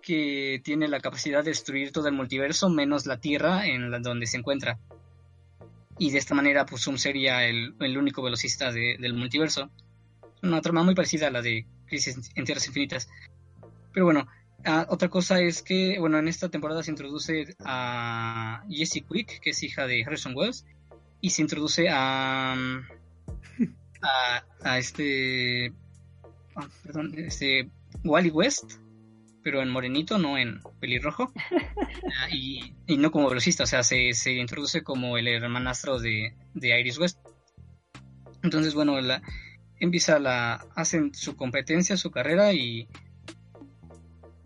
[0.01, 4.25] que tiene la capacidad de destruir todo el multiverso menos la Tierra en la donde
[4.25, 4.79] se encuentra.
[5.99, 9.69] Y de esta manera, pues Zoom sería el, el único velocista de- del multiverso.
[10.43, 13.09] Una trama muy parecida a la de Crisis en Tierras Infinitas.
[13.93, 14.27] Pero bueno,
[14.65, 19.49] ah, otra cosa es que, bueno, en esta temporada se introduce a Jessie Quick, que
[19.51, 20.65] es hija de Harrison Wells,
[21.19, 22.53] y se introduce a,
[24.01, 25.73] a, a este,
[26.55, 27.69] ah, perdón, este
[28.03, 28.73] Wally West,
[29.43, 31.31] pero en morenito, no en pelirrojo,
[32.19, 36.35] Ah, y, y no como velocista, o sea, se, se introduce como el hermanastro de,
[36.53, 37.19] de Iris West.
[38.43, 39.21] Entonces, bueno, la,
[39.79, 42.87] empieza la, hacen su competencia, su carrera y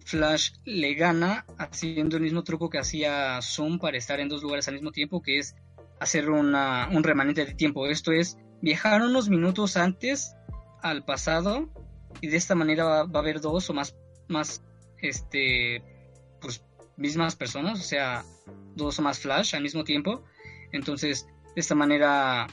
[0.06, 4.68] Flash le gana haciendo el mismo truco que hacía Zoom para estar en dos lugares
[4.68, 5.56] al mismo tiempo, que es
[6.00, 7.88] hacer una, un remanente de tiempo.
[7.88, 10.36] Esto es viajar unos minutos antes
[10.82, 11.70] al pasado
[12.20, 13.96] y de esta manera va, va a haber dos o más,
[14.28, 14.64] más,
[15.02, 15.84] este,
[16.40, 16.64] pues
[16.98, 18.24] mismas personas, o sea,
[18.76, 20.24] dos o más Flash al mismo tiempo.
[20.72, 22.48] Entonces, de esta manera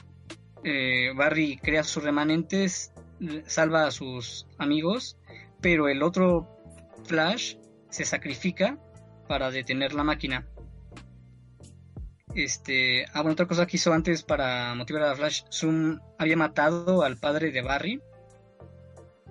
[0.63, 2.91] eh, Barry crea sus remanentes,
[3.45, 5.17] salva a sus amigos,
[5.61, 6.47] pero el otro
[7.05, 7.55] Flash
[7.89, 8.77] se sacrifica
[9.27, 10.47] para detener la máquina.
[12.35, 17.03] Este, ah, bueno, otra cosa que hizo antes para motivar a Flash, Zoom había matado
[17.03, 18.01] al padre de Barry.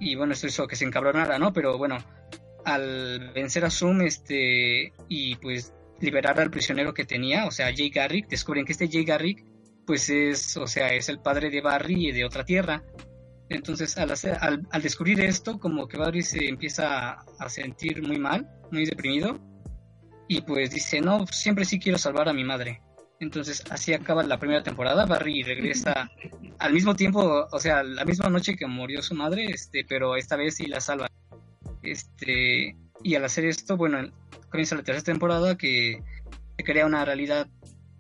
[0.01, 1.53] Y bueno, esto hizo que se encabronara, ¿no?
[1.53, 1.99] Pero bueno,
[2.74, 7.90] al vencer a Zoom, este, y pues liberar al prisionero que tenía, o sea, Jay
[7.90, 9.45] Garrick, descubren que este Jay Garrick
[9.86, 12.82] pues es, o sea, es el padre de Barry y de otra tierra.
[13.49, 18.19] Entonces, al, hacer, al, descubrir esto, como que Barry se empieza a, a, sentir muy
[18.19, 19.40] mal, muy deprimido,
[20.28, 22.82] y pues dice, no, siempre sí quiero salvar a mi madre.
[23.19, 26.11] Entonces, así acaba la primera temporada, Barry regresa
[26.59, 30.36] al mismo tiempo, o sea, la misma noche que murió su madre, este, pero esta
[30.36, 31.09] vez sí la salva.
[31.90, 34.10] Este, y al hacer esto, bueno,
[34.51, 36.02] comienza la tercera temporada que
[36.56, 37.48] se crea una realidad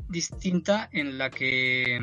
[0.08, 1.96] distinta en la que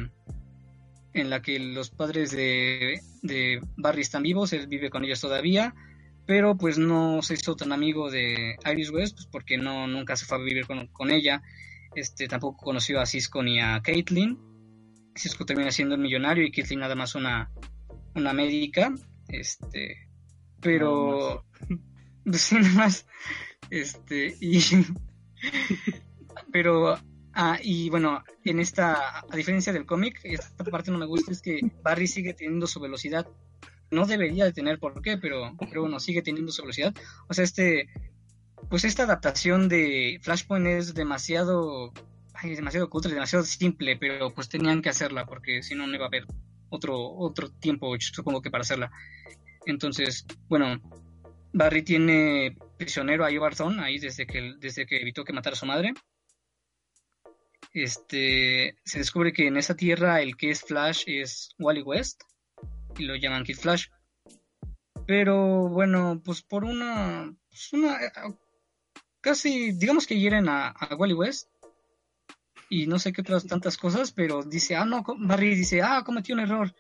[1.14, 5.74] en la que los padres de, de, Barry están vivos, él vive con ellos todavía,
[6.26, 10.26] pero pues no se hizo tan amigo de Iris West pues porque no nunca se
[10.26, 11.42] fue a vivir con, con ella,
[11.96, 14.38] este tampoco conoció a Cisco ni a Caitlyn,
[15.16, 17.50] Cisco termina siendo el millonario y Caitlyn nada más una
[18.14, 18.94] una médica,
[19.30, 20.05] este
[20.66, 21.46] pero
[22.34, 23.06] sí nada más
[23.70, 24.60] este y
[26.52, 26.98] pero
[27.38, 31.42] Ah, y bueno, en esta, a diferencia del cómic, esta parte no me gusta, es
[31.42, 33.28] que Barry sigue teniendo su velocidad.
[33.92, 36.96] No debería de tener por qué, pero, pero bueno, sigue teniendo su velocidad.
[37.28, 37.90] O sea, este,
[38.70, 41.92] pues esta adaptación de Flashpoint es demasiado,
[42.34, 46.06] ay, demasiado cutre, demasiado simple, pero pues tenían que hacerla porque si no, no iba
[46.06, 46.26] a haber
[46.70, 48.92] otro, otro tiempo, supongo que para hacerla.
[49.66, 50.80] Entonces, bueno,
[51.54, 55.66] Barry tiene prisionero a Ibarzón ahí desde que, desde que evitó que matara a su
[55.66, 55.94] madre
[57.76, 62.24] este, se descubre que en esa tierra el que es Flash es Wally West
[62.98, 63.88] y lo llaman Kid Flash.
[65.06, 67.98] Pero bueno, pues por una, pues una
[69.20, 71.50] casi, digamos que hieren a, a, Wally West
[72.70, 76.32] y no sé qué otras tantas cosas, pero dice, ah, no, Barry dice, ah, cometí
[76.32, 76.74] un error,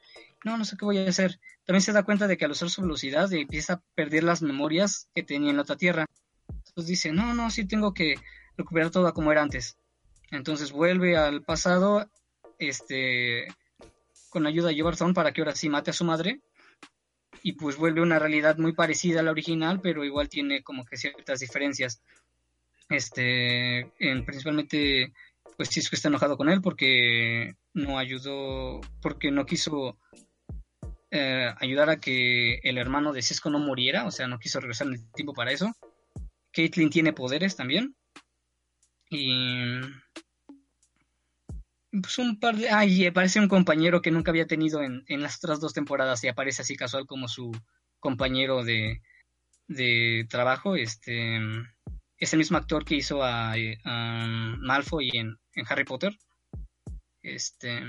[0.45, 1.39] no, no sé qué voy a hacer.
[1.65, 5.09] También se da cuenta de que al usar su velocidad empieza a perder las memorias
[5.15, 6.05] que tenía en la otra tierra.
[6.47, 8.15] Entonces dice, no, no, sí tengo que
[8.55, 9.75] recuperar todo como era antes.
[10.29, 12.07] Entonces vuelve al pasado,
[12.59, 13.47] este,
[14.29, 16.41] con ayuda de Jobarthon para que ahora sí mate a su madre.
[17.41, 20.97] Y pues vuelve una realidad muy parecida a la original, pero igual tiene como que
[20.97, 22.03] ciertas diferencias.
[22.87, 25.11] Este, en, principalmente,
[25.57, 29.97] pues Cisco está enojado con él porque no ayudó, porque no quiso
[31.17, 34.87] eh, ayudar a que el hermano de Cisco no muriera, o sea, no quiso regresar
[34.87, 35.71] en el tiempo para eso.
[36.51, 37.95] Caitlyn tiene poderes también.
[39.09, 39.79] Y
[42.01, 42.69] pues un par de...
[42.69, 46.27] Ah, y aparece un compañero que nunca había tenido en, las otras dos temporadas y
[46.27, 47.49] aparece así casual como su
[48.01, 49.01] compañero de,
[49.69, 50.75] de trabajo.
[50.75, 51.39] Este
[52.17, 54.27] es el mismo actor que hizo a, a
[54.59, 56.13] Malfoy en, en, Harry Potter.
[57.21, 57.83] Este...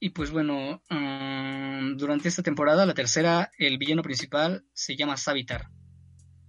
[0.00, 5.68] Y pues bueno, um, durante esta temporada, la tercera, el villano principal se llama Savitar.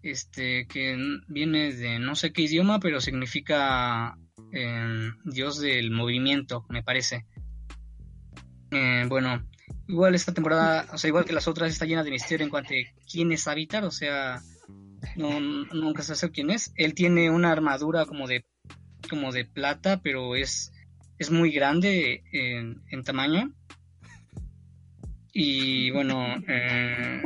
[0.01, 0.97] Este, que
[1.27, 4.15] viene de no sé qué idioma, pero significa
[4.51, 7.25] eh, dios del movimiento, me parece.
[8.71, 9.47] Eh, bueno,
[9.87, 12.73] igual esta temporada, o sea, igual que las otras, está llena de misterio en cuanto
[12.73, 14.41] a quién es Avatar, o sea,
[15.15, 16.71] no, nunca se sabe quién es.
[16.75, 18.45] Él tiene una armadura como de,
[19.09, 20.71] como de plata, pero es,
[21.17, 23.53] es muy grande en, en tamaño.
[25.33, 27.21] Y bueno, eh,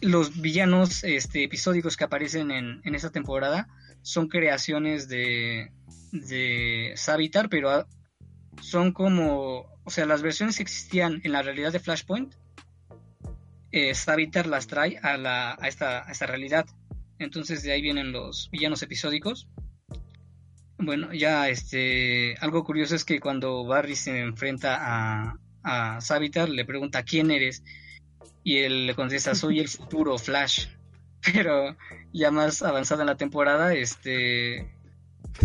[0.00, 3.68] los villanos este, episódicos que aparecen en, en esta temporada
[4.02, 5.72] son creaciones de,
[6.12, 7.86] de Savitar, pero
[8.60, 12.34] son como, o sea, las versiones que existían en la realidad de Flashpoint
[13.72, 16.66] eh, Savitar las trae a, la, a, esta, a esta realidad.
[17.18, 19.48] Entonces de ahí vienen los villanos episódicos.
[20.78, 26.64] Bueno, ya este algo curioso es que cuando Barry se enfrenta a, a Savitar, le
[26.64, 27.62] pregunta quién eres
[28.44, 30.68] y él le contesta soy el futuro Flash.
[31.32, 31.76] Pero
[32.12, 34.70] ya más avanzada en la temporada, este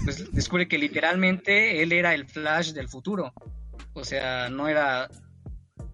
[0.04, 3.34] pues descubre que literalmente él era el Flash del futuro.
[3.94, 5.10] O sea, no era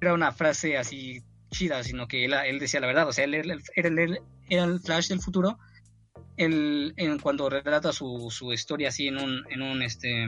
[0.02, 3.08] era una frase así chida, sino que él, él decía la verdad.
[3.08, 4.20] O sea, él, era el,
[4.50, 5.58] era el Flash del futuro.
[6.38, 10.28] Él, en, cuando relata su, su historia así en un, en un este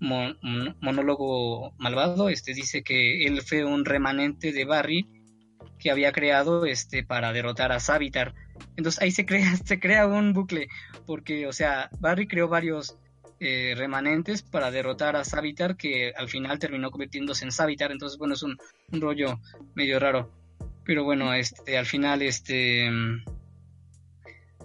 [0.00, 0.36] mon,
[0.80, 5.06] monólogo malvado, este dice que él fue un remanente de Barry
[5.78, 8.34] que había creado este para derrotar a Savitar.
[8.76, 10.68] Entonces ahí se crea, se crea un bucle,
[11.06, 12.96] porque, o sea, Barry creó varios
[13.40, 17.90] eh, remanentes para derrotar a Savitar, que al final terminó convirtiéndose en Savitar.
[17.90, 18.56] Entonces, bueno, es un,
[18.92, 19.40] un rollo
[19.74, 20.30] medio raro.
[20.84, 22.88] Pero bueno, este, al final, este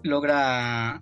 [0.03, 1.01] logra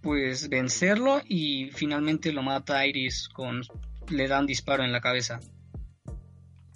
[0.00, 3.62] pues vencerlo y finalmente lo mata Iris con
[4.08, 5.40] le da un disparo en la cabeza.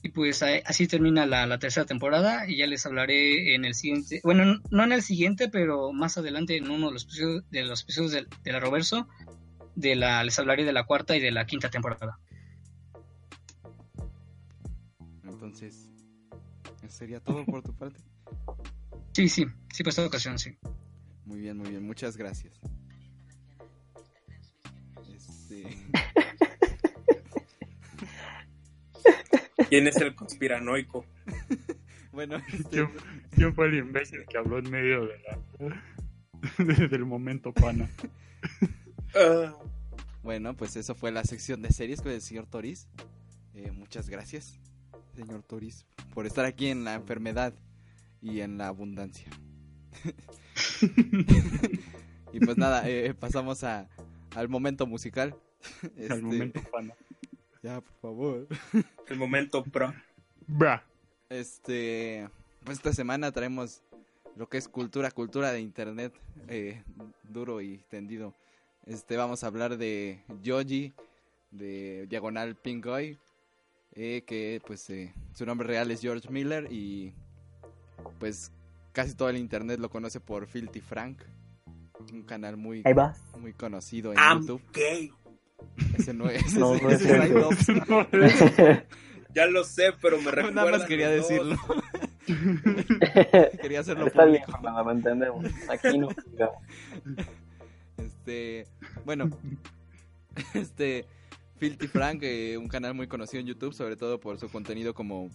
[0.03, 4.21] Y pues así termina la, la, tercera temporada y ya les hablaré en el siguiente,
[4.25, 7.83] bueno, no en el siguiente, pero más adelante en uno de los episodios de los
[7.83, 9.07] episodios del, del Arroverso,
[9.75, 12.19] de la, les hablaré de la cuarta y de la quinta temporada.
[15.23, 15.91] Entonces,
[16.83, 18.01] ¿eso sería todo por tu parte?
[19.13, 20.57] Sí, sí, sí, por esta ocasión, sí.
[21.25, 22.61] Muy bien, muy bien, muchas gracias.
[25.13, 25.77] Este...
[29.69, 31.05] ¿Quién es el conspiranoico?
[32.13, 32.69] bueno, este...
[32.69, 32.91] ¿Quién,
[33.31, 35.39] ¿quién, fue el imbécil que habló en medio de la
[36.89, 37.91] del momento pana?
[39.15, 39.71] Uh...
[40.23, 42.89] Bueno, pues eso fue la sección de series con el señor Toris.
[43.55, 44.61] Eh, muchas gracias,
[45.15, 47.55] señor Toris, por estar aquí en la enfermedad
[48.23, 49.29] y en la abundancia.
[52.33, 53.89] y pues nada, eh, pasamos a,
[54.35, 55.35] al momento musical.
[55.97, 56.13] Este...
[56.13, 56.95] Al momento pana.
[57.63, 58.49] Ya, por favor.
[59.09, 59.93] El momento pro.
[60.47, 60.83] Bra.
[61.29, 62.29] Este,
[62.65, 63.83] pues esta semana traemos
[64.37, 66.15] lo que es cultura, cultura de internet,
[66.49, 66.83] eh,
[67.25, 68.35] duro y tendido.
[68.87, 70.95] Este, vamos a hablar de Yoji,
[71.51, 73.19] de Diagonal Pingoy,
[73.93, 77.13] eh, que pues eh, su nombre real es George Miller y
[78.19, 78.53] pues
[78.93, 81.23] casi todo el internet lo conoce por Filthy Frank,
[82.13, 82.83] un canal muy,
[83.39, 84.63] muy conocido en I'm YouTube.
[84.73, 85.13] Gay.
[85.99, 86.55] Ese no es.
[86.59, 87.17] No, ese,
[87.89, 88.87] no es ese.
[89.33, 90.65] Ya lo sé, pero me recuerda.
[90.65, 91.57] Nada más quería decirlo.
[93.63, 94.61] quería hacerlo Está bien, público.
[94.61, 95.45] Fernando, lo entendemos.
[95.69, 96.09] Aquí no.
[97.97, 98.67] Este,
[99.05, 99.31] bueno,
[100.55, 101.07] este
[101.59, 105.29] Filthy Frank, eh, un canal muy conocido en YouTube, sobre todo por su contenido como,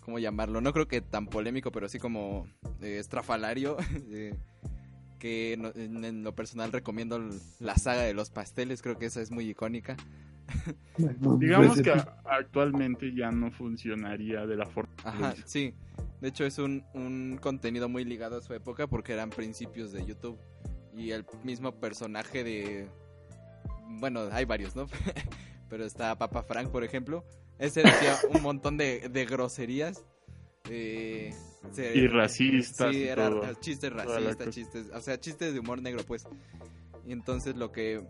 [0.00, 0.60] ¿cómo llamarlo?
[0.60, 2.46] No creo que tan polémico, pero sí como
[2.80, 3.76] eh, estrafalario.
[4.10, 4.34] eh,
[5.18, 7.20] que no- en, en lo personal recomiendo
[7.58, 9.96] la saga de los pasteles, creo que esa es muy icónica.
[11.38, 14.92] Digamos Pues, que a- actualmente ya no funcionaría de la forma.
[15.04, 15.74] Ajá, sí.
[16.20, 20.04] De hecho es un, un contenido muy ligado a su época porque eran principios de
[20.06, 20.38] YouTube.
[20.96, 22.88] Y el mismo personaje de...
[24.00, 24.86] Bueno, hay varios, ¿no?
[25.68, 27.24] Pero está Papa Frank, por ejemplo.
[27.60, 30.04] Ese decía un montón de, de groserías.
[30.68, 31.32] eh,
[31.72, 33.54] se- Y racistas Sí, era todo.
[33.60, 34.86] chistes racistas, chistes...
[34.94, 36.26] O sea, chistes de humor negro, pues.
[37.06, 38.02] Y entonces lo que...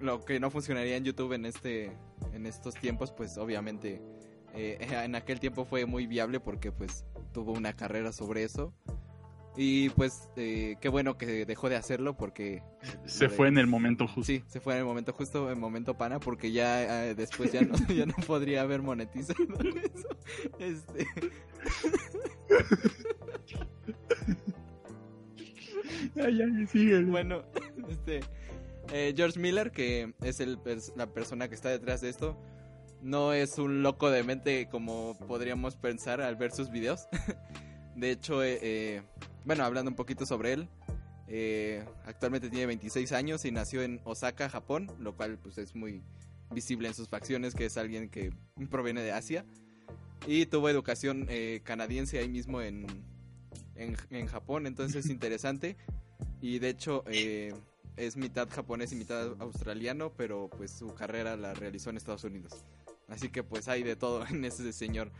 [0.00, 1.90] Lo que no funcionaría en YouTube en este
[2.32, 4.00] en estos tiempos, pues obviamente
[4.54, 8.72] eh, en aquel tiempo fue muy viable porque pues tuvo una carrera sobre eso
[9.62, 12.62] y pues eh, qué bueno que dejó de hacerlo porque
[13.04, 14.24] Se de- fue en el momento justo.
[14.24, 17.52] sí se fue en el momento justo en el momento pana porque ya eh, después
[17.52, 19.44] ya no ya no podría haber monetizado
[19.94, 20.08] eso
[20.58, 21.06] este
[26.16, 27.10] Ay, ay, síguele.
[27.10, 27.42] bueno
[27.88, 28.20] este
[28.92, 30.58] eh, George Miller que es el
[30.96, 32.36] la persona que está detrás de esto
[33.02, 37.08] no es un loco de mente como podríamos pensar al ver sus videos.
[37.96, 39.02] De hecho, eh,
[39.44, 40.68] bueno, hablando un poquito sobre él,
[41.28, 46.02] eh, actualmente tiene 26 años y nació en Osaka, Japón, lo cual pues es muy
[46.50, 48.32] visible en sus facciones que es alguien que
[48.70, 49.44] proviene de Asia.
[50.26, 52.86] Y tuvo educación eh, canadiense ahí mismo en,
[53.74, 55.76] en, en Japón, entonces es interesante.
[56.40, 57.54] Y de hecho eh,
[57.96, 62.64] es mitad japonés y mitad australiano, pero pues su carrera la realizó en Estados Unidos.
[63.08, 65.10] Así que pues hay de todo en ese señor.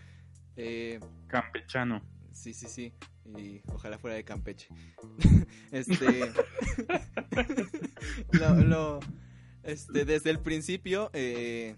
[0.56, 2.02] Eh, Campechano.
[2.32, 2.92] Sí, sí, sí.
[3.38, 4.68] Y ojalá fuera de Campeche.
[5.72, 6.32] este.
[8.32, 9.00] lo, lo-
[9.62, 11.76] este, desde el principio, eh,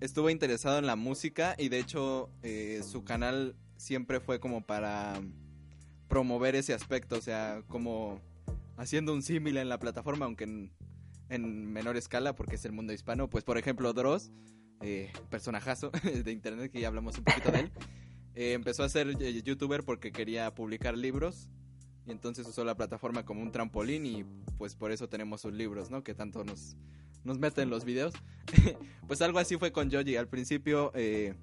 [0.00, 5.20] estuvo interesado en la música y de hecho eh, su canal siempre fue como para
[6.08, 8.20] promover ese aspecto, o sea, como
[8.76, 10.72] haciendo un símil en la plataforma, aunque en,
[11.28, 13.28] en menor escala porque es el mundo hispano.
[13.30, 14.32] Pues por ejemplo, Dross,
[14.80, 15.90] eh, personajazo
[16.24, 17.72] de internet que ya hablamos un poquito de él,
[18.36, 21.48] eh, empezó a ser eh, youtuber porque quería publicar libros
[22.06, 24.24] y entonces usó la plataforma como un trampolín y
[24.58, 26.04] pues por eso tenemos sus libros, ¿no?
[26.04, 26.76] Que tanto nos,
[27.24, 28.14] nos meten en los videos.
[29.08, 30.16] pues algo así fue con Joji.
[30.16, 31.34] Al principio eh,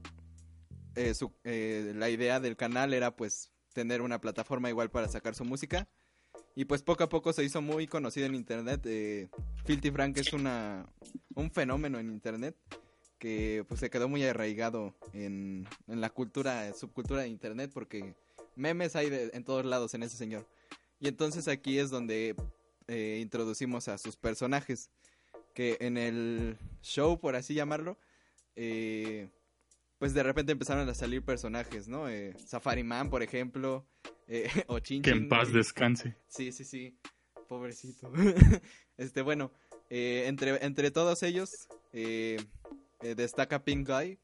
[0.95, 5.35] eh, su- eh, la idea del canal era pues tener una plataforma igual para sacar
[5.35, 5.89] su música.
[6.55, 8.81] Y pues poco a poco se hizo muy conocido en internet.
[8.85, 9.27] Eh,
[9.65, 10.85] Filthy Frank es una,
[11.35, 12.55] un fenómeno en internet
[13.23, 18.15] que pues se quedó muy arraigado en, en la cultura, subcultura de internet porque
[18.57, 20.45] memes hay de- en todos lados en ese señor.
[20.99, 22.35] Y entonces aquí es donde
[22.89, 24.89] eh, introducimos a sus personajes.
[25.53, 27.97] Que en el show, por así llamarlo,
[28.57, 29.29] eh,
[29.99, 32.09] pues de repente empezaron a salir personajes, ¿no?
[32.09, 33.85] Eh, Safari Man, por ejemplo,
[34.27, 36.17] eh, o Chin Que en paz descanse.
[36.27, 36.97] Sí, sí, sí.
[37.47, 38.11] Pobrecito.
[38.97, 39.49] este, bueno,
[39.89, 41.69] eh, entre, entre todos ellos
[43.03, 44.17] eh, destaca Pink Guy,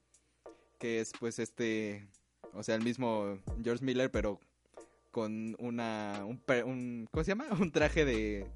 [0.80, 2.08] que es pues este,
[2.54, 4.40] o sea, el mismo George Miller, pero
[5.12, 7.48] con una, un, ¿cómo se llama?
[7.60, 8.48] Un traje de,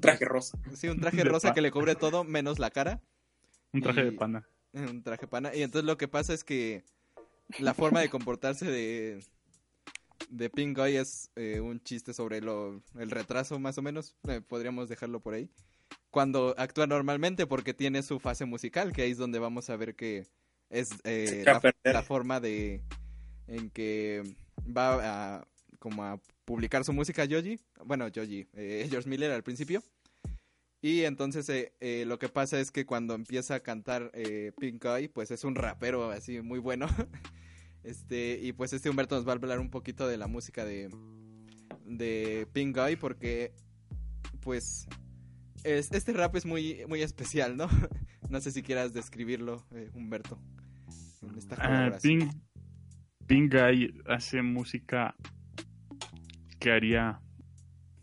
[0.00, 0.58] Traje rosa.
[0.74, 3.00] sí, un traje De rosa pa- que le cubre todo menos la cara.
[3.72, 4.48] Un traje Y- de pana.
[4.72, 5.54] Un traje pana.
[5.54, 6.82] Y entonces lo que pasa es que
[7.58, 9.22] la forma de comportarse de,
[10.30, 14.14] de Pink Guy es eh, un chiste sobre lo, el retraso, más o menos.
[14.28, 15.50] Eh, podríamos dejarlo por ahí.
[16.12, 19.96] Cuando actúa normalmente, porque tiene su fase musical, que ahí es donde vamos a ver
[19.96, 20.28] que
[20.70, 21.44] es eh,
[21.82, 22.80] la, forma de
[23.48, 24.22] en que
[24.64, 25.48] va a
[25.80, 27.58] como a publicar su música Joji.
[27.84, 29.82] Bueno, Joji, eh, George Miller al principio.
[30.82, 34.84] Y entonces eh, eh, lo que pasa es que cuando empieza a cantar eh, Pink
[34.84, 36.88] Eye, pues es un rapero así muy bueno.
[37.84, 40.90] este Y pues este Humberto nos va a hablar un poquito de la música de,
[41.86, 43.52] de Pink Eye porque
[44.40, 44.88] pues
[45.64, 47.68] es, este rap es muy, muy especial, ¿no?
[48.30, 50.38] no sé si quieras describirlo, eh, Humberto.
[51.22, 51.98] en esta Ah.
[52.02, 52.32] Pink,
[53.26, 55.14] Pink Guy hace música
[56.58, 57.20] que haría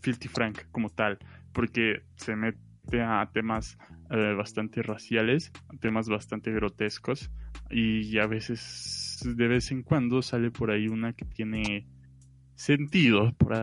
[0.01, 1.17] Filthy Frank como tal,
[1.53, 3.77] porque se mete a temas
[4.11, 7.31] eh, bastante raciales, a temas bastante grotescos,
[7.69, 11.87] y a veces, de vez en cuando, sale por ahí una que tiene
[12.55, 13.33] sentido.
[13.33, 13.53] Por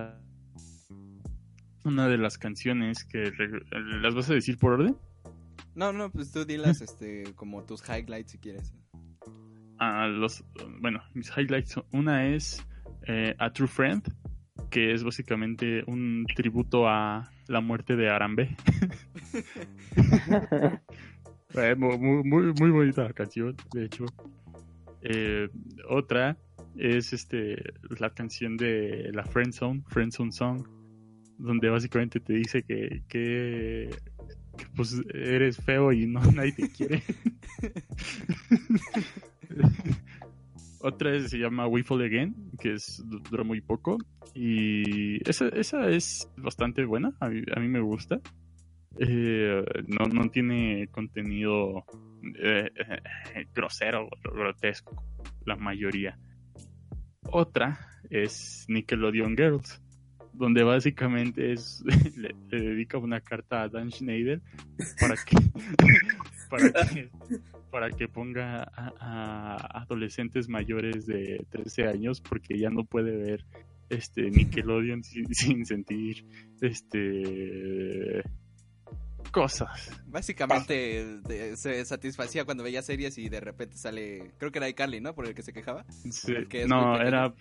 [1.86, 3.62] una de las canciones que re-
[4.02, 4.96] las vas a decir por orden.
[5.74, 8.74] No, no, pues tú dilas este, como tus highlights si quieres.
[9.78, 10.42] a los
[10.80, 12.64] bueno mis highlights son- una es
[13.06, 14.02] eh, a True Friend
[14.70, 18.56] que es básicamente un tributo a la muerte de Arambe
[21.54, 24.04] Eh, mu- mu- muy, muy bonita la canción de hecho
[25.02, 25.48] Eh,
[25.88, 26.36] otra
[26.76, 27.56] es este
[28.00, 30.66] la canción de la Friendzone Friendzone Song
[31.38, 33.90] donde básicamente te dice que, que,
[34.56, 37.02] que, pues eres feo y no nadie te quiere
[40.80, 43.98] Otra es- se llama We Again, que es, dura muy poco.
[44.34, 48.20] Y esa, esa es bastante buena, a mí, a mí me gusta.
[48.98, 51.84] Eh, no, no tiene contenido
[52.38, 52.70] eh,
[53.54, 55.02] grosero, grotesco,
[55.44, 56.18] la mayoría.
[57.32, 57.78] Otra
[58.10, 59.82] es Nickelodeon Girls,
[60.36, 61.82] donde básicamente es
[62.16, 64.40] le, le dedica una carta a Dan Schneider
[65.00, 65.36] para que
[66.50, 67.10] para que
[67.70, 73.44] para que ponga a, a adolescentes mayores de 13 años porque ya no puede ver
[73.88, 76.24] este Nickelodeon sin, sin sentir
[76.60, 78.22] este
[79.32, 79.90] cosas.
[80.06, 81.20] Básicamente
[81.56, 85.14] se satisfacía cuando veía series y de repente sale, creo que era iCarly, ¿no?
[85.14, 85.84] Por el que se quejaba.
[85.90, 86.32] Sí,
[86.66, 87.34] no, era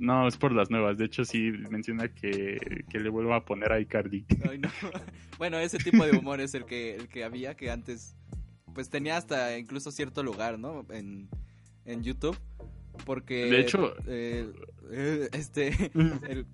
[0.00, 0.98] no, es por las nuevas.
[0.98, 4.24] De hecho, sí menciona que, que le vuelva a poner a Icardi.
[4.48, 4.68] Ay, no.
[5.38, 8.14] Bueno, ese tipo de humor es el que, el que había, que antes
[8.74, 10.84] pues tenía hasta incluso cierto lugar, ¿no?
[10.90, 11.28] En,
[11.84, 12.38] en YouTube.
[13.06, 13.46] Porque...
[13.46, 14.52] De hecho- eh,
[14.90, 15.68] eh, este...
[16.28, 16.46] el-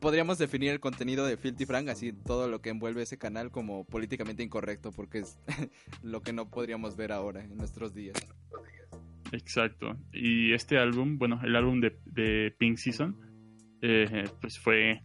[0.00, 3.84] podríamos definir el contenido de Filthy Frank, así todo lo que envuelve ese canal como
[3.84, 5.38] políticamente incorrecto, porque es
[6.02, 8.16] lo que no podríamos ver ahora en nuestros días.
[9.32, 9.96] Exacto.
[10.12, 13.16] Y este álbum, bueno, el álbum de, de Pink Season,
[13.82, 15.02] eh, pues fue.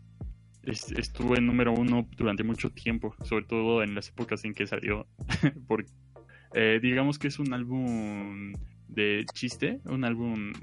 [0.64, 4.66] es- estuvo en número uno durante mucho tiempo, sobre todo en las épocas en que
[4.68, 5.08] salió.
[5.68, 5.92] Porque
[6.54, 8.54] eh, digamos que es un álbum
[8.88, 10.54] de chiste, un álbum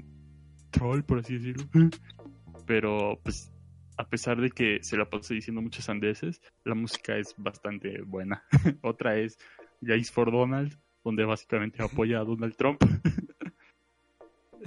[0.71, 1.63] troll, por así decirlo.
[2.65, 3.51] Pero, pues,
[3.97, 8.43] a pesar de que se la pasó diciendo muchas sandeces, la música es bastante buena.
[8.81, 9.37] Otra es
[9.81, 12.81] Guys for Donald, donde básicamente apoya a Donald Trump.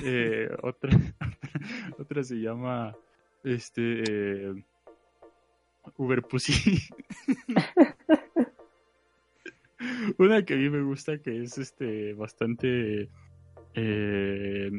[0.02, 0.90] Eh, otra,
[1.98, 2.96] otra se llama
[3.44, 4.02] este
[4.48, 4.54] eh,
[5.96, 6.80] Uber Pussy.
[10.18, 13.10] Una que a mí me gusta que es este bastante
[13.74, 14.70] eh,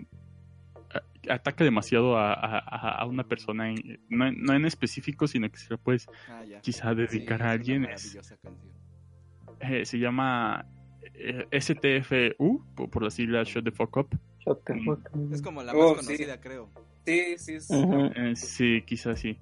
[1.29, 5.69] ataca demasiado a, a- a una persona, en- no, no en específico, sino que se
[5.69, 7.85] la puedes Ah, quizá dedicar Sí, a alguien.
[7.85, 8.17] Es-
[9.59, 10.65] eh, se llama
[11.51, 14.09] STFU, por, por las siglas Shut the Fuck Up.
[14.55, 14.85] The Mm.
[14.85, 15.09] fuck.
[15.31, 16.05] Es como la Oh, más sí.
[16.07, 16.69] conocida, creo.
[17.05, 17.69] Sí, sí, es...
[17.69, 18.11] Ujú.
[18.15, 19.37] Eh, sí, quizás sí.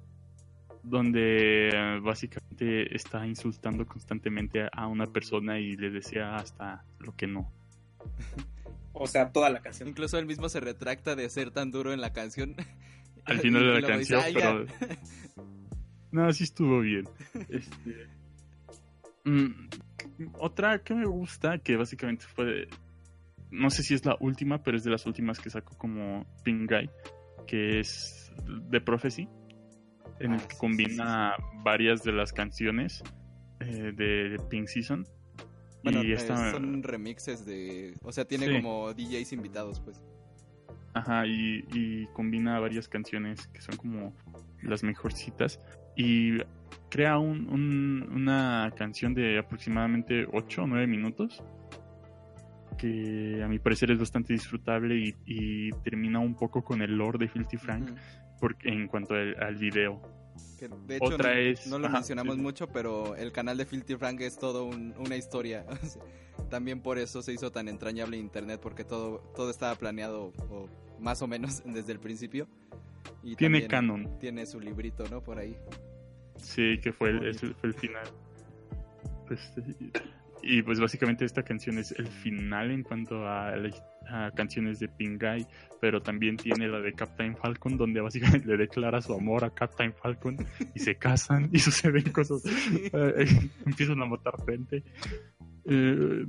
[0.82, 7.26] Donde eh, básicamente está insultando constantemente a- una persona y le desea hasta lo que
[7.26, 7.50] no.
[8.92, 9.88] O sea, toda la canción.
[9.88, 12.54] Incluso él mismo se retracta de ser tan duro en la canción.
[13.26, 14.96] Al final de la dice, canción, pero...
[16.12, 17.06] No, sí estuvo bien.
[17.48, 18.06] Este...
[19.24, 19.50] mm,
[20.38, 22.68] otra que me gusta, que básicamente fue...
[23.50, 26.70] No sé si es la última, pero es de las últimas que sacó como Pink
[26.70, 26.90] Guy,
[27.46, 28.32] que es
[28.70, 29.28] The Prophecy,
[30.20, 33.02] en el Ah, que sí, combina varias de las canciones
[33.60, 35.04] eh, de Pink Season.
[35.84, 36.50] Bueno, y eh, esta...
[36.50, 37.94] son remixes de...
[38.02, 38.54] O sea, tiene Sí.
[38.56, 40.02] como DJs invitados, pues.
[40.94, 44.14] Ajá, y, y combina varias canciones que son como
[44.62, 45.60] las mejorcitas.
[45.94, 46.38] Y
[46.90, 51.42] crea un, un- una canción de aproximadamente 8 o 9 minutos.
[52.78, 57.18] Que a mi parecer es bastante disfrutable y, y termina un poco con el lore
[57.18, 57.90] de Filthy Frank
[58.40, 60.00] porque, en cuanto al, al video.
[60.58, 63.56] Que, de hecho, Otra no, es- no lo ajá, mencionamos sí, mucho, pero el canal
[63.56, 65.64] de Filthy Frank es todo un- una historia.
[66.50, 70.68] También por eso se hizo tan entrañable internet, porque todo, todo estaba planeado, o
[71.00, 72.46] más o menos, desde el principio.
[73.22, 74.18] Y Tiene canon.
[74.18, 75.22] Tiene su librito, ¿no?
[75.22, 75.56] Por ahí.
[76.36, 78.06] Sí, que fue el, fue el final.
[79.30, 79.62] Este,
[80.46, 83.54] y pues básicamente esta canción es el final en cuanto a,
[84.36, 85.46] canciones de Pink Guy,
[85.80, 89.92] pero también tiene la de Captain Falcon, donde básicamente le declara su amor a Captain
[89.92, 90.36] Falcon
[90.74, 92.42] y se casan y suceden cosas.
[92.46, 94.84] Eh, empiezan a matar gente.
[95.64, 96.24] Eh,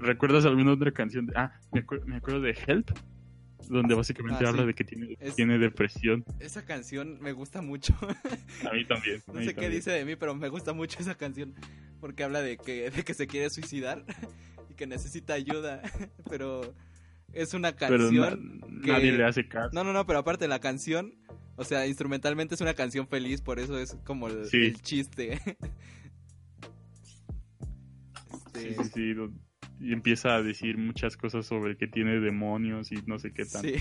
[0.00, 1.26] ¿Recuerdas alguna otra canción?
[1.26, 2.90] De, ah, me, me acuerdo de Help,
[3.68, 4.66] donde básicamente Ah, habla sí.
[4.68, 6.24] de que tiene, Es- tiene depresión.
[6.38, 7.94] Esa canción me gusta mucho.
[8.70, 9.22] A mí también.
[9.26, 11.54] a No mí sé qué dice de mí, pero me gusta mucho esa canción.
[12.00, 14.04] Porque habla de que, de que se quiere suicidar
[14.70, 15.82] y que necesita ayuda.
[16.30, 16.74] Pero
[17.32, 18.60] es una Pero canción.
[18.60, 19.70] na- que- nadie le hace caso.
[19.72, 21.14] No, no, no, pero aparte la canción,
[21.56, 24.56] o sea, instrumentalmente es una canción feliz, por eso es como el, Sí.
[24.58, 25.38] el chiste.
[28.54, 29.30] Sí, Este, sí, sí, do-
[29.80, 33.62] Y empieza a decir muchas cosas sobre que tiene demonios y no sé qué tal.
[33.62, 33.74] sí.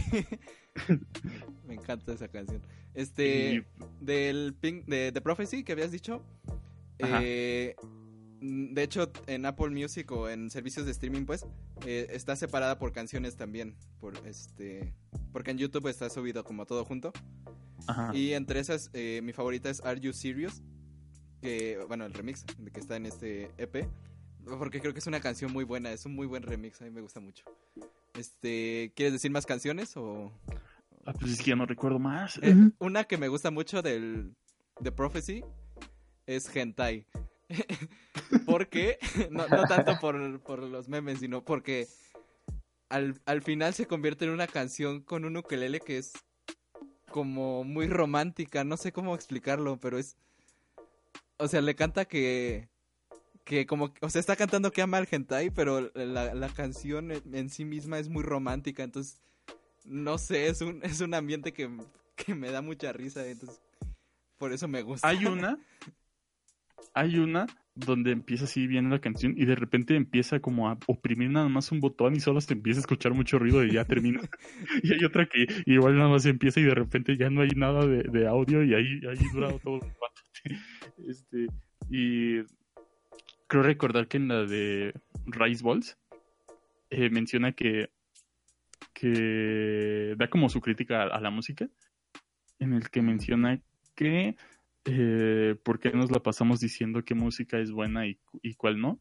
[1.68, 2.62] Me encanta esa canción.
[2.94, 3.66] Este, Y-
[4.00, 6.24] del Pink, de The Prophecy que habías dicho.
[7.00, 7.76] Eh,
[8.42, 11.46] de hecho, en Apple Music o en servicios de streaming, pues,
[11.86, 13.76] eh, está separada por canciones también.
[14.00, 14.94] Por este.
[15.34, 17.12] Porque en YouTube está subido como todo junto.
[17.88, 18.16] ajá.
[18.16, 20.62] Y entre esas, eh, mi favorita es Are You Serious?
[21.42, 23.88] Que, bueno, el remix de que está en este EP.
[24.58, 26.92] Porque creo que es una canción muy buena, es un muy buen remix, a mí
[26.92, 27.46] me gusta mucho.
[28.14, 30.32] Este, ¿quieres decir más canciones o...?
[31.06, 32.40] Ah, pues es que ya no recuerdo más.
[32.42, 34.36] Eh, una que me gusta mucho del
[34.80, 35.44] de Prophecy
[36.26, 37.06] es Hentai.
[38.46, 38.98] porque,
[39.32, 41.88] no, no tanto por, por los memes, sino porque
[42.90, 46.14] al, al final se convierte en una canción con un ukelele que es
[47.10, 50.16] como muy romántica, no sé cómo explicarlo, pero es...
[51.38, 52.70] O sea, le canta que...
[53.50, 57.50] Que como, o sea, está cantando que ama al hentai, pero la, la canción en,
[57.50, 59.20] sí misma es muy romántica, entonces
[59.86, 61.68] no sé, es un, es un ambiente que,
[62.16, 63.60] que me da mucha risa, entonces
[64.38, 65.08] por eso me gusta.
[65.08, 65.58] Hay una.
[66.94, 71.32] Hay una donde empieza así bien la canción y de repente empieza como a oprimir
[71.32, 74.22] nada más un botón y solo se empieza a escuchar mucho ruido y ya termina.
[74.84, 77.88] y hay otra que igual nada más empieza y de repente ya no hay nada
[77.88, 79.98] de, de audio y ahí, ahí dura todo rato.
[81.08, 81.48] Este,
[81.90, 82.40] y
[83.50, 84.94] creo recordar que en la de
[85.26, 85.98] Rice Balls
[86.92, 87.90] eh, menciona que,
[88.94, 91.68] que da como su crítica a, la música,
[92.60, 93.62] en el que menciona
[93.96, 94.36] que
[94.86, 99.00] eh, por qué nos la pasamos diciendo qué música es buena y, y cuál no,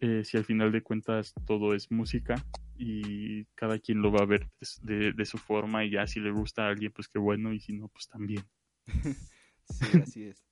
[0.00, 2.34] eh, si al final de cuentas todo es música
[2.78, 4.48] y cada quien lo va a ver
[4.82, 7.52] de, de- de su forma y ya si le gusta a alguien pues qué bueno
[7.52, 8.42] y si no pues también.
[9.70, 10.44] Sí, así es.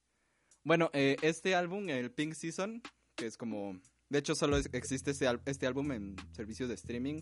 [0.62, 2.80] Bueno, eh, este álbum, el Pink Season,
[3.18, 3.78] que es como...
[4.08, 7.20] De hecho, solo es- existe este, este álbum en servicios de streaming.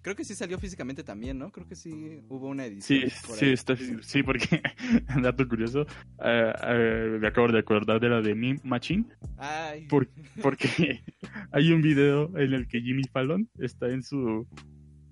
[0.00, 1.50] Creo que sí salió físicamente también, ¿no?
[1.50, 3.10] Creo que sí hubo una Sí, edición.
[3.26, 4.62] por sí, está, sí, porque,
[5.22, 5.86] dato curioso,
[6.24, 9.04] eh, eh, me acabo de acordar de la de Meme Machine,
[9.38, 10.08] Ay, por-
[10.42, 10.68] porque
[11.52, 14.46] hay un video en el que Jimmy Fallon está en su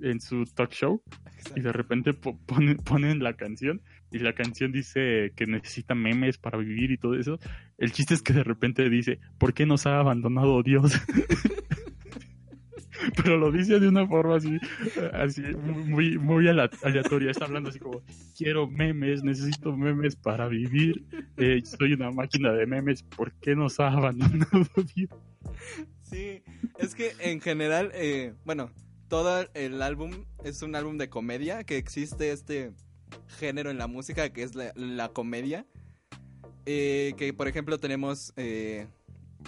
[0.02, 1.02] en su talk show
[1.56, 3.80] y de repente po- ponen, ponen la canción
[4.10, 7.38] y la canción dice que necesita memes para vivir y todo eso.
[7.78, 10.92] El chiste es que de repente dice, ¿por qué nos ha abandonado Dios?
[13.16, 14.58] Pero lo dice de una forma así,
[15.12, 17.30] así muy, muy aleatoria.
[17.32, 18.02] Está hablando así como,
[18.36, 21.02] quiero memes, necesito memes para vivir.
[21.36, 25.10] eh, soy una máquina de memes, ¿por qué nos ha abandonado Dios?
[26.02, 26.42] Sí,
[26.78, 28.70] es que en general, eh, bueno,
[29.12, 32.72] todo el álbum es un álbum de comedia, que existe este
[33.38, 35.66] género en la música que es la, comedia.
[36.64, 38.86] Eh, que por ejemplo tenemos eh,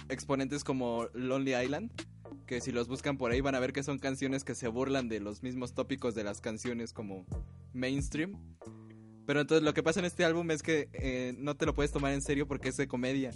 [0.07, 1.91] exponentes como Lonely Island,
[2.45, 5.09] que si los buscan por ahí van a ver que son canciones que se burlan
[5.09, 7.25] de los mismos tópicos de las canciones como
[7.73, 8.33] mainstream.
[9.25, 11.91] Pero entonces lo que pasa en este álbum es que eh, no te lo puedes
[11.91, 13.31] tomar en serio porque es de comedia.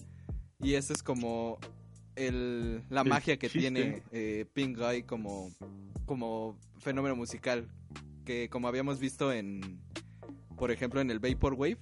[0.62, 1.58] Y eso es como
[2.28, 3.60] el, la El magia que chiste.
[3.60, 5.52] tiene eh, Pink Guy como,
[6.06, 7.68] como fenómeno musical.
[8.26, 9.80] Que como habíamos visto en,
[10.56, 11.78] por ejemplo, en el Vaporwave,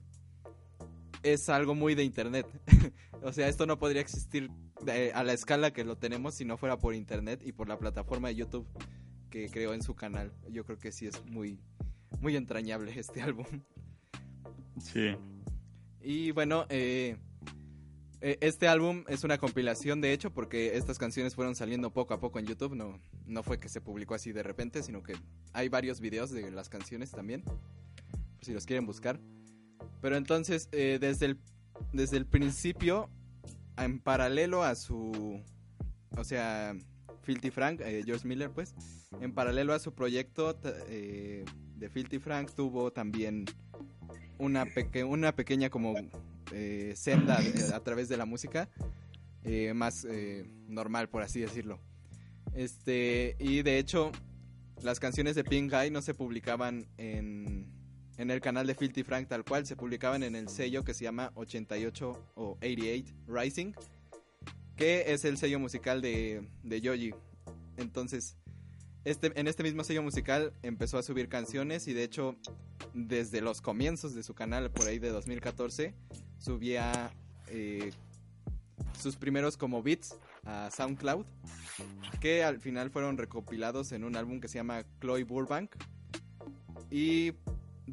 [1.23, 2.47] es algo muy de internet.
[3.23, 4.49] o sea, esto no podría existir
[4.85, 7.77] de- a la escala que lo tenemos si no fuera por internet y por la
[7.77, 8.67] plataforma de YouTube
[9.29, 10.31] que creó en su canal.
[10.49, 11.59] Yo creo que sí es muy,
[12.21, 13.45] muy entrañable este álbum.
[14.79, 15.15] Sí.
[16.01, 17.17] Y bueno, eh, eh,
[18.21, 22.39] este álbum es una compilación, de hecho, porque estas canciones fueron saliendo poco a poco
[22.39, 22.75] en YouTube.
[22.75, 25.15] No, no fue que se publicó así de repente, sino que
[25.53, 27.43] hay varios videos de las canciones también,
[28.41, 29.19] si los quieren buscar.
[30.01, 31.39] Pero entonces, eh, desde, el,
[31.93, 33.09] desde el principio,
[33.77, 35.43] en paralelo a su...
[36.17, 36.75] O sea,
[37.21, 38.73] Filthy Frank, eh, George Miller, pues,
[39.21, 40.57] en paralelo a su proyecto
[40.87, 41.45] eh,
[41.75, 43.45] de Filthy Frank, tuvo también
[44.39, 45.93] una, peque- una pequeña como
[46.51, 47.39] eh, senda
[47.73, 48.69] a través de la música
[49.43, 51.79] eh, más eh, normal, por así decirlo.
[52.53, 54.11] Este, y de hecho,
[54.81, 57.71] las canciones de Pink Guy no se publicaban en,
[58.17, 61.03] en el canal de Filthy Frank tal cual, se publicaban en el sello que se
[61.03, 63.73] llama 88 o 88 Rising,
[64.75, 67.13] que es el sello musical de, de Yoji.
[67.77, 68.37] Entonces,
[69.05, 72.35] este, en este mismo sello musical empezó a subir canciones y de hecho
[72.93, 75.93] desde los comienzos de su canal, por ahí de 2014,
[76.39, 77.11] subía
[77.47, 77.91] eh,
[78.99, 81.25] sus primeros como beats a SoundCloud,
[82.19, 85.75] que al final fueron recopilados en un álbum que se llama Chloe Burbank.
[86.89, 87.33] Y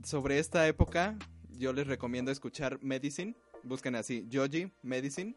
[0.05, 1.17] sobre esta época,
[1.59, 3.35] yo les recomiendo escuchar Medicine.
[3.63, 5.37] Busquen así, Joji Medicine.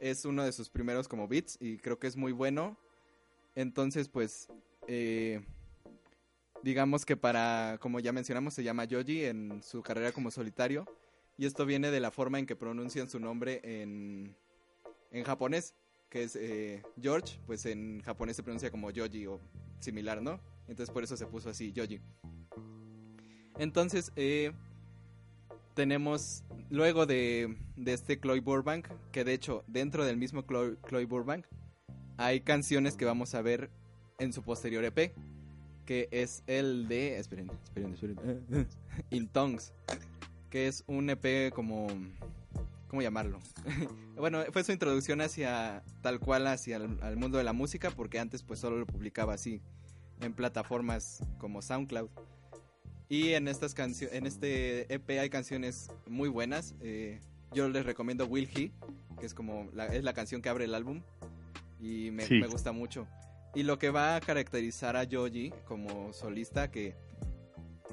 [0.00, 2.76] Es uno de sus primeros como beats y creo que es muy bueno.
[3.54, 4.48] Entonces, pues,
[4.88, 5.40] eh,
[6.62, 10.86] digamos que para, como ya mencionamos, se llama Yoji en su carrera como solitario.
[11.36, 14.36] Y esto viene de la forma en que pronuncian su nombre en,
[15.10, 15.74] en japonés,
[16.08, 19.40] que es eh, George, pues en japonés se pronuncia como Yoji o
[19.80, 20.40] similar, ¿no?
[20.68, 22.00] Entonces por eso se puso así, Yoji.
[23.58, 24.52] Entonces, eh,
[25.74, 31.46] tenemos luego de, de este Chloe Burbank, que de hecho dentro del mismo Chloe, Burbank
[32.16, 33.70] hay canciones que vamos a ver
[34.18, 35.14] en su posterior EP,
[35.86, 38.68] que es el de, esperen, esperen, esperen,
[39.10, 39.72] In Tongues,
[40.52, 41.86] que es un EP como,
[42.88, 43.40] ¿cómo llamarlo?
[44.18, 48.18] bueno, fue su introducción hacia, tal cual, hacia el al mundo de la música, porque
[48.18, 49.62] antes pues solo lo publicaba así,
[50.20, 52.10] en plataformas como SoundCloud.
[53.08, 56.74] Y en estas en este EP hay canciones muy buenas.
[56.82, 57.18] eh,
[57.54, 58.72] yo les recomiendo Will He,
[59.18, 61.02] que es como la, es la canción que abre el álbum
[61.80, 62.40] y me, Sí.
[62.40, 63.06] me gusta mucho.
[63.54, 66.94] Y lo que va a caracterizar a Joji como solista, que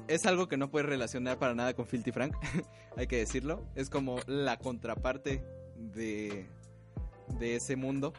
[0.08, 2.34] es algo que no puedes relacionar para nada con Filthy Frank,
[2.96, 3.64] hay que decirlo.
[3.74, 5.44] Es como la contraparte
[5.76, 6.46] de,
[7.38, 8.12] de ese mundo,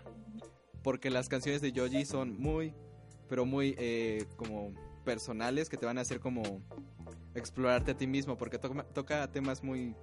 [0.83, 2.73] porque las canciones de Joji son muy,
[3.27, 6.61] pero muy eh, como personales que te van a hacer como
[7.35, 9.95] explorarte a ti mismo, porque toca, toca temas muy,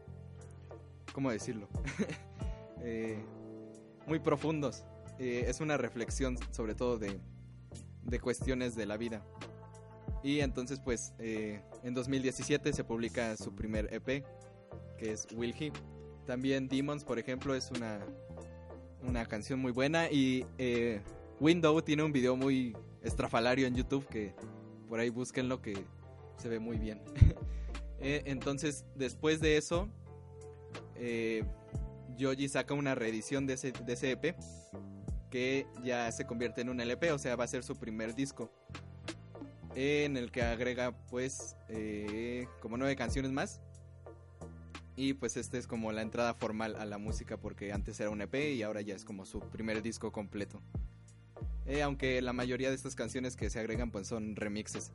[1.13, 1.69] ¿cómo decirlo?
[2.81, 3.21] Eh,
[4.07, 4.85] muy profundos.
[5.19, 7.21] Eh, es una reflexión sobre todo de,
[8.05, 9.27] de cuestiones de la vida.
[10.23, 14.25] Y entonces pues eh, en 2017 se publica su primer EP,
[14.99, 15.73] que es Will He.
[16.27, 18.05] También Demons, por ejemplo, es una,
[19.03, 20.11] una canción muy buena.
[20.11, 21.01] Y eh,
[21.41, 24.35] Window tiene un video muy estrafalario en YouTube que
[24.89, 25.75] por ahí búsquenlo que
[26.37, 27.03] se ve muy bien.
[28.01, 29.89] Eh, entonces, después de eso,
[30.95, 31.43] eh,
[32.17, 34.37] Yoji saca una reedición de ese, de ese EP
[35.33, 38.53] que ya se convierte en un LP, o sea, va a ser su primer disco.
[39.79, 43.61] En el que agrega pues eh, como nueve canciones más.
[44.97, 48.21] Y pues este es como la entrada formal a la música porque antes era un
[48.21, 50.61] EP y ahora ya es como su primer disco completo.
[51.67, 54.91] Eh, aunque la mayoría de estas canciones que se agregan pues son remixes.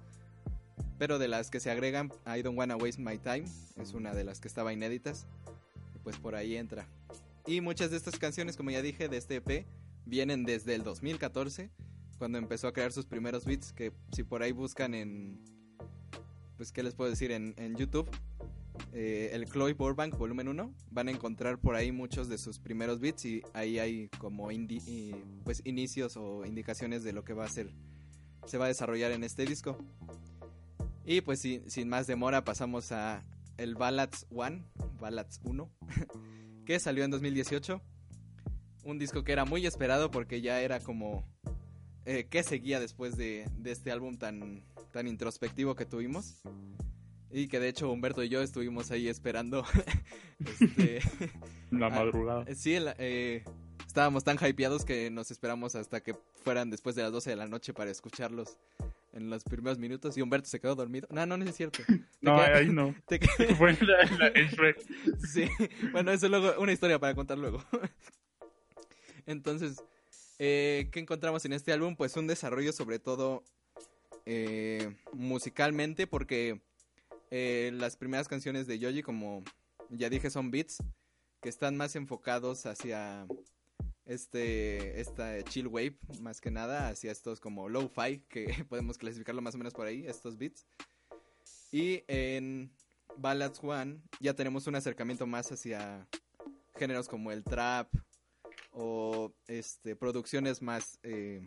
[1.00, 3.46] Pero de las que se agregan, I Don't Wanna Waste My Time
[3.78, 5.28] es una de las que estaba inéditas.
[6.04, 6.86] Pues por ahí entra.
[7.48, 9.66] Y muchas de estas canciones, como ya dije, de este EP
[10.06, 11.70] vienen desde el 2014,
[12.24, 15.42] cuando empezó a crear sus primeros beats, que si por ahí buscan en...
[16.56, 17.32] Pues, ¿qué les puedo decir?
[17.34, 18.10] En, en YouTube,
[18.94, 23.02] eh, el Chloe Burbank volumen 1, van a encontrar por ahí muchos de sus primeros
[23.02, 27.50] beats y ahí hay como indi- pues inicios o indicaciones de lo que va a
[27.50, 27.74] ser,
[28.46, 29.78] se va a desarrollar en este disco.
[31.04, 33.22] Y pues sin, sin más demora pasamos a
[33.58, 34.64] el Ballads 1,
[35.02, 35.70] Ballads 1,
[36.66, 37.82] que salió en 2018.
[38.86, 41.26] Un disco que era muy esperado porque ya era como
[42.06, 46.42] eh, qué seguía después de, de este álbum tan, tan introspectivo que tuvimos.
[47.32, 49.66] Y que de hecho Humberto y yo estuvimos ahí esperando.
[50.40, 51.00] este,
[51.72, 52.46] La madrugada.
[52.56, 53.44] sí, el- eh,
[53.88, 56.14] estábamos tan hypeados que nos esperamos hasta que
[56.44, 58.58] fueran después de las 12 de la noche para escucharlos
[59.14, 60.16] en los primeros minutos.
[60.18, 61.08] Y Humberto se quedó dormido.
[61.10, 61.80] No, no, no es cierto.
[62.22, 62.94] No, ahí no.
[63.08, 64.32] te queda- Fue la, la-.
[65.28, 65.50] Sí,
[65.92, 67.62] bueno, eso luego, una historia para contar luego.
[69.26, 69.84] Entonces,
[70.46, 71.96] eh, ¿qué encontramos en este álbum?
[71.96, 73.46] Pues un desarrollo sobre todo
[74.26, 76.62] eh, musicalmente, porque
[77.32, 79.46] eh, las primeras canciones de Yoji, como
[79.90, 80.84] ya dije, son beats
[81.42, 83.26] que están más enfocados hacia
[84.06, 89.56] este esta chill wave, más que nada, hacia estos como low-fi, que podemos clasificarlo más
[89.56, 90.66] o menos por ahí, estos beats.
[91.72, 92.70] Y en
[93.16, 96.06] Ballads One ya tenemos un acercamiento más hacia
[96.76, 97.88] géneros como el trap
[98.74, 101.44] o este producciones más eh,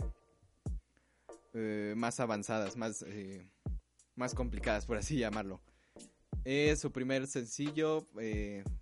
[1.54, 3.50] eh, más avanzadas, más eh,
[4.14, 5.60] más complicadas por así llamarlo.
[6.76, 8.06] Su primer sencillo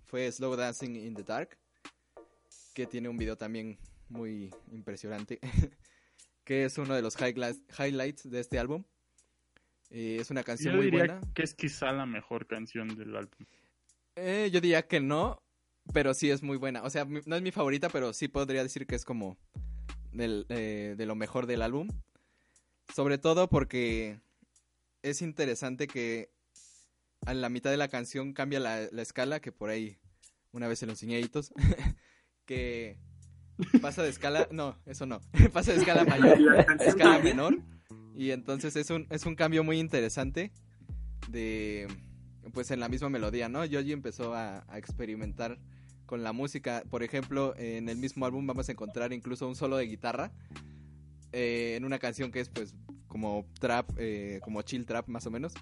[0.05, 1.57] fue Slow Dancing in the Dark,
[2.75, 5.39] que tiene un video también muy impresionante,
[6.43, 8.83] que es uno de los highlights, de este álbum.
[9.89, 11.21] Es una canción Yo muy diría buena.
[11.33, 13.47] que es quizá la mejor canción del álbum.
[14.15, 15.41] Eh, yo diría que no,
[15.93, 16.83] pero sí es muy buena.
[16.83, 19.37] O sea, no es mi favorita, pero sí podría decir que es como
[20.11, 21.89] del, eh, de lo mejor del álbum.
[22.93, 24.19] Sobre todo porque
[25.01, 26.31] es interesante que
[27.25, 29.97] a la mitad de la canción cambia la, la escala, que por ahí
[30.51, 31.53] una vez se lo enseñé a Hitos,
[32.45, 32.97] que
[33.81, 35.19] pasa de escala, no, eso no,
[35.53, 37.59] pasa de escala mayor a escala menor.
[38.15, 40.53] Y entonces es un, es un cambio muy interesante
[41.29, 41.87] de
[42.53, 43.65] pues en la misma melodía, ¿no?
[43.65, 45.59] Yoji empezó a, a experimentar
[46.05, 46.83] con la música.
[46.89, 50.31] Por ejemplo, en el mismo álbum vamos a encontrar incluso un solo de guitarra
[51.31, 52.75] eh, en una canción que es pues
[53.07, 55.53] como trap, eh, como chill trap más o menos.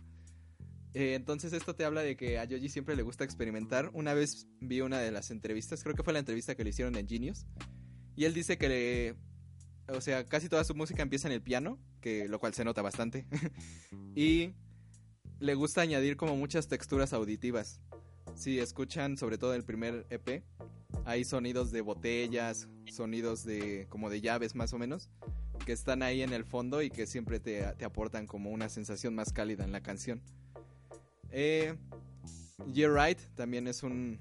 [0.94, 3.90] Eh, entonces esto te habla de que a Yoji siempre le gusta experimentar.
[3.94, 6.96] Una vez vi una de las entrevistas, creo que fue la entrevista que le hicieron
[6.96, 7.46] en Genius,
[8.16, 9.16] y él dice que le,
[9.88, 12.82] o sea, casi toda su música empieza en el piano, que lo cual se nota
[12.84, 13.26] bastante,
[14.16, 14.54] y
[15.40, 17.82] le gusta añadir como muchas texturas auditivas.
[18.36, 20.44] Si escuchan sobre todo el primer EP,
[21.06, 25.10] hay sonidos de botellas, sonidos de como de llaves más o menos,
[25.66, 29.16] que están ahí en el fondo y que siempre te, te aportan como una sensación
[29.16, 30.22] más cálida en la canción.
[31.32, 31.76] Eh,
[32.68, 34.20] You're Right también es un,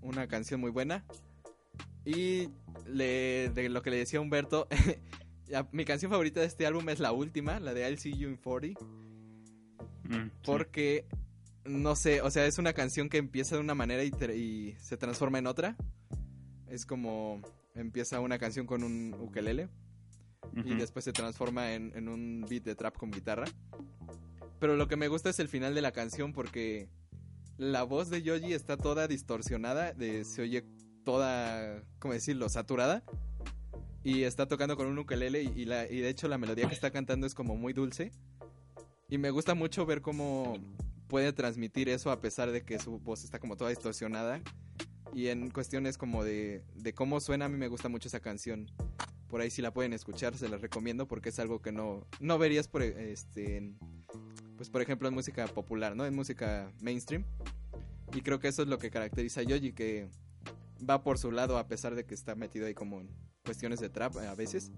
[0.00, 1.04] una canción muy buena.
[2.04, 2.48] Y
[2.86, 4.68] le, de lo que le decía Humberto,
[5.72, 8.36] mi canción favorita de este álbum es la última, la de I'll See You in
[8.36, 8.84] 40.
[10.04, 11.21] Mm, sí.
[11.64, 14.96] No sé, o sea, es una canción que empieza de una manera y, y se
[14.96, 15.76] transforma en otra.
[16.68, 17.40] Es como
[17.74, 19.68] empieza una canción con un ukelele
[20.64, 23.46] y después se transforma en, en un beat de trap con guitarra.
[24.58, 26.88] Pero lo que me gusta es el final de la canción porque
[27.58, 30.64] la voz de Yoji está toda distorsionada, de, se oye
[31.04, 33.02] toda, ¿cómo decirlo?, saturada.
[34.04, 36.74] Y está tocando con un ukelele y, y la, y de hecho la melodía que
[36.74, 38.10] está cantando es como muy dulce.
[39.08, 40.54] Y me gusta mucho ver cómo
[41.12, 44.40] puede transmitir eso a pesar de que su voz está como toda distorsionada.
[45.12, 48.70] Y en cuestiones como de, de cómo suena, a mí me gusta mucho esa canción.
[49.28, 52.38] Por ahí si la pueden escuchar, se las recomiendo porque es algo que no, no
[52.38, 53.78] verías por este en-
[54.56, 56.06] pues por ejemplo en música popular, ¿no?
[56.06, 57.26] En música mainstream.
[58.14, 60.08] Y creo que eso es lo que caracteriza a Yoji, que
[60.88, 63.10] va por su lado a pesar de que está metido ahí como en
[63.44, 64.72] cuestiones de trap a veces.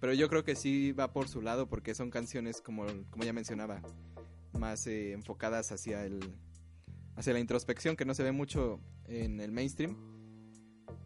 [0.00, 3.32] Pero yo creo que sí va por su lado porque son canciones como, como ya
[3.32, 3.80] mencionaba,
[4.54, 6.20] más eh, enfocadas hacia el
[7.16, 9.96] hacia la introspección que no se ve mucho en el mainstream.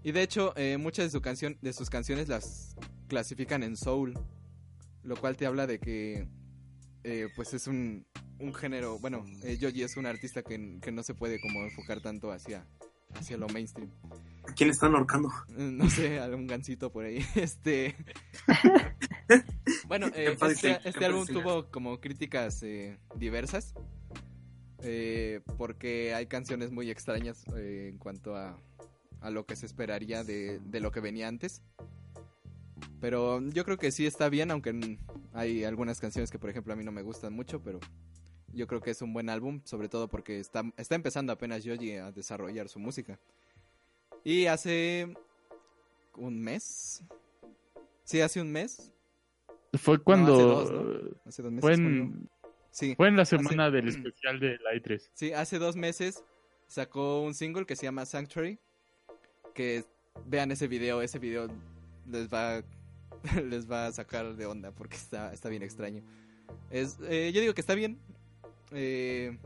[0.03, 2.77] Y de hecho, eh, muchas de, su canción, de sus canciones las
[3.09, 4.15] clasifican en soul,
[5.03, 6.29] lo cual te habla de que
[7.05, 8.07] eh, pues es un,
[8.39, 12.01] un género, bueno, eh, Yoji es un artista que, que no se puede como enfocar
[12.01, 12.66] tanto hacia,
[13.15, 13.91] hacia lo mainstream.
[14.49, 15.31] ¿A quién están ahorcando?
[15.49, 17.25] No sé, algún gancito por ahí.
[17.35, 17.97] Este.
[19.86, 23.74] bueno, eh, este, este álbum tuvo como críticas eh, diversas.
[24.82, 28.56] eh, porque hay canciones muy extrañas eh, en cuanto a,
[29.20, 31.62] a lo que se esperaría de, de lo que venía antes.
[33.00, 34.98] Pero yo creo que sí está bien, aunque
[35.32, 37.78] hay algunas canciones que, por ejemplo, a mí no me gustan mucho, pero
[38.52, 41.92] yo creo que es un buen álbum, sobre todo porque está, está empezando apenas Yoji
[41.96, 43.20] a desarrollar su música.
[44.24, 45.14] Y hace
[46.16, 47.02] un mes.
[48.05, 48.90] Sí, hace un mes.
[49.74, 50.35] Fue cuando.
[50.35, 51.11] hace dos, ¿no?
[51.27, 51.61] Hace dos meses.
[51.62, 52.28] fue, en,
[52.70, 55.11] Sí, fue en la semana Hace- del especial de la E3.
[55.15, 56.23] sí, hace dos meses
[56.66, 58.59] sacó un single que se llama Sanctuary.
[59.55, 59.85] Que
[60.27, 61.49] vean ese video, ese video
[62.07, 62.62] les va,
[63.51, 66.03] les va a sacar de onda porque está, está bien extraño.
[66.70, 67.99] Es, eh, yo digo que está bien.
[68.73, 69.36] eh,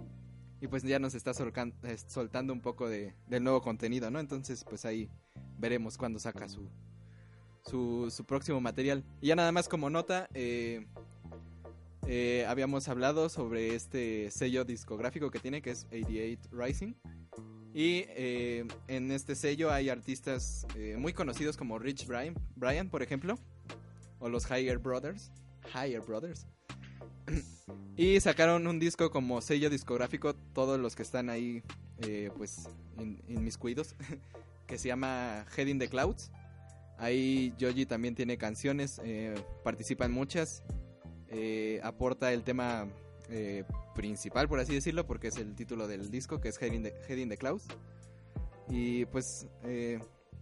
[0.61, 4.21] y pues ya nos está eh, soltando un poco de, del nuevo contenido, ¿no?
[4.21, 5.09] Entonces, pues ahí
[5.59, 6.69] veremos cuándo saca su,
[7.65, 9.05] su, su próximo material.
[9.21, 10.87] Y ya nada más como nota, eh,
[12.07, 16.95] eh, habíamos hablado sobre este sello discográfico que tiene, que es 88 Rising.
[17.75, 20.67] Y eh, en este sello hay artistas
[20.99, 23.39] muy conocidos como Rich Brian, Brian, por ejemplo,
[24.19, 25.31] o los Higher Brothers.
[25.75, 26.47] Higher Brothers.
[27.97, 31.63] y sacaron un disco como sello discográfico, todos los que están ahí,
[32.01, 32.69] eh, pues,
[32.99, 33.95] in- inmiscuidos,
[34.67, 36.31] que se llama Head in the Clouds.
[37.03, 39.35] Ahí Joji también tiene canciones, eh,
[39.65, 40.63] participa en muchas,
[41.31, 42.87] eh, aporta el tema
[43.29, 43.65] eh,
[43.97, 46.95] principal, por así decirlo, porque es el título del disco, que es Head in the,
[47.09, 47.67] Head in the Clouds.
[48.69, 49.49] Y pues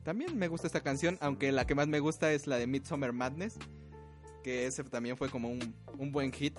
[0.02, 3.14] también me gusta esta canción, aunque la que más me gusta es la de Midsummer
[3.14, 3.56] Madness,
[4.44, 6.58] que ese también fue como un, un buen hit,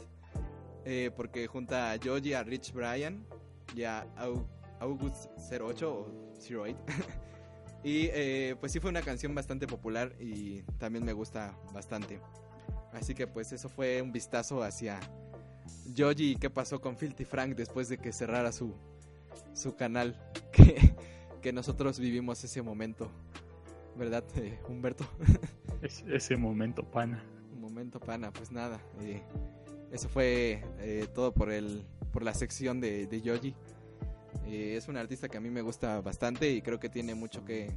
[1.15, 3.23] porque junta a Joji, a Rich Brian
[3.75, 4.47] y a Au-
[4.79, 6.75] August 08 o 08.
[7.83, 12.19] y eh, pues sí fue una canción bastante popular y también me gusta bastante.
[12.93, 14.99] Así que pues eso fue un vistazo hacia
[15.97, 18.73] Joji y qué pasó con Filthy Frank después de que cerrara su,
[19.53, 20.19] su canal.
[20.51, 20.93] Que,
[21.41, 23.09] que nosotros vivimos ese momento.
[23.97, 25.05] ¿Verdad, eh, Humberto?
[25.81, 27.23] Es- ese momento, pana.
[27.53, 28.31] Un momento, pana.
[28.31, 28.79] Pues nada.
[28.99, 29.23] eh,
[29.91, 33.55] eso fue eh, todo por, el, por la sección de, de Joji.
[34.45, 37.43] Eh, es un artista que a mí me gusta bastante y creo que tiene mucho
[37.45, 37.71] que,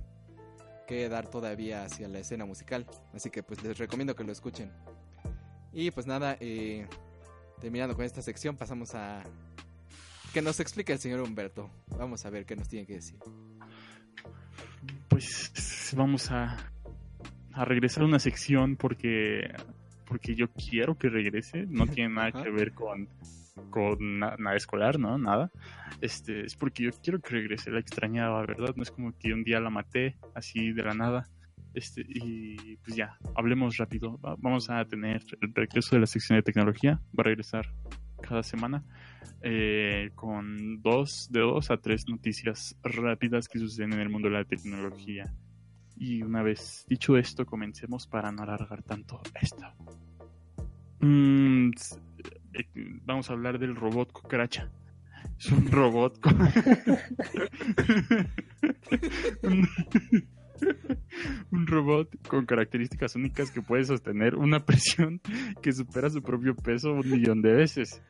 [0.87, 2.87] que dar todavía hacia la escena musical.
[3.13, 4.71] Así que pues les recomiendo que lo escuchen.
[5.73, 6.87] Y pues nada, eh,
[7.61, 9.23] terminando con esta sección, pasamos a
[10.33, 11.71] que nos explique el señor Humberto.
[11.99, 13.19] Vamos a ver qué nos tiene que decir.
[15.09, 16.57] Pues vamos a,
[17.53, 19.49] a regresar a una sección porque
[20.07, 21.67] porque yo quiero que regrese.
[21.67, 22.43] No tiene nada Ajá.
[22.43, 23.09] que ver con,
[23.71, 25.19] con na- nada escolar, ¿no?
[25.19, 25.51] Nada.
[26.01, 27.71] Este, es porque yo quiero que regrese.
[27.71, 28.75] La extrañaba, ¿verdad?
[28.77, 31.29] No es como que un día la maté así de la nada.
[31.73, 34.19] Este, y pues ya, hablemos rápido.
[34.21, 37.01] Va- Vamos a tener el regreso de la sección de tecnología.
[37.19, 37.67] Va a regresar
[38.23, 38.83] cada semana
[39.43, 44.35] eh, con dos de dos a tres noticias rápidas que suceden en el mundo de
[44.35, 45.35] la tecnología.
[45.97, 49.65] Y una vez dicho esto, comencemos para no alargar tanto esto.
[51.01, 51.71] Mm,
[53.05, 54.71] vamos a hablar del robot cucaracha.
[55.39, 56.39] Es un robot con...
[61.51, 65.21] un, robot con características únicas que puede sostener una presión
[65.63, 68.03] que supera su propio peso un millón de veces.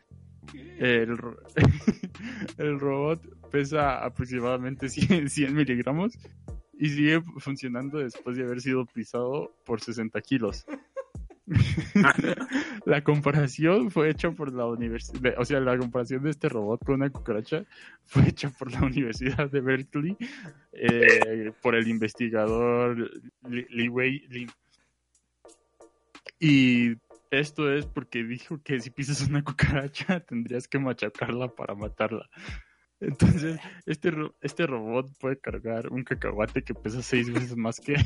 [0.79, 1.17] El
[2.79, 6.19] robot pesa aproximadamente 100, 100 miligramos
[6.79, 10.67] y sigue funcionando después de haber sido pisado por 60 kilos.
[12.87, 16.95] la comparación fue hecha por la universidad, o sea, la comparación de este robot con
[16.97, 17.65] una cucaracha
[18.07, 20.17] fue hecha por la Universidad de Berkeley
[20.73, 23.11] eh, por el investigador
[23.49, 24.51] Li Li Wei Lin.
[26.41, 26.95] Y
[27.31, 32.29] esto es porque dijo que si pisas una cucaracha tendrías que machacarla para matarla.
[33.01, 37.97] Entonces, este, ro- este robot puede cargar un cacahuate que pesa seis veces más que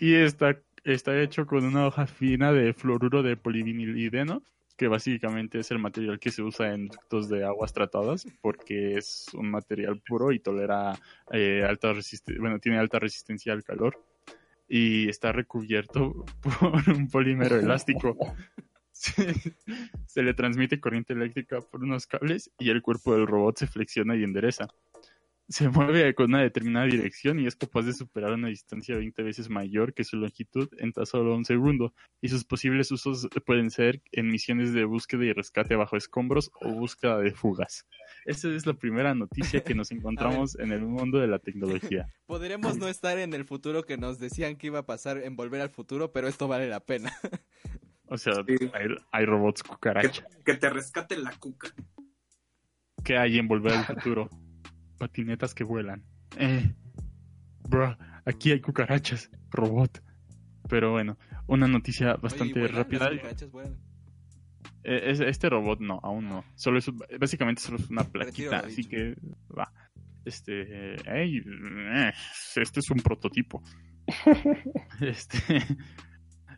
[0.00, 4.42] y está, está hecho con una hoja fina de fluoruro de polivinilideno,
[4.78, 9.26] que básicamente es el material que se usa en ductos de aguas tratadas, porque es
[9.34, 10.98] un material puro y tolera
[11.30, 14.02] eh, alta resistencia, bueno, tiene alta resistencia al calor
[14.66, 16.24] y está recubierto
[16.60, 18.16] por un polímero elástico.
[18.92, 19.34] Se,
[20.04, 24.14] se le transmite corriente eléctrica por unos cables y el cuerpo del robot se flexiona
[24.14, 24.68] y endereza.
[25.50, 29.50] Se mueve con una determinada dirección y es capaz de superar una distancia 20 veces
[29.50, 31.92] mayor que su longitud en tan solo un segundo.
[32.20, 36.70] Y sus posibles usos pueden ser en misiones de búsqueda y rescate bajo escombros o
[36.72, 37.84] búsqueda de fugas.
[38.24, 42.06] Esa es la primera noticia que nos encontramos en el mundo de la tecnología.
[42.26, 45.62] Podremos no estar en el futuro que nos decían que iba a pasar en Volver
[45.62, 47.12] al Futuro, pero esto vale la pena.
[48.06, 48.70] O sea, Sí.
[48.72, 50.24] hay, hay robots Que, cucaracha.
[50.44, 51.74] que te rescate la cuca.
[53.04, 54.28] ¿Qué hay en Volver al Futuro?
[55.00, 56.04] Patinetas que vuelan.
[56.36, 56.74] Eh,
[57.68, 57.96] bro,
[58.26, 60.02] aquí hay cucarachas, robot.
[60.68, 61.16] Pero bueno,
[61.46, 63.08] una noticia bastante rápida.
[63.08, 63.76] ¿Las cucarachas vuelan?
[64.84, 66.44] Eh, es- este robot no, aún no.
[66.54, 69.16] Solo es, básicamente solo es una plaquita, así que
[69.58, 69.72] va.
[70.26, 72.12] Este, eh,
[72.56, 73.62] este es un prototipo.
[75.00, 75.38] Este,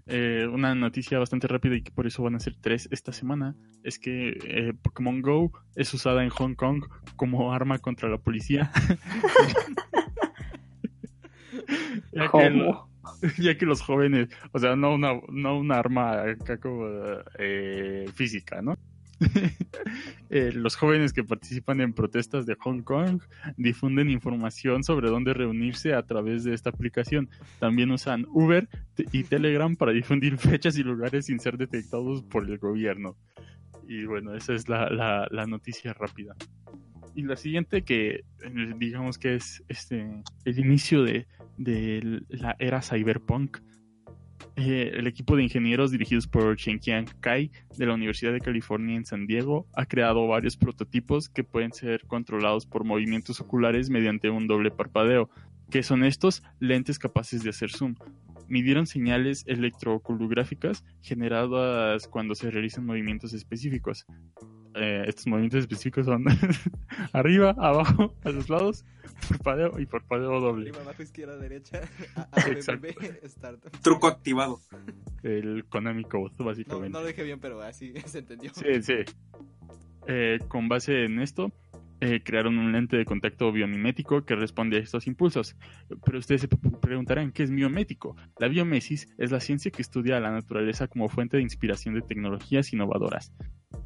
[0.06, 3.54] eh, una noticia bastante rápida y que por eso van a ser tres esta semana
[3.84, 6.84] es que eh, Pokémon Go es usada en Hong Kong
[7.16, 8.72] como arma contra la policía.
[12.12, 12.74] ya, que
[13.38, 16.24] ya que los jóvenes, o sea, no una, no una arma
[16.60, 16.86] como
[17.38, 18.78] eh, física, ¿no?
[20.34, 23.20] Eh, los jóvenes que participan en protestas de Hong Kong
[23.58, 27.28] difunden información sobre dónde reunirse a través de esta aplicación.
[27.58, 28.66] También usan Uber
[29.12, 33.14] y Telegram para difundir fechas y lugares sin ser detectados por el gobierno.
[33.86, 36.34] Y bueno, esa es la, noticia rápida.
[37.14, 41.26] Y la siguiente que eh, digamos que es este el inicio de
[42.30, 43.58] la era cyberpunk.
[44.56, 49.06] Eh, el equipo de ingenieros dirigidos por Shenqian Kai de la Universidad de California en
[49.06, 54.46] San Diego ha creado varios prototipos que pueden ser controlados por movimientos oculares mediante un
[54.46, 55.30] doble parpadeo.
[55.70, 56.42] ¿Qué son estos?
[56.60, 57.94] Lentes capaces de hacer zoom.
[58.52, 64.04] Midieron señales electroculográficas generadas cuando se realizan movimientos específicos.
[64.74, 66.24] Eh, estos movimientos específicos son
[67.14, 68.84] arriba, abajo, a los lados,
[69.26, 70.68] parpadeo y parpadeo doble.
[70.68, 71.80] Arriba, abajo, izquierda, derecha.
[72.14, 72.82] A, A, B, Exacto.
[72.82, 73.64] B, B, start.
[73.82, 74.60] Truco activado.
[75.22, 76.90] El Konami Code, No, básicamente.
[76.90, 78.50] no lo dije bien, pero así se entendió.
[78.52, 78.94] Sí, sí.
[80.06, 81.52] Eh, con base en esto,
[82.02, 85.54] eh, crearon un lente de contacto biomimético que responde a estos impulsos.
[86.04, 88.16] Pero ustedes se preguntarán, ¿qué es biomético?
[88.40, 92.02] La biomesis es la ciencia que estudia a la naturaleza como fuente de inspiración de
[92.02, 93.32] tecnologías innovadoras.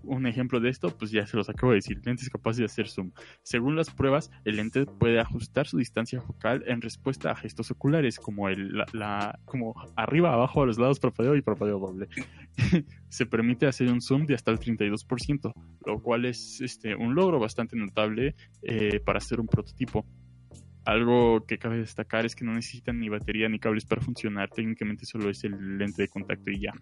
[0.03, 2.89] Un ejemplo de esto, pues ya se los acabo de decir, lentes capaces de hacer
[2.89, 3.11] zoom.
[3.43, 8.19] Según las pruebas, el lente puede ajustar su distancia focal en respuesta a gestos oculares,
[8.19, 12.09] como el, la, la- como arriba, abajo, a los lados, parpadeo y parpadeo doble.
[13.09, 15.53] se permite hacer un zoom de hasta el 32%,
[15.85, 20.07] lo cual es este, un logro bastante notable eh, para hacer un prototipo.
[20.85, 25.05] Algo que cabe destacar es que no necesitan ni batería ni cables para funcionar, técnicamente
[25.05, 26.73] solo es el lente de contacto y ya.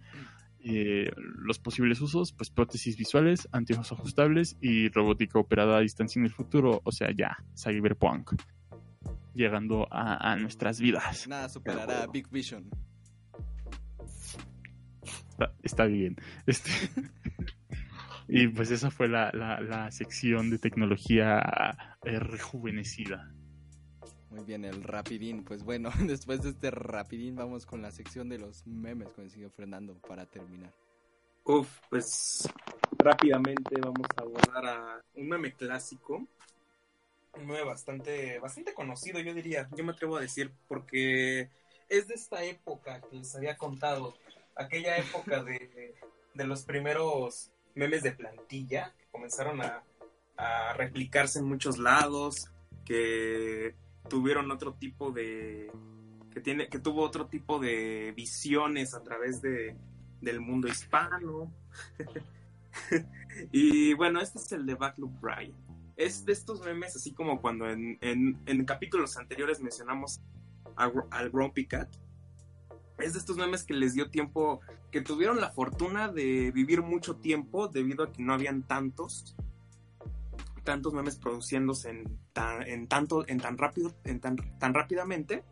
[0.66, 6.24] Eh, los posibles usos, pues prótesis visuales, anteojos ajustables y robótica operada a distancia en
[6.24, 8.32] el futuro, o sea, ya, cyberpunk,
[9.34, 11.28] llegando a, a nuestras vidas.
[11.28, 12.70] Nada superará a Big Vision.
[15.28, 16.16] Está, está bien.
[16.46, 16.70] Este...
[18.28, 21.42] y pues esa fue la, la, la sección de tecnología
[22.04, 23.34] eh, rejuvenecida.
[24.34, 25.44] Muy bien, el rapidín.
[25.44, 29.30] Pues bueno, después de este rapidín vamos con la sección de los memes con el
[29.30, 30.72] señor Fernando para terminar.
[31.44, 32.48] Uf, pues
[32.98, 36.26] rápidamente vamos a abordar a un meme clásico.
[37.34, 39.68] Un meme bastante, bastante conocido, yo diría.
[39.76, 41.48] Yo me atrevo a decir, porque
[41.88, 44.16] es de esta época que les había contado.
[44.56, 45.94] Aquella época de,
[46.34, 49.84] de los primeros memes de plantilla que comenzaron a,
[50.36, 52.50] a replicarse en muchos lados,
[52.84, 53.76] que
[54.08, 55.70] tuvieron otro tipo de
[56.32, 59.76] que tiene que tuvo otro tipo de visiones a través de
[60.20, 61.52] del mundo hispano.
[63.52, 65.54] Y bueno este es el de Backloop Brian.
[65.96, 70.20] Es de estos memes así como cuando en, en, en capítulos anteriores mencionamos
[70.76, 71.88] al Grumpy Cat.
[72.98, 74.60] Es de estos memes que les dio tiempo
[74.90, 79.36] que tuvieron la fortuna de vivir mucho tiempo debido a que no habían tantos
[80.64, 85.44] tantos memes produciéndose en tan, en tanto, en tan rápido, en tan, tan rápidamente,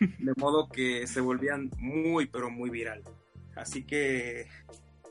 [0.00, 3.02] de modo que se volvían muy, pero muy viral.
[3.54, 4.48] Así que,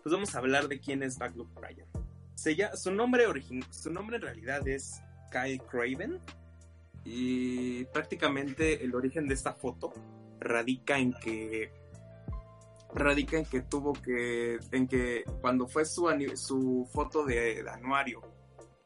[0.02, 1.88] pues vamos a hablar de quién es Backloop Brian.
[2.36, 5.02] Se llama, su nombre origin, su nombre en realidad es
[5.32, 6.20] Kyle Craven
[7.06, 9.94] y prácticamente el origen de esta foto
[10.40, 11.72] radica en que
[12.94, 18.22] radica en que tuvo que en que cuando fue su su foto de, de anuario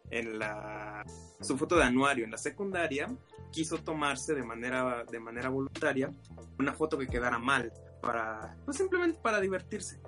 [0.10, 1.06] en la
[1.42, 3.08] su foto de anuario en la secundaria
[3.52, 6.12] quiso tomarse de manera de manera voluntaria
[6.60, 7.72] una foto que quedara mal
[8.02, 10.00] para pues simplemente para divertirse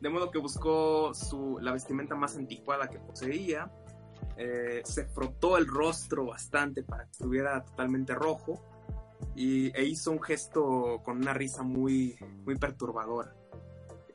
[0.00, 3.70] de modo que buscó su la vestimenta más anticuada que poseía
[4.36, 8.60] eh, se frotó el rostro bastante para que estuviera totalmente rojo
[9.36, 13.34] y, e hizo un gesto con una risa muy, muy perturbadora.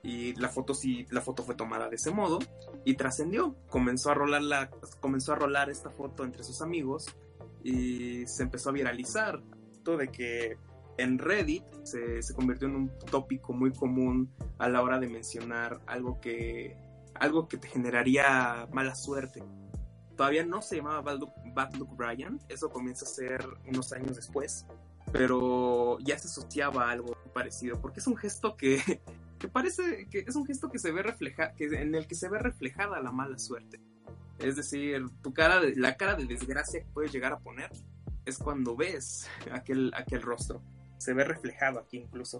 [0.03, 2.39] Y la foto sí, la foto fue tomada de ese modo
[2.85, 3.55] y trascendió.
[3.69, 4.69] Comenzó a rolar la,
[4.99, 7.07] comenzó a rolar esta foto entre sus amigos
[7.63, 9.41] y se empezó a viralizar.
[9.83, 10.57] Todo de que
[10.97, 15.79] en Reddit se, se, convirtió en un tópico muy común a la hora de mencionar
[15.87, 16.77] algo que,
[17.15, 19.43] algo que te generaría mala suerte.
[20.15, 24.17] Todavía no se llamaba Bad Luck, Bad Luck Brian, eso comienza a ser unos años
[24.17, 24.65] después,
[25.13, 29.01] pero ya se asociaba algo parecido, porque es un gesto que,
[29.39, 32.29] que parece que es un gesto que se ve refleja, que, en el que se
[32.29, 33.79] ve reflejada la mala suerte.
[34.37, 37.71] Es decir, tu cara de, la cara de desgracia que puedes llegar a poner
[38.25, 40.61] es cuando ves aquel, aquel rostro.
[40.97, 42.37] Se ve reflejado aquí incluso.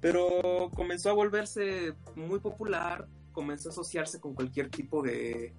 [0.00, 5.54] Pero comenzó a volverse muy popular, comenzó a asociarse con cualquier tipo de,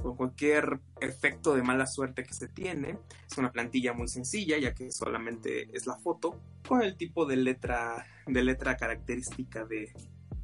[0.00, 2.98] con cualquier efecto de mala suerte que se tiene.
[3.28, 7.36] Es una plantilla muy sencilla, ya que solamente es la foto con el tipo de
[7.36, 9.92] letra, de letra característica de,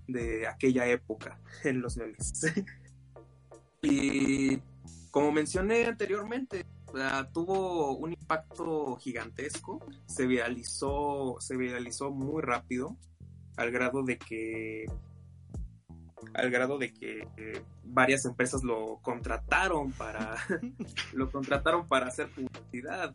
[0.06, 2.42] de aquella época en los memes.
[3.82, 4.58] y
[5.10, 6.66] como mencioné anteriormente,
[7.32, 12.96] tuvo un impacto gigantesco, se viralizó, se viralizó muy rápido,
[13.56, 14.86] al grado de que
[16.34, 20.36] al grado de que eh, varias empresas lo contrataron para
[21.12, 23.14] lo contrataron para hacer publicidad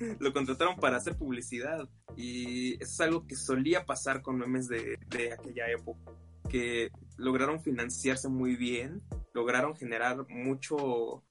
[0.18, 5.32] lo contrataron para hacer publicidad y es algo que solía pasar con memes de, de
[5.32, 6.12] aquella época
[6.48, 9.02] que lograron financiarse muy bien
[9.32, 11.22] lograron generar mucho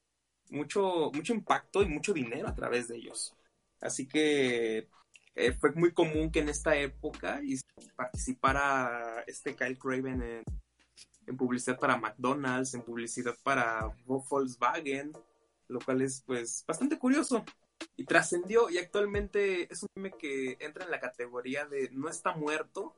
[0.50, 3.36] mucho mucho impacto y mucho dinero a través de ellos
[3.82, 4.88] así que
[5.36, 7.42] eh, fue muy común que en esta época
[7.96, 10.44] participara este Kyle Craven en,
[11.28, 15.14] en, publicidad para McDonald's, en publicidad para Volkswagen,
[15.70, 17.46] lo cual es pues bastante curioso.
[18.00, 22.34] Y trascendió y actualmente es un meme que entra en la categoría de no está
[22.34, 22.96] muerto,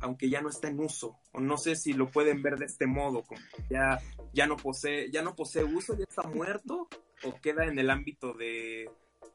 [0.00, 1.20] aunque ya no está en uso.
[1.30, 4.00] O no sé si lo pueden ver de este modo, como ya,
[4.32, 6.88] ya no posee, ya no posee uso, ya está muerto,
[7.22, 8.90] o queda en el ámbito de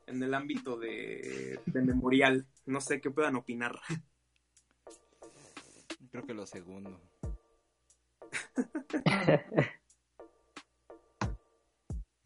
[0.07, 2.45] en el ámbito de, de memorial.
[2.65, 3.79] No sé qué puedan opinar.
[6.11, 6.99] Creo que lo segundo.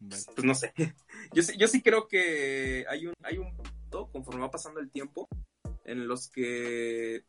[0.08, 0.72] Pues no sé.
[1.34, 5.28] Yo sí, creo que hay un, hay un punto, conforme va pasando el tiempo,
[5.84, 7.24] en los que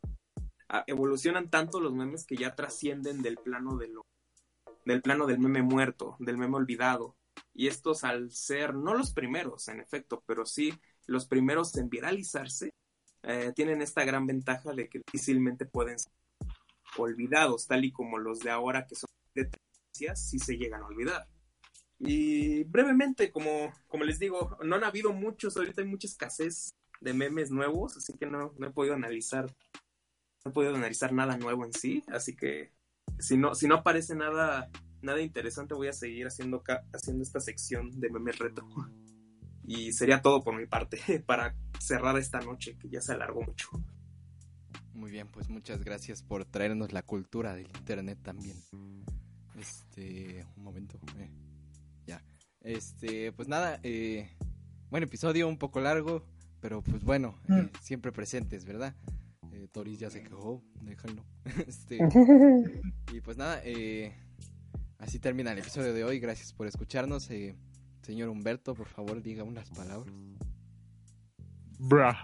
[0.68, 4.06] ah, evolucionan tanto los memes que ya trascienden del plano de lo,
[4.84, 7.16] del plano del meme muerto, del meme olvidado
[7.54, 10.72] y estos al ser no los primeros en efecto, pero sí
[11.06, 12.70] los primeros en viralizarse,
[13.22, 16.12] eh, tienen esta gran ventaja de que difícilmente pueden ser
[16.96, 20.86] olvidados, tal y como los de ahora que son de tendencias, sí se llegan a
[20.86, 21.26] olvidar.
[22.04, 27.14] Y brevemente, como, como les digo, no han habido muchos, ahorita hay mucha escasez de
[27.14, 29.46] memes nuevos, así que no, no he podido analizar,
[30.44, 32.72] no he podido analizar nada nuevo en sí, así que
[33.18, 34.68] si no, si no aparece nada
[35.02, 36.62] nada interesante, voy a seguir haciendo,
[36.92, 38.66] haciendo esta sección de memes retro.
[39.64, 43.68] Y sería todo por mi parte para cerrar esta noche que ya se alargó mucho.
[44.92, 48.56] Muy bien, pues muchas gracias por traernos la cultura del internet también.
[49.56, 50.98] Este, un momento.
[51.16, 51.30] Eh.
[52.62, 54.30] Este, pues nada, eh,
[54.90, 56.24] buen episodio, un poco largo,
[56.60, 57.70] pero pues bueno, eh, mm.
[57.80, 58.94] siempre presentes, ¿verdad?
[59.52, 61.24] Eh, Toris ya se quejó, déjalo.
[61.66, 61.98] este,
[63.12, 64.14] y pues nada, eh,
[65.02, 66.20] Así termina el episodio de hoy.
[66.20, 67.28] Gracias por escucharnos.
[67.32, 67.56] Eh,
[68.02, 70.14] señor Humberto, por favor, diga unas palabras.
[71.80, 72.16] Bra.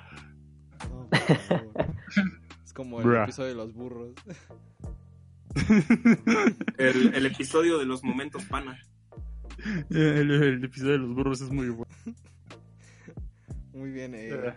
[2.65, 4.15] es como el episodio de los burros.
[6.79, 8.81] el, episodio de los momentos pana.
[9.91, 11.93] El, episodio de los burros es muy bueno.
[13.73, 14.15] Muy bien.
[14.15, 14.55] Eh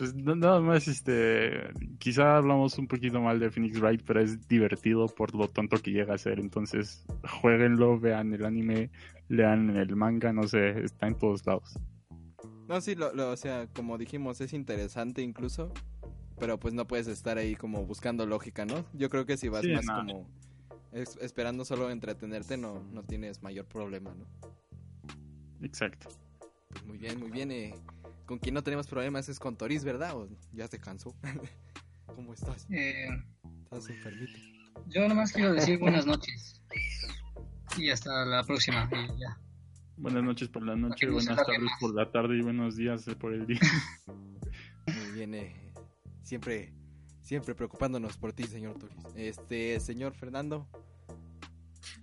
[0.00, 5.08] pues nada más, este, quizá hablamos un poquito mal de Phoenix Wright, pero es divertido
[5.08, 6.40] por lo tonto que llega a ser.
[6.40, 7.04] Entonces,
[7.42, 8.90] jueguenlo, vean el anime,
[9.28, 11.78] lean el manga, no sé, está en todos lados.
[12.66, 15.70] No, sí, lo, o sea, como dijimos, es interesante incluso,
[16.38, 18.86] pero pues no puedes estar ahí como buscando lógica, ¿no?
[18.94, 20.30] Yo creo que si vas más como
[20.92, 24.26] esperando solo entretenerte, no, no tienes mayor problema, ¿no?
[25.62, 26.08] Exacto.
[26.68, 27.50] Pues muy bien, muy bien.
[27.50, 27.74] Eh
[28.30, 30.16] con quien no tenemos problemas es con Toris, ¿verdad?
[30.16, 31.16] ¿O ya se cansó?
[32.06, 32.64] ¿Cómo estás?
[32.70, 33.08] Eh,
[33.64, 34.38] ¿Estás enfermito?
[34.86, 36.62] Yo nomás quiero decir buenas noches.
[37.76, 38.88] Y hasta la próxima.
[39.96, 43.48] Buenas noches por la noche, buenas tardes por la tarde y buenos días por el
[43.48, 43.58] día.
[44.06, 45.72] Muy bien, eh,
[46.22, 46.72] siempre,
[47.30, 49.04] siempre preocupándonos por ti, señor Toris.
[49.14, 50.66] Este, señor Fernando.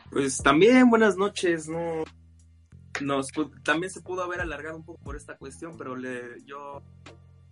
[0.10, 2.06] Pues también buenas noches, no
[3.02, 3.28] nos
[3.62, 6.82] también se pudo haber alargado un poco por esta cuestión, pero le, yo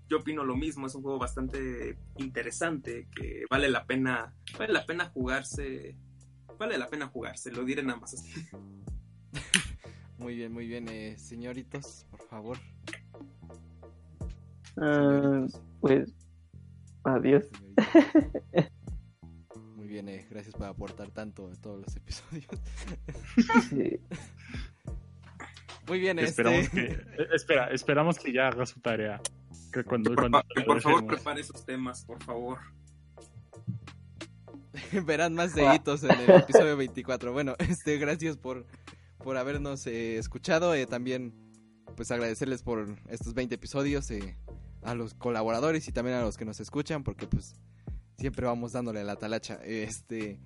[0.07, 4.85] yo opino lo mismo, es un juego bastante interesante que vale la pena vale la
[4.85, 5.97] pena jugarse,
[6.57, 8.31] vale la pena jugarse, lo diré nada más así.
[10.17, 12.57] Muy bien, muy bien, eh, señoritos, por favor.
[14.77, 16.24] Ah, Señoritos, pues,
[17.05, 17.45] adiós.
[19.75, 22.47] Muy bien, eh, gracias por aportar tanto en todos los episodios.
[23.69, 23.99] Sí.
[25.87, 26.87] Muy bien, Esperamos este...
[26.87, 29.21] que, eh, espera, esperamos que ya haga su tarea.
[29.71, 32.57] Que cuando, Por, cuando por favor, prepare sus temas, por favor.
[35.05, 37.33] Verán más deditos en el episodio 24.
[37.33, 38.65] Bueno, este, gracias por,
[39.19, 40.73] por habernos eh, escuchado.
[40.73, 41.33] eh, también,
[41.95, 44.37] pues agradecerles por estos 20 episodios eh,
[44.85, 47.55] a los colaboradores y también a los que nos escuchan, porque pues
[48.17, 49.59] siempre vamos dándole la talacha.
[49.63, 50.39] Este,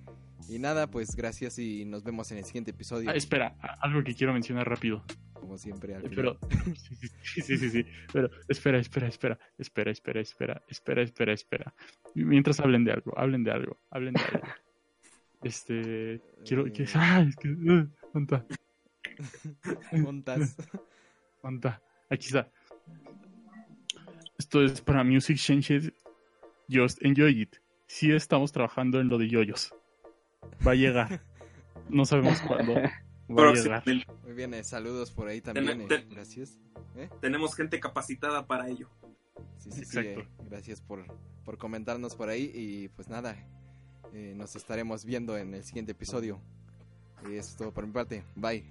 [0.48, 3.10] y nada, pues gracias y nos vemos en el siguiente episodio.
[3.10, 5.04] Ah, espera, algo que quiero mencionar rápido.
[5.34, 6.10] Como siempre, al Eh.
[6.14, 6.38] Pero,
[7.22, 11.74] sí, sí, sí, sí, pero espera, espera, espera, espera, espera, espera, espera, espera, espera.
[12.14, 14.40] Mientras hablen de algo, hablen de algo, hablen de algo.
[15.42, 16.86] Este, quiero, que, Eh.
[16.94, 19.96] ah, es que, uh, ¿dónde está?
[19.96, 20.56] Montas.
[21.42, 21.82] ¿Dónde está?
[22.10, 22.50] Aquí está.
[24.40, 25.92] Esto es para Music Changes.
[26.70, 27.56] Just enjoy it.
[27.86, 29.74] Sí estamos trabajando en lo de yoyos.
[30.66, 31.22] Va a llegar.
[31.90, 32.74] No sabemos cuándo.
[32.74, 33.82] Va a llegar.
[34.22, 35.88] Muy bien, eh, saludos por ahí también.
[35.88, 36.56] Ten- eh, gracias.
[36.96, 37.08] ¿Eh?
[37.20, 38.88] tenemos gente capacitada para ello.
[39.58, 39.98] Sí, sí, sí.
[39.98, 40.20] Exacto.
[40.20, 41.04] eh, gracias por,
[41.44, 42.50] por comentarnos por ahí.
[42.54, 43.36] Y pues nada,
[44.14, 46.40] eh, nos estaremos viendo en el siguiente episodio.
[47.28, 48.22] Y eso es todo por mi parte.
[48.36, 48.64] Bye.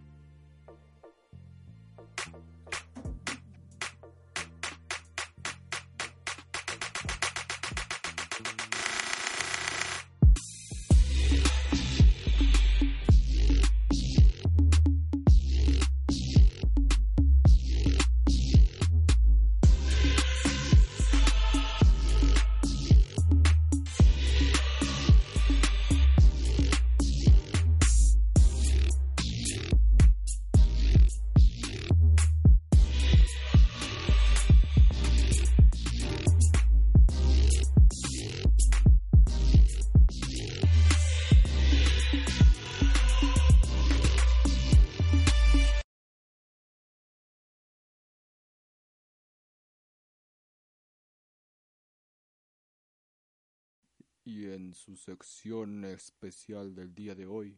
[54.29, 57.57] Y en su sección especial del día de hoy.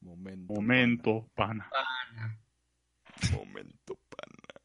[0.00, 0.52] Momento.
[0.52, 1.70] Momento, pana.
[1.70, 2.36] Pana.
[3.32, 4.60] Momento pana.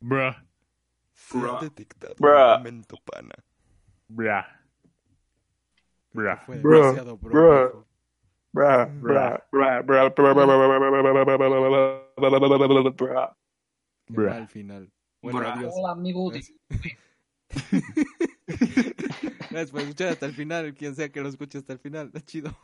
[0.00, 0.34] Bruh,
[1.12, 2.56] Se ha detectado Bruh.
[2.56, 3.34] momento pana.
[4.08, 4.42] bruh.
[6.46, 7.66] Fue demasiado bro, Bruh.
[7.66, 7.86] dijo.
[8.54, 9.44] Bra, Bra.
[9.52, 10.46] bra, bra, bra, bra, bra,
[12.90, 13.36] bra.
[14.06, 14.30] Qué Bruh.
[14.30, 14.90] mal final.
[15.20, 15.52] Bueno, Bruh.
[15.52, 15.74] adiós.
[15.76, 16.32] Hola, amigo.
[19.50, 19.70] Gracias.
[19.70, 20.74] Por escuchar hasta el final.
[20.74, 22.12] Quien sea que lo escuche hasta el final.
[22.26, 22.56] Chido.